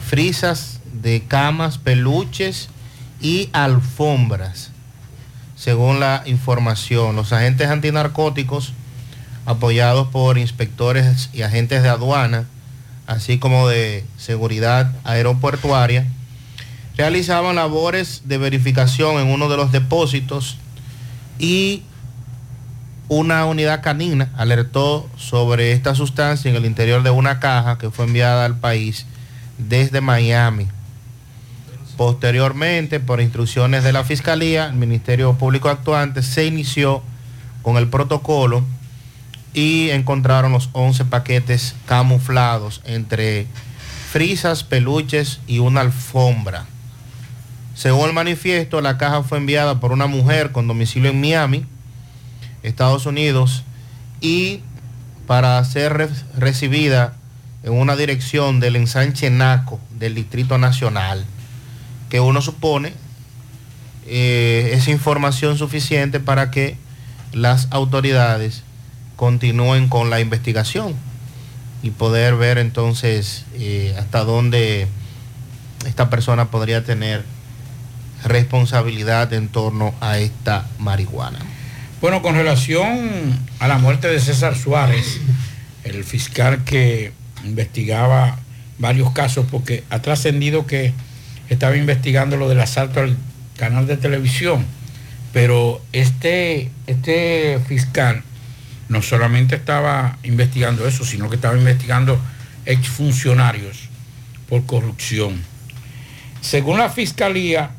[0.07, 2.69] frisas de camas, peluches
[3.19, 4.72] y alfombras.
[5.57, 8.73] Según la información, los agentes antinarcóticos,
[9.45, 12.45] apoyados por inspectores y agentes de aduana,
[13.07, 16.05] así como de seguridad aeroportuaria,
[16.95, 20.57] realizaban labores de verificación en uno de los depósitos
[21.39, 21.84] y
[23.07, 28.05] una unidad canina alertó sobre esta sustancia en el interior de una caja que fue
[28.05, 29.05] enviada al país
[29.57, 30.67] desde Miami.
[31.98, 37.02] Posteriormente, por instrucciones de la Fiscalía, el Ministerio Público actuante se inició
[37.64, 38.64] con el protocolo
[39.53, 43.48] y encontraron los 11 paquetes camuflados entre
[44.11, 46.65] frisas, peluches y una alfombra.
[47.74, 51.65] Según el manifiesto, la caja fue enviada por una mujer con domicilio en Miami,
[52.61, 53.64] Estados Unidos,
[54.22, 54.61] y
[55.26, 57.14] para ser re- recibida
[57.64, 61.26] en una dirección del ensanche Naco del Distrito Nacional,
[62.09, 62.93] que uno supone
[64.05, 66.77] eh, es información suficiente para que
[67.34, 68.63] las autoridades
[69.15, 70.95] continúen con la investigación
[71.84, 74.88] y poder ver entonces eh, hasta dónde
[75.85, 77.23] esta persona podría tener
[78.23, 81.39] responsabilidad en torno a esta marihuana.
[82.01, 85.19] Bueno, con relación a la muerte de César Suárez,
[85.84, 87.11] el fiscal que
[87.43, 88.38] investigaba
[88.77, 90.93] varios casos, porque ha trascendido que
[91.49, 93.18] estaba investigando lo del asalto al
[93.57, 94.65] canal de televisión,
[95.34, 98.24] pero este, este fiscal
[98.90, 102.19] no solamente estaba investigando eso, sino que estaba investigando
[102.65, 103.90] exfuncionarios
[104.49, 105.41] por corrupción.
[106.41, 107.72] Según la fiscalía,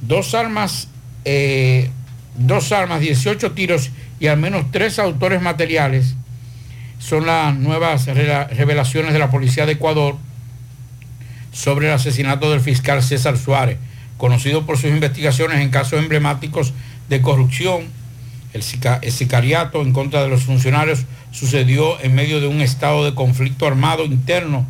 [0.00, 0.88] dos armas,
[1.24, 1.90] eh,
[2.36, 6.14] dos armas, 18 tiros y al menos tres autores materiales
[6.98, 10.16] son las nuevas revelaciones de la policía de Ecuador
[11.52, 13.78] sobre el asesinato del fiscal César Suárez,
[14.16, 16.72] conocido por sus investigaciones en casos emblemáticos
[17.08, 17.84] de corrupción.
[18.52, 23.66] El, sicariato en contra de los funcionarios sucedió en medio de un estado de conflicto
[23.66, 24.66] armado interno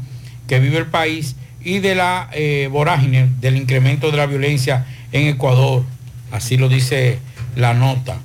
[0.47, 5.29] que vive el país y de la eh, vorágine del incremento de la violencia en
[5.29, 5.85] Ecuador.
[6.31, 7.19] Así lo dice
[7.57, 8.19] la nota,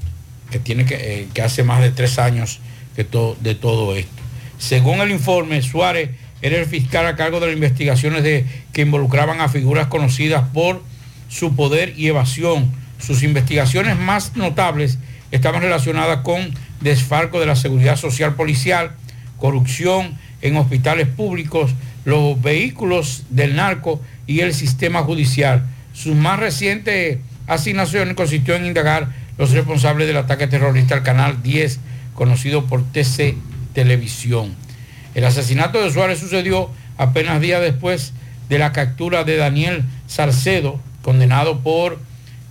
[0.52, 2.60] que, tiene que, eh, hace más de tres años
[2.96, 4.12] que de todo esto.
[4.58, 6.12] Según el informe, Suárez
[6.46, 10.84] era el fiscal a cargo de las investigaciones que involucraban a figuras conocidas por
[11.28, 12.72] su poder y evasión.
[13.00, 15.00] Sus investigaciones más notables
[15.32, 18.92] estaban relacionadas con desfalco de la seguridad social policial,
[19.38, 21.72] corrupción en hospitales públicos,
[22.04, 25.66] los vehículos del narco y el sistema judicial.
[25.94, 27.18] Sus más recientes
[27.48, 29.08] asignaciones consistió en indagar
[29.40, 31.80] los responsables del ataque terrorista al Canal 10,
[32.14, 33.34] conocido por TC
[33.74, 34.65] Televisión.
[35.16, 38.14] El asesinato de Suárez sucedió apenas días después
[38.50, 42.00] de la captura de Daniel Sarcedo, condenado por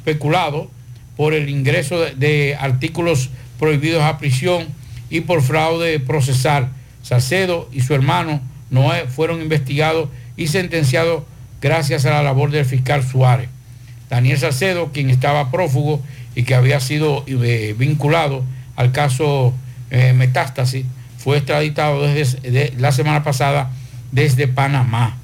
[0.05, 0.71] peculado
[1.17, 4.67] por el ingreso de, artículos prohibidos a prisión
[5.11, 6.71] y por fraude procesal.
[7.03, 11.23] Sarcedo y su hermano Noé fueron investigados y sentenciados
[11.61, 13.49] gracias a la labor del fiscal Suárez.
[14.09, 16.03] Daniel Salcedo, quien estaba prófugo
[16.35, 18.43] y que había sido eh, vinculado
[18.77, 19.55] al caso
[19.91, 20.87] eh, Metástasis,
[21.25, 23.71] fue extraditado desde la semana pasada
[24.13, 25.17] desde Panamá.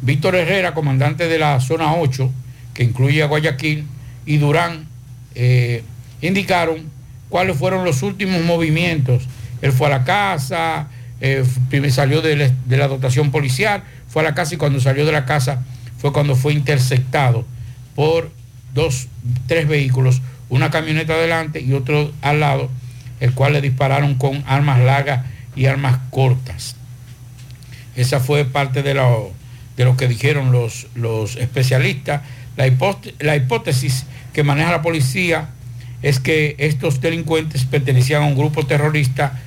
[0.00, 2.30] Víctor Herrera, comandante de la zona 8,
[2.72, 3.86] que incluye a Guayaquil,
[4.24, 4.86] y Durán,
[5.34, 5.82] eh,
[6.22, 6.84] indicaron
[7.28, 9.24] cuáles fueron los últimos movimientos.
[9.62, 10.90] Él fue a la casa,
[11.20, 11.44] eh,
[11.90, 15.60] salió de, la dotación policial, fue a la casa y cuando salió de la casa
[15.98, 17.44] fue cuando fue interceptado
[17.96, 18.30] por
[18.74, 19.08] dos,
[19.48, 22.70] tres vehículos, una camioneta adelante y otro al lado,
[23.20, 25.24] el cual le dispararon con armas largas
[25.54, 26.76] y armas cortas.
[27.96, 29.32] Esa fue parte de lo,
[29.76, 32.22] de lo que dijeron los, los especialistas.
[32.56, 32.70] La,
[33.20, 35.48] la hipótesis que maneja la policía
[36.02, 39.40] es que estos delincuentes pertenecían a un grupo terrorista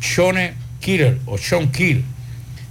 [0.00, 2.04] Sean Killer o Sean Kill.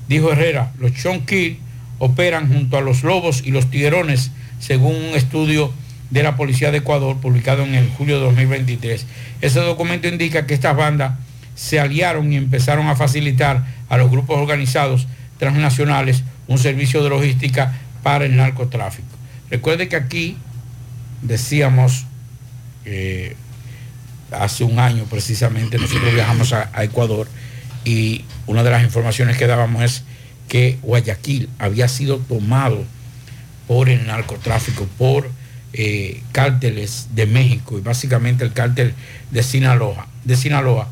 [0.07, 1.59] Dijo Herrera, los Sean Kill
[1.99, 5.71] operan junto a los lobos y los tiguerones, según un estudio
[6.09, 9.05] de la Policía de Ecuador publicado en el julio de 2023.
[9.41, 11.13] Ese documento indica que estas bandas
[11.55, 15.07] se aliaron y empezaron a facilitar a los grupos organizados
[15.37, 17.73] transnacionales un servicio de logística
[18.03, 19.07] para el narcotráfico.
[19.49, 20.37] Recuerde que aquí
[21.21, 22.05] decíamos
[22.85, 23.35] eh,
[24.31, 27.27] hace un año precisamente nosotros viajamos a, Ecuador
[27.83, 30.03] y una de las informaciones que dábamos es
[30.47, 32.83] que Guayaquil había sido tomado
[33.67, 35.29] por el narcotráfico, por
[35.77, 38.93] eh, cárteles de México y básicamente el cártel
[39.31, 40.87] de Sinaloa, de Sinaloa,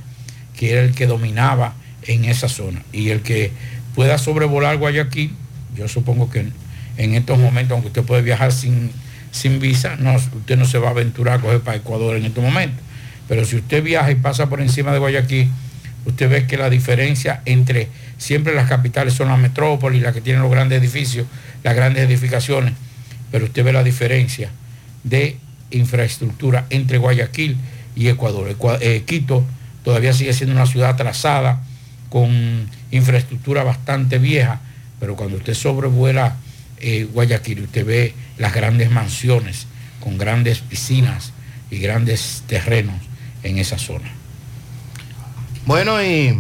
[0.58, 1.74] que era el que dominaba
[2.06, 2.84] en esa zona.
[2.92, 3.54] Y el que
[3.96, 5.34] pueda sobrevolar Guayaquil,
[5.78, 6.48] yo supongo que
[6.98, 8.92] en, estos momentos, aunque usted puede viajar sin,
[9.32, 12.44] sin visa, no, usted no se va a aventurar a coger para Ecuador en estos
[12.44, 12.82] momentos.
[13.30, 15.48] Pero si usted viaja y pasa por encima de Guayaquil,
[16.06, 17.88] usted ve que la diferencia entre
[18.18, 21.26] siempre las capitales son las metrópolis, las que tienen los grandes edificios,
[21.64, 22.74] las grandes edificaciones,
[23.32, 24.52] pero usted ve la diferencia
[25.04, 25.38] de
[25.72, 27.58] infraestructura entre Guayaquil
[27.96, 28.56] y Ecuador.
[28.82, 29.46] Eh, Quito
[29.84, 31.64] todavía sigue siendo una ciudad atrasada,
[32.10, 34.62] con infraestructura bastante vieja,
[35.00, 36.36] pero cuando usted sobrevuela
[36.80, 39.66] eh, Guayaquil, usted ve las grandes mansiones
[40.00, 41.34] con grandes piscinas
[41.72, 42.96] y grandes terrenos
[43.42, 44.12] en esa zona.
[45.66, 46.38] Bueno, y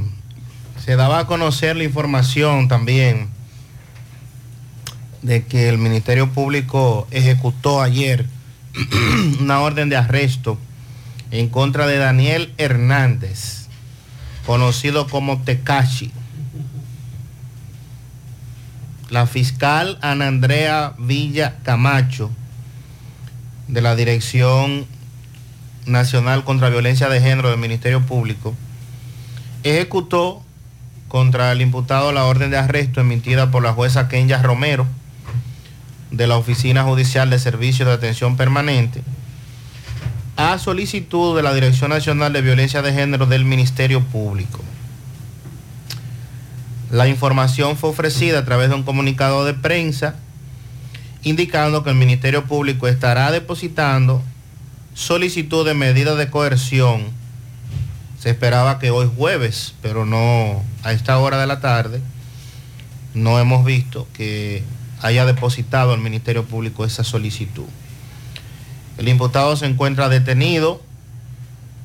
[0.85, 3.29] se daba a conocer la información también
[5.21, 8.25] de que el Ministerio Público ejecutó ayer
[9.39, 10.57] una orden de arresto
[11.31, 13.67] en contra de Daniel Hernández,
[14.45, 16.11] conocido como Tecashi,
[19.09, 22.31] la fiscal Ana Andrea Villa Camacho
[23.67, 24.87] de la Dirección
[25.85, 28.55] Nacional contra Violencia de Género del Ministerio Público
[29.63, 30.43] ejecutó
[31.07, 34.87] contra el imputado la orden de arresto emitida por la jueza Kenya Romero
[36.13, 39.01] de la Oficina Judicial de Servicios de Atención Permanente
[40.37, 44.61] a solicitud de la Dirección Nacional de Violencia de Género del Ministerio Público.
[46.91, 50.15] La información fue ofrecida a través de un comunicado de prensa
[51.23, 54.21] indicando que el Ministerio Público estará depositando
[54.93, 57.05] solicitud de medida de coerción.
[58.19, 62.01] Se esperaba que hoy jueves, pero no a esta hora de la tarde,
[63.15, 64.63] no hemos visto que
[65.03, 67.65] haya depositado el Ministerio Público esa solicitud.
[68.97, 70.81] El imputado se encuentra detenido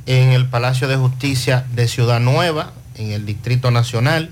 [0.07, 4.31] en el Palacio de Justicia de Ciudad Nueva, en el Distrito Nacional,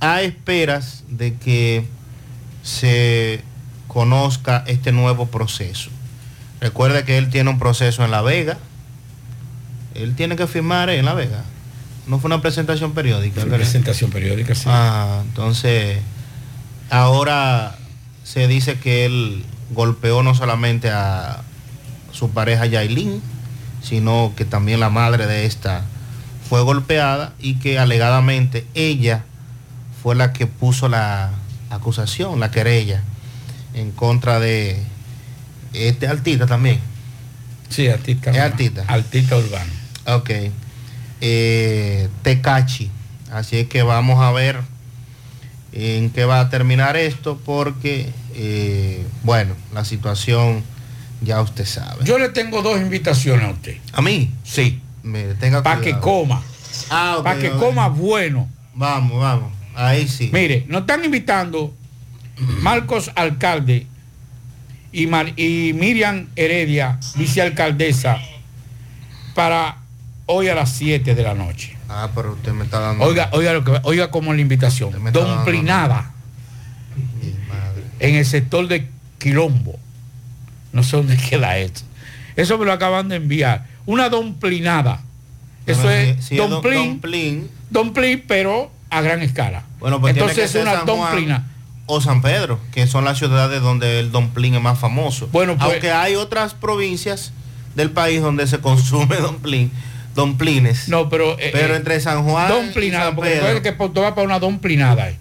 [0.00, 1.86] a esperas de que
[2.62, 3.42] se
[3.88, 5.90] conozca este nuevo proceso.
[6.60, 8.58] Recuerde que él tiene un proceso en La Vega.
[9.94, 11.42] Él tiene que firmar en La Vega.
[12.06, 13.40] No fue una presentación periódica.
[13.40, 14.64] Fue presentación periódica, sí.
[14.66, 15.98] Ah, entonces,
[16.90, 17.76] ahora
[18.24, 21.42] se dice que él golpeó no solamente a
[22.12, 23.22] su pareja Yailin,
[23.82, 25.84] sino que también la madre de esta
[26.48, 29.24] fue golpeada y que alegadamente ella
[30.02, 31.30] fue la que puso la
[31.70, 33.02] acusación, la querella,
[33.74, 34.82] en contra de
[35.72, 36.80] este artista también.
[37.68, 38.32] Sí, artista.
[38.32, 38.84] Es artista.
[38.88, 39.72] Artista urbano.
[40.06, 40.30] Ok.
[41.20, 42.90] Eh, Tecachi.
[43.30, 44.60] Así es que vamos a ver
[45.72, 50.62] en qué va a terminar esto porque, eh, bueno, la situación
[51.20, 52.04] ya usted sabe.
[52.04, 53.76] Yo le tengo dos invitaciones a usted.
[53.92, 54.30] ¿A mí?
[54.44, 54.80] Sí.
[55.38, 56.42] tenga Para que coma.
[56.90, 58.48] Ah, ok, Para que coma bueno.
[58.74, 59.52] Vamos, vamos.
[59.74, 60.30] Ahí sí.
[60.32, 61.72] Mire, nos están invitando
[62.62, 63.86] Marcos Alcalde
[64.92, 68.18] y, Mar- y Miriam Heredia, vicealcaldesa,
[69.34, 69.76] para
[70.26, 71.76] hoy a las 7 de la noche.
[71.92, 73.04] Ah, pero usted me está dando.
[73.04, 74.92] Oiga, oiga, lo que, oiga como la invitación.
[75.12, 76.12] Domplinada.
[77.98, 78.88] En el sector de
[79.18, 79.78] Quilombo.
[80.72, 81.82] No sé dónde queda esto.
[82.36, 83.66] Eso me lo acaban de enviar.
[83.86, 85.02] Una domplinada.
[85.66, 87.50] Eso es si- si es don- domplín, domplín.
[87.70, 89.64] domplín, pero a gran escala.
[89.78, 91.46] Bueno, pues Entonces es una San Juan domplina.
[91.86, 95.28] O San Pedro, que son las ciudades donde el domplín es más famoso.
[95.32, 97.32] Bueno, pues- Aunque hay otras provincias
[97.74, 99.70] del país donde se consume domplín,
[100.20, 100.88] domplines.
[100.88, 101.38] No, pero.
[101.38, 103.62] eh, Pero eh, entre San Juan Domplinada, y San porque Pedro.
[103.62, 105.10] que usted va para una domplinada.
[105.10, 105.16] eh.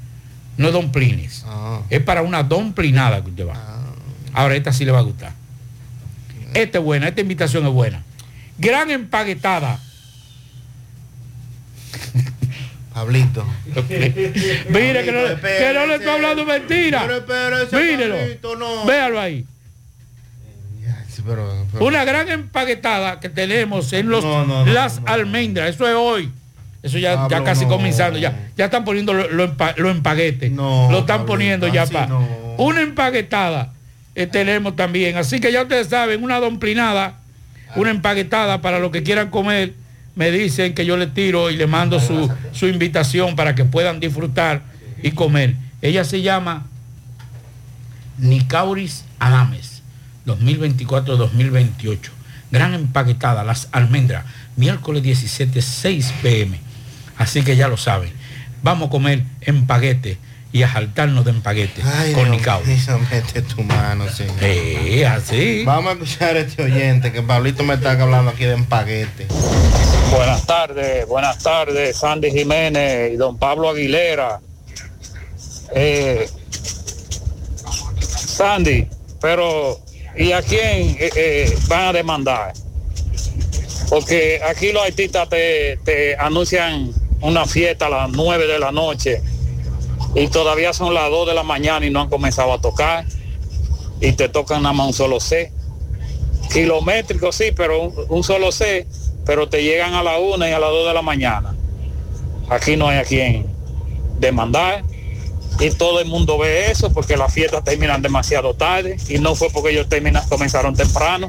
[0.58, 1.46] No domplines.
[1.48, 1.82] Ah.
[1.90, 3.56] Es para una domplinada que usted va.
[4.34, 5.32] Ahora, esta sí le va a gustar.
[6.54, 8.04] Esta es buena, esta invitación es buena.
[8.58, 9.80] Gran empaguetada.
[12.94, 13.46] Pablito.
[14.70, 17.08] Mire que no, que no le estoy hablando mentira.
[17.72, 18.86] Mírelo.
[18.86, 19.46] Véalo ahí.
[21.30, 25.69] Sí, pero- pero- Una gran empaguetada que tenemos en los No, no, no, las almendras.
[25.76, 26.30] Eso es hoy.
[26.81, 28.18] Eso ya, ya Pablo, casi comenzando.
[28.19, 29.89] Ya, ya están poniendo los lo, empa- lo
[30.91, 32.07] lo están poniendo ya para.
[32.57, 33.73] Una empaguetada
[34.15, 35.18] eh, tenemos también.
[35.18, 37.15] Así que ya ustedes saben, una domplinada,
[37.76, 39.73] una empaguetada para los que quieran comer.
[40.15, 43.99] Me dicen que yo le tiro y le mando su, su invitación para que puedan
[43.99, 44.61] disfrutar
[45.03, 45.56] y comer.
[45.81, 46.65] Ella se llama
[48.18, 49.78] Nicauris Adames,
[50.38, 51.97] 2024-2028.
[52.51, 54.26] Gran empaquetada, las almendras,
[54.56, 56.60] miércoles 17, 6 pm.
[57.18, 58.11] Así que ya lo saben.
[58.64, 60.18] Vamos a comer empaguete
[60.51, 62.39] y a saltarnos de empaguete Ay, con mío,
[63.11, 64.35] mete tu mano, señor.
[64.41, 65.64] Eh, así.
[65.64, 69.27] Vamos a escuchar a este oyente que Pablito me está hablando aquí de empaguete.
[70.11, 74.39] Buenas tardes, buenas tardes, Sandy Jiménez y don Pablo Aguilera.
[75.76, 76.27] Eh,
[77.99, 78.88] Sandy,
[79.22, 79.80] pero
[80.15, 82.53] ¿y a quién eh, eh, van a demandar?
[83.90, 86.91] Porque aquí los artistas te, te anuncian
[87.22, 89.22] una fiesta a las 9 de la noche
[90.15, 93.06] y todavía son las 2 de la mañana y no han comenzado a tocar
[94.02, 95.52] y te tocan nada más un solo C.
[96.52, 98.88] Kilométrico sí, pero un, solo C,
[99.26, 101.56] pero te llegan a la 1 y a las 2 de la mañana.
[102.49, 103.45] Aquí no hay a quien
[104.19, 104.84] demandar
[105.60, 109.49] y todo el mundo ve eso porque las fiestas terminan demasiado tarde y no fue
[109.52, 111.27] porque ellos terminan, comenzaron temprano.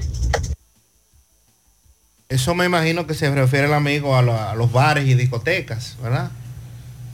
[2.29, 5.97] Eso me imagino que se refiere el amigo a, lo- a los bares y discotecas,
[6.01, 6.31] ¿verdad?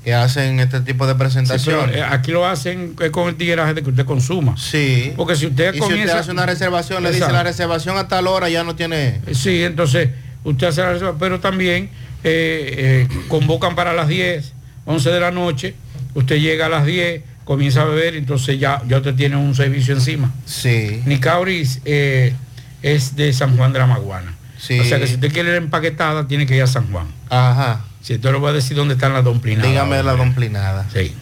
[0.05, 1.97] Que hacen este tipo de Sí, pero, presentaciones.
[1.97, 4.57] eh, aquí lo hacen eh, con el tigueraje de que usted consuma.
[4.59, 5.13] Sí.
[5.17, 6.19] Porque si usted y si usted comienza...
[6.19, 9.21] hace una reservación, le dice la reservación a tal hora ya no tiene...
[9.33, 10.11] Sí, entonces
[10.45, 11.85] usted hace la reserva, pero también
[12.23, 14.53] eh, eh, convocan para las 10,
[14.85, 15.75] 11 de la noche,
[16.17, 19.95] usted llega a las 10, comienza a beber, entonces ya, ya te tiene un servicio
[19.95, 20.33] encima.
[20.47, 21.03] Sí.
[21.05, 22.35] Nicauris eh,
[22.83, 24.35] es de San Juan de la Maguana.
[24.59, 24.81] Sí.
[24.81, 27.07] O sea que si usted quiere la empaquetada, tiene que ir a San Juan.
[27.29, 27.85] Ajá.
[28.01, 29.71] Si usted lo va a decir dónde están las domplinadas.
[29.71, 30.89] Dígame la domplinada.
[30.93, 31.15] Sí.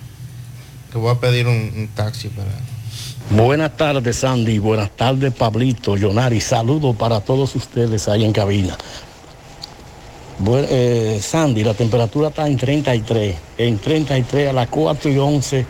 [0.92, 2.50] Te voy a pedir un, un taxi para...
[3.30, 4.58] Buenas tardes, Sandy.
[4.58, 6.40] Buenas tardes, Pablito, Jonari.
[6.40, 8.76] Saludos para todos ustedes ahí en cabina.
[10.38, 13.36] Bue- eh, Sandy, la temperatura está en 33.
[13.58, 15.66] En 33 a las 4 y 11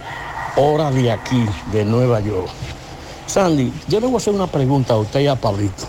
[0.56, 2.48] horas de aquí, de Nueva York.
[3.26, 5.84] Sandy, yo le voy a hacer una pregunta a usted y a Pablito.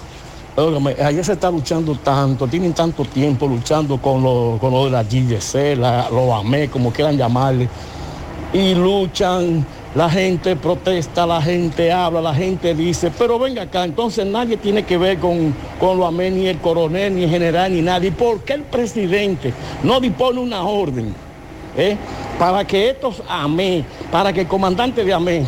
[1.04, 5.04] Ayer se está luchando tanto, tienen tanto tiempo luchando con lo, con lo de la
[5.04, 7.68] GGC, la, los AME, como quieran llamarle
[8.54, 9.66] y luchan,
[9.96, 14.84] la gente protesta, la gente habla, la gente dice, pero venga acá, entonces nadie tiene
[14.84, 18.12] que ver con, con lo amén, ni el coronel, ni el general, ni nadie.
[18.12, 19.54] ¿Por qué el presidente
[19.84, 21.16] no dispone una orden
[21.78, 21.96] eh,
[22.38, 25.48] para que estos amén, para que el comandante de amén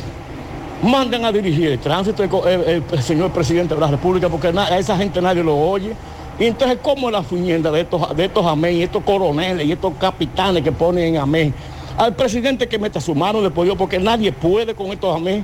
[0.82, 5.22] manden a dirigir el tránsito el, señor presidente de la República, porque a esa gente
[5.22, 5.94] nadie lo oye?
[6.40, 9.74] Y entonces, ¿cómo es la fuñenda de estos, de estos amén, y estos coroneles y
[9.74, 11.54] estos capitanes que ponen en amén?
[11.98, 15.44] Al presidente que meta su mano de Dios, porque nadie puede con estos amén.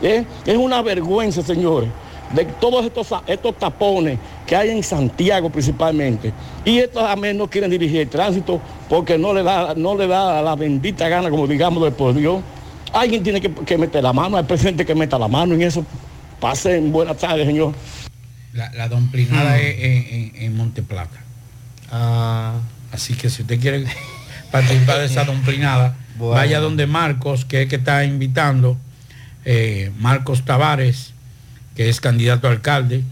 [0.00, 0.24] ¿eh?
[0.46, 1.90] Es una vergüenza, señores,
[2.32, 6.32] de todos estos, estos tapones que hay en Santiago principalmente.
[6.64, 10.40] Y estos amén no quieren dirigir el tránsito porque no le da, no le da
[10.40, 12.40] la bendita gana, como digamos, de por Dios.
[12.92, 15.84] Alguien tiene que, que meter la mano, al presidente que meta la mano en eso.
[16.40, 17.74] Pasen buenas tardes, señor.
[18.52, 21.18] La, la domplinada es en, en- en Monteplata.
[22.92, 23.84] Así que si usted quiere
[24.50, 26.34] participar de esa domplinada, Bueno.
[26.34, 28.76] vaya donde Marcos, que es que está invitando,
[29.44, 31.12] eh, Marcos Tavares,
[31.76, 33.02] que es candidato a alcalde,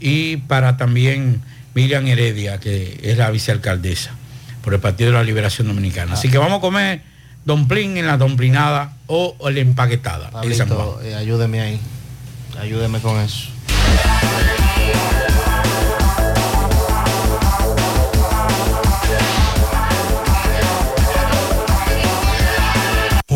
[0.00, 1.40] y para también
[1.74, 4.12] Miriam Heredia, que es la vicealcaldesa
[4.62, 6.14] por el Partido de la Liberación Dominicana.
[6.14, 7.02] Así que vamos a comer
[7.44, 10.30] domplín en la domplinada o la empaquetada.
[10.30, 11.80] Pablito, eh, ayúdeme ahí.
[12.60, 13.48] Ayúdeme con eso.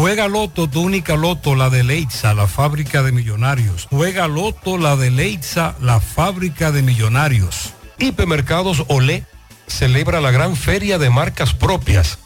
[0.02, 3.86] Juega Loto, tu única Loto, la de Leitza, la fábrica de millonarios.
[3.88, 7.72] Juega Loto, la de Leitza, la fábrica de millonarios.
[8.00, 9.24] Hipermercados Olé
[9.68, 12.18] celebra la gran feria de marcas propias.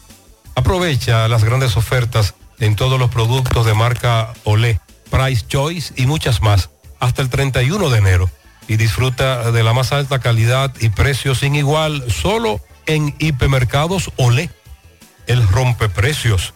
[0.55, 4.79] Aprovecha las grandes ofertas en todos los productos de marca Olé,
[5.11, 8.27] Price Choice y muchas más hasta el 31 de enero.
[8.67, 14.49] Y disfruta de la más alta calidad y precio sin igual solo en Hipermercados Olé.
[15.27, 16.55] El rompeprecios.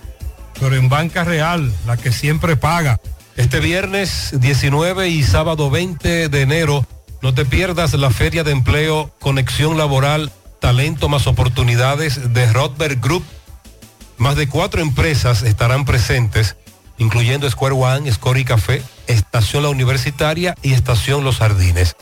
[0.59, 2.99] Pero en Banca Real, la que siempre paga.
[3.37, 6.85] Este viernes 19 y sábado 20 de enero,
[7.21, 13.23] no te pierdas la Feria de Empleo Conexión Laboral, Talento más Oportunidades de Rodberg Group.
[14.17, 16.55] Más de cuatro empresas estarán presentes,
[16.97, 21.95] incluyendo Square One, Scory Café, Estación La Universitaria y Estación Los Jardines.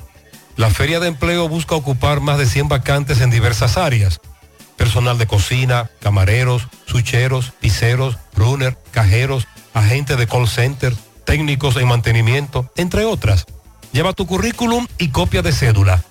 [0.57, 4.19] La Feria de Empleo busca ocupar más de 100 vacantes en diversas áreas.
[4.80, 10.95] Personal de cocina, camareros, sucheros, pizzeros, runner, cajeros, agentes de call center,
[11.26, 13.45] técnicos en mantenimiento, entre otras.
[13.91, 16.06] Lleva tu currículum y copia de cédula.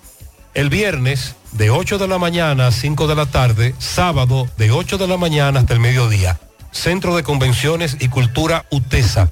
[0.52, 4.98] El viernes de 8 de la mañana a 5 de la tarde, sábado de 8
[4.98, 6.38] de la mañana hasta el mediodía.
[6.70, 9.30] Centro de Convenciones y Cultura UTESA,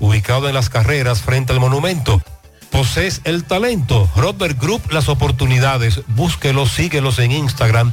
[0.00, 2.20] ubicado en las carreras frente al monumento.
[2.72, 4.10] Posees el talento.
[4.16, 6.00] Rodberg Group, las oportunidades.
[6.08, 7.92] Búsquelos, síguelos en Instagram,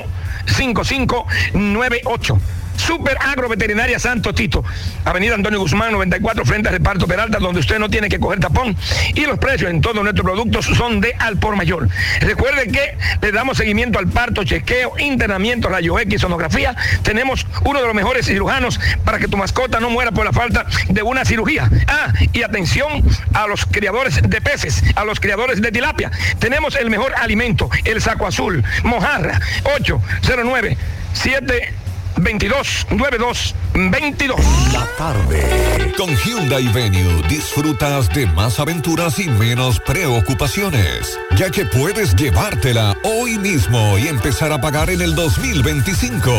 [0.94, 2.63] 5598.
[2.76, 4.64] Super Agro Veterinaria Santo Tito,
[5.04, 8.76] Avenida Antonio Guzmán 94 frente al reparto Peralta, donde usted no tiene que coger tapón
[9.14, 11.88] y los precios en todos nuestros productos son de al por mayor.
[12.20, 16.74] Recuerde que le damos seguimiento al parto, chequeo, internamiento, rayo X, sonografía.
[17.02, 20.66] Tenemos uno de los mejores cirujanos para que tu mascota no muera por la falta
[20.88, 21.68] de una cirugía.
[21.86, 23.02] Ah, y atención
[23.32, 26.10] a los criadores de peces, a los criadores de tilapia.
[26.38, 29.40] Tenemos el mejor alimento, el saco azul, mojarra,
[29.76, 30.76] 809
[31.14, 31.83] 7
[32.16, 34.38] 22 92 22.
[34.72, 35.92] La tarde.
[35.96, 43.36] Con Hyundai Venue disfrutas de más aventuras y menos preocupaciones, ya que puedes llevártela hoy
[43.38, 46.32] mismo y empezar a pagar en el 2025.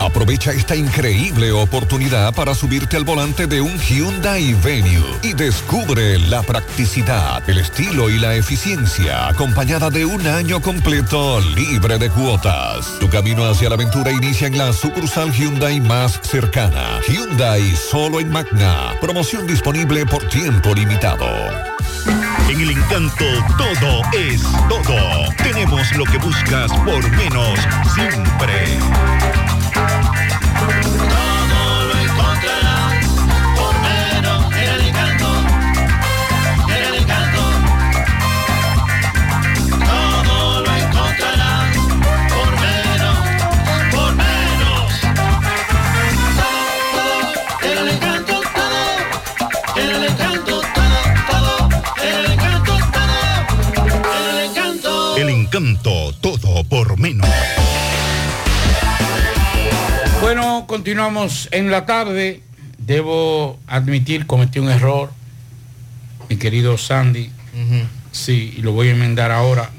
[0.00, 6.42] Aprovecha esta increíble oportunidad para subirte al volante de un Hyundai Venue y descubre la
[6.42, 12.98] practicidad, el estilo y la eficiencia acompañada de un año completo libre de cuotas.
[13.00, 17.00] Tu camino hacia la aventura inicia en la sucursal Hyundai más cercana.
[17.06, 18.94] Hyundai solo en Magna.
[19.00, 21.28] Promoción disponible por tiempo limitado.
[22.48, 23.24] En el encanto
[23.56, 25.34] todo es todo.
[25.42, 27.58] Tenemos lo que buscas por menos
[27.94, 28.78] siempre.
[57.02, 57.28] Menos.
[60.20, 62.42] Bueno, continuamos en la tarde.
[62.78, 65.10] Debo admitir, cometí un error,
[66.28, 67.30] mi querido Sandy.
[68.12, 69.70] Sí, y lo voy a enmendar ahora.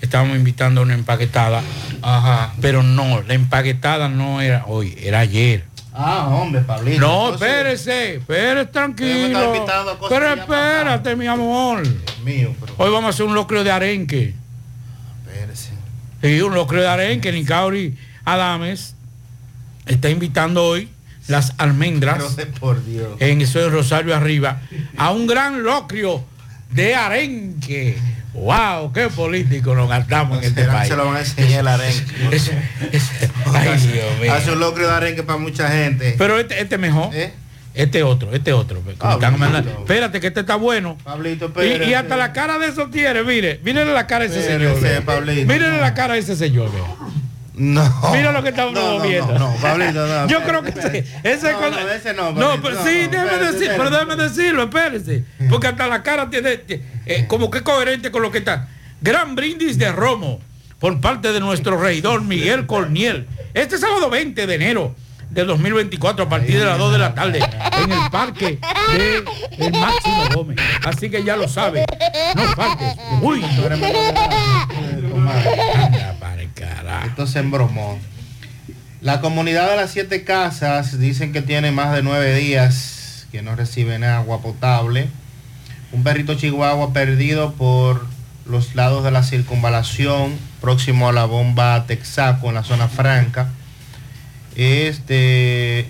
[0.00, 1.62] Estábamos invitando a una empaquetada.
[2.00, 2.54] Ajá.
[2.60, 5.64] Pero no, la empaquetada no era hoy, era ayer.
[5.94, 7.00] Ah, hombre, Pablito.
[7.00, 9.66] No, entonces- espérese, espérese tranquilo.
[10.08, 11.82] Pero espérate, mi amor.
[12.24, 14.34] mío, pero- Hoy vamos a hacer un locrio de arenque.
[16.22, 17.32] Sí, un locrio de arenque.
[17.32, 18.94] Nicauri Adames
[19.86, 20.88] está invitando hoy
[21.28, 22.22] las almendras
[22.60, 23.16] por Dios.
[23.20, 24.60] en eso de Rosario arriba
[24.96, 26.24] a un gran locrio
[26.70, 27.98] de arenque.
[28.34, 28.92] ¡Wow!
[28.94, 30.88] ¡Qué político nos gastamos en este que país!
[30.88, 32.14] se lo van a enseñar el arenque.
[33.52, 34.32] Ay, Dios mío.
[34.32, 36.14] Hace un locrio de arenque para mucha gente.
[36.16, 37.10] Pero este, este mejor.
[37.74, 38.80] Este otro, este otro.
[38.98, 39.70] Pablito.
[39.80, 40.98] Espérate, que este está bueno.
[41.02, 44.42] Pablito, Y, y hasta la cara de eso tiene, mire, mírele la cara de ese
[44.46, 44.76] señor.
[45.46, 46.70] Mírele la cara de ese señor.
[47.54, 47.92] No.
[48.12, 49.38] Mira lo que estamos No, no, viendo.
[49.38, 52.62] no, no, Pablito, no, Yo creo que ese, ese No, no, ese no, No, Pablito,
[52.62, 55.24] pero no, sí, déjeme espérate, decir, pero déjeme decirlo, espérese.
[55.50, 56.60] Porque hasta la cara tiene,
[57.06, 58.68] eh, como que coherente con lo que está.
[59.02, 60.40] Gran brindis de Romo.
[60.78, 63.26] por parte de nuestro regidor Miguel Corniel.
[63.54, 64.94] Este sábado 20 de enero
[65.32, 67.40] del 2024 a partir de las 2 de la tarde
[67.82, 68.58] en el parque
[68.92, 69.24] de
[69.66, 70.58] el Máximo Gómez.
[70.84, 71.84] Así que ya lo sabe.
[72.34, 72.94] No faltes.
[73.22, 73.42] Uy,
[77.06, 77.98] Esto se embromó.
[79.00, 83.56] La comunidad de las siete casas dicen que tiene más de nueve días que no
[83.56, 85.08] reciben agua potable.
[85.92, 88.06] Un perrito chihuahua perdido por
[88.44, 93.50] los lados de la circunvalación, próximo a la bomba Texaco en la zona franca.
[94.56, 95.86] Es de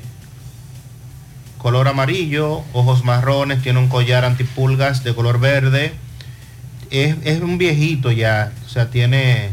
[1.59, 5.93] color amarillo, ojos marrones, tiene un collar antipulgas de color verde.
[6.91, 9.51] Es, es un viejito ya, o sea, tiene,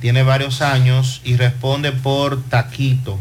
[0.00, 3.18] tiene varios años y responde por taquito.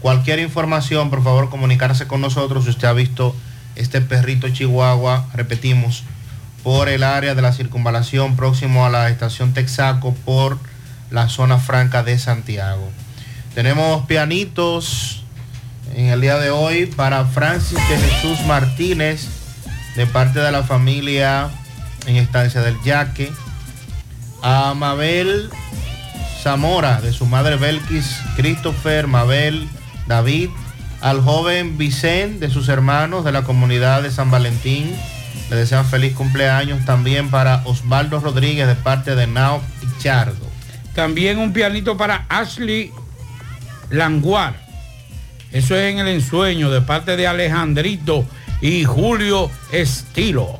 [0.00, 3.34] Cualquier información, por favor, comunicarse con nosotros si usted ha visto
[3.74, 6.04] este perrito chihuahua, repetimos,
[6.62, 10.58] por el área de la circunvalación próximo a la estación Texaco por
[11.10, 12.90] la zona franca de Santiago.
[13.58, 15.24] Tenemos pianitos
[15.92, 19.26] en el día de hoy para Francis de Jesús Martínez
[19.96, 21.50] de parte de la familia
[22.06, 23.32] en estancia del Yaque.
[24.44, 25.50] A Mabel
[26.40, 29.68] Zamora de su madre Belkis, Christopher, Mabel,
[30.06, 30.50] David.
[31.00, 34.94] Al joven Vicente de sus hermanos de la comunidad de San Valentín.
[35.50, 40.46] Le desean feliz cumpleaños también para Osvaldo Rodríguez de parte de Nao Pichardo.
[40.94, 42.92] También un pianito para Ashley
[43.90, 44.54] Languar.
[45.52, 48.26] Eso es en el ensueño de parte de Alejandrito
[48.60, 50.58] y Julio Estilo.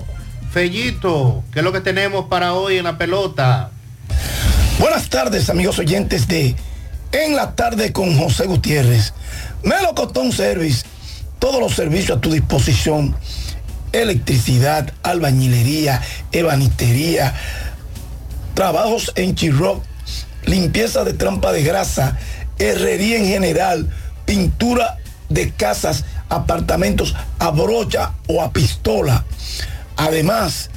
[0.50, 3.70] Fellito, ¿qué es lo que tenemos para hoy en la pelota?
[4.78, 6.56] Buenas tardes, amigos oyentes de
[7.12, 9.12] En la tarde con José Gutiérrez.
[9.62, 10.86] Melocotón Service,
[11.38, 13.16] todos los servicios a tu disposición.
[13.92, 16.00] Electricidad, albañilería,
[16.32, 17.34] ebanistería,
[18.54, 19.82] trabajos en Chirroc,
[20.44, 22.18] limpieza de trampa de grasa,
[22.58, 23.90] herrería en general,
[24.24, 24.96] pintura
[25.28, 29.24] de casas, apartamentos a brocha o a pistola.
[29.96, 30.70] Además,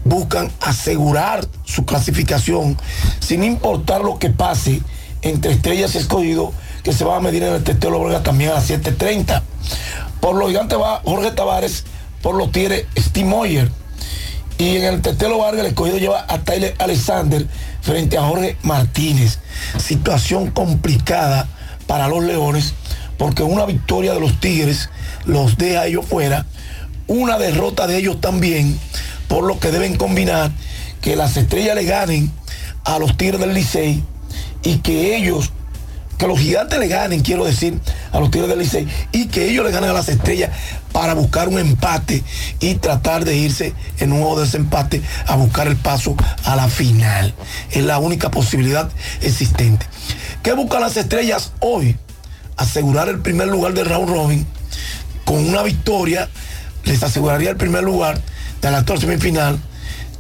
[0.05, 2.77] buscan asegurar su clasificación
[3.21, 4.81] sin importar lo que pase
[5.23, 6.53] entre Estrellas y Escogido,
[6.83, 9.43] que se va a medir en el Teteo Lobrega también a las 7.30.
[10.21, 11.85] Por los gigantes va Jorge Tavares,
[12.23, 13.82] por los Tigres Steve Moyer.
[14.59, 17.47] Y en el Tetelo Vargas el escogido lleva a Tyler Alexander
[17.81, 19.39] frente a Jorge Martínez.
[19.79, 21.49] Situación complicada
[21.87, 22.75] para los Leones
[23.19, 24.89] porque una victoria de los Tigres
[25.25, 26.47] los deja ellos fuera.
[27.07, 28.79] Una derrota de ellos también,
[29.29, 30.51] por lo que deben combinar
[31.01, 32.33] que las estrellas le ganen
[32.85, 34.03] a los Tigres del Licey
[34.63, 35.53] y que ellos
[36.19, 37.79] que los gigantes le ganen, quiero decir,
[38.13, 40.51] a los Tigres del Licey y que ellos le ganen a las estrellas
[40.93, 42.23] para buscar un empate
[42.61, 46.15] y tratar de irse en un de desempate a buscar el paso
[46.45, 47.35] a la final.
[47.71, 48.91] Es la única posibilidad
[49.21, 49.87] existente.
[50.43, 51.97] ¿Qué buscan las estrellas hoy?
[52.57, 54.47] Asegurar el primer lugar del round robin.
[55.25, 56.29] Con una victoria
[56.85, 58.21] les aseguraría el primer lugar
[58.61, 59.59] de la actual semifinal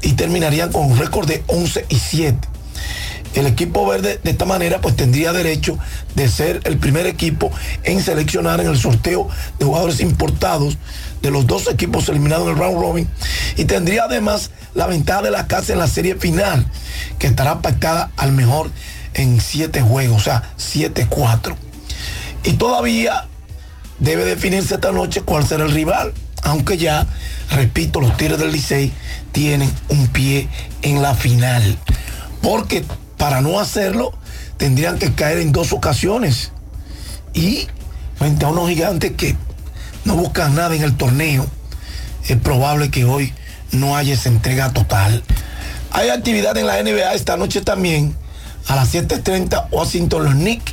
[0.01, 2.53] y terminarían con un récord de 11 y 7
[3.35, 5.79] el equipo verde de esta manera pues tendría derecho
[6.15, 7.51] de ser el primer equipo
[7.85, 9.29] en seleccionar en el sorteo
[9.59, 10.79] de jugadores importados
[11.23, 13.09] de los dos equipos eliminados en el round robin
[13.57, 16.67] y tendría además la ventaja de la casa en la serie final
[17.19, 18.71] que estará pactada al mejor
[19.15, 21.55] en siete juegos, o sea, 7-4.
[22.45, 23.27] Y todavía
[23.99, 27.07] debe definirse esta noche cuál será el rival, aunque ya,
[27.51, 28.93] repito, los Tigres del Licey
[29.33, 30.49] tienen un pie
[30.83, 31.77] en la final.
[32.41, 32.85] Porque
[33.23, 34.13] para no hacerlo,
[34.57, 36.51] tendrían que caer en dos ocasiones.
[37.33, 37.69] Y
[38.17, 39.37] frente a unos gigantes que
[40.05, 41.47] no buscan nada en el torneo,
[42.27, 43.33] es probable que hoy
[43.71, 45.23] no haya esa entrega total.
[45.93, 48.13] Hay actividad en la NBA esta noche también,
[48.67, 50.73] a las 7.30, Washington los Knicks.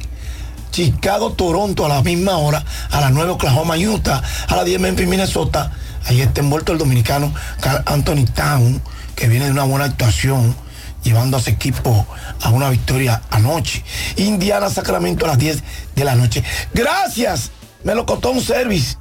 [0.72, 5.08] Chicago, Toronto a la misma hora, a las 9 Oklahoma, Utah, a las 10 Memphis,
[5.08, 5.72] Minnesota.
[6.06, 7.32] Ahí está envuelto el dominicano
[7.62, 8.82] Carl Anthony Town,
[9.16, 10.56] que viene de una buena actuación,
[11.04, 12.06] llevando a su equipo
[12.42, 13.84] a una victoria anoche.
[14.18, 15.64] Indiana, Sacramento a las 10
[15.96, 16.44] de la noche.
[16.74, 17.52] Gracias,
[17.84, 18.98] Melocotón Service.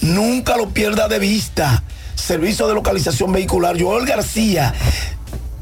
[0.00, 1.82] Nunca lo pierda de vista.
[2.14, 3.80] Servicio de localización vehicular.
[3.80, 4.74] Joel García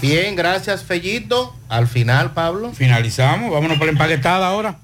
[0.00, 1.54] Bien, gracias, Fellito.
[1.68, 2.72] Al final, Pablo.
[2.72, 4.78] Finalizamos, vámonos por la empaquetada ahora.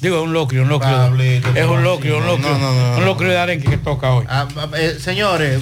[0.00, 0.92] Digo, es un locrio, un locrio.
[0.96, 2.58] Pablito, es ¿cómo un locrio, un No, locrio.
[2.58, 2.98] no, no, no.
[2.98, 4.24] Un locrio de arenque que toca hoy.
[4.28, 5.60] Ah, ah, eh, señores,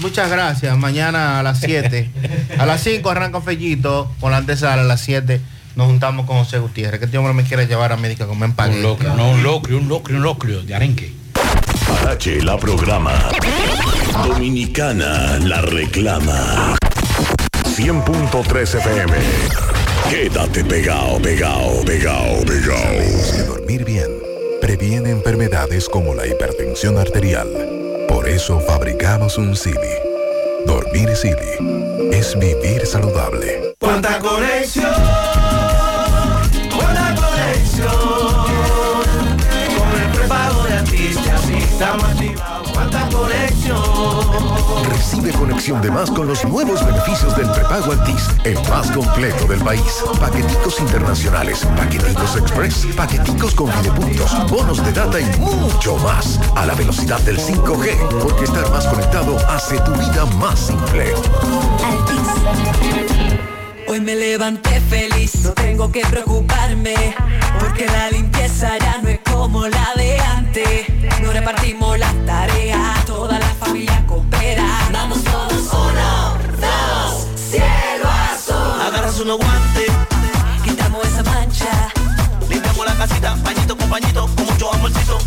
[0.00, 0.76] muchas gracias.
[0.76, 2.10] Mañana a las 7.
[2.58, 4.82] a las 5 arranca Fellito con la antesala.
[4.82, 5.40] A las 7
[5.76, 6.98] nos juntamos con José Gutiérrez.
[6.98, 8.74] Que este hombre me quiere llevar a médica con empaque.
[8.76, 11.12] Un locrio, no, un locrio, un locrio, un locrio de arenque.
[12.04, 13.30] Parache la programa.
[14.26, 16.76] Dominicana la reclama.
[17.64, 19.16] 100.3 FM.
[20.10, 23.46] Quédate pegado, pegado, pegado, pegado.
[23.46, 24.10] dormir bien
[24.60, 27.48] previene enfermedades como la hipertensión arterial.
[28.06, 29.96] Por eso fabricamos un Sili.
[30.66, 33.74] Dormir Sili es vivir saludable.
[33.78, 34.92] Cuánta conexión,
[44.88, 49.60] Recibe conexión de más con los nuevos beneficios del prepago Altis, el más completo del
[49.60, 50.02] país.
[50.18, 56.40] Paqueticos internacionales, paqueticos express, paqueticos con puntos, bonos de data y mucho más.
[56.56, 61.12] A la velocidad del 5G, porque estar más conectado hace tu vida más simple.
[63.86, 67.14] Hoy me levanté feliz, no tengo que preocuparme,
[67.60, 71.03] porque la limpieza ya no es como la de antes.
[71.32, 74.66] Repartimos las tareas, toda la familia coopera.
[74.92, 78.80] Vamos todos, uno, dos, cielo azul.
[78.80, 79.90] Agarras unos guantes,
[80.64, 81.88] Quitamos esa mancha,
[82.48, 85.18] limpiamos la casita, pañito con pañito, con mucho amorcito.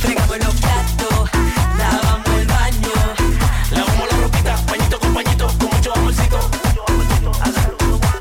[0.00, 1.30] fregamos los platos,
[1.78, 2.92] lavamos el baño.
[3.72, 6.50] Lavamos la ropita, pañito con pañito, con mucho amorcito.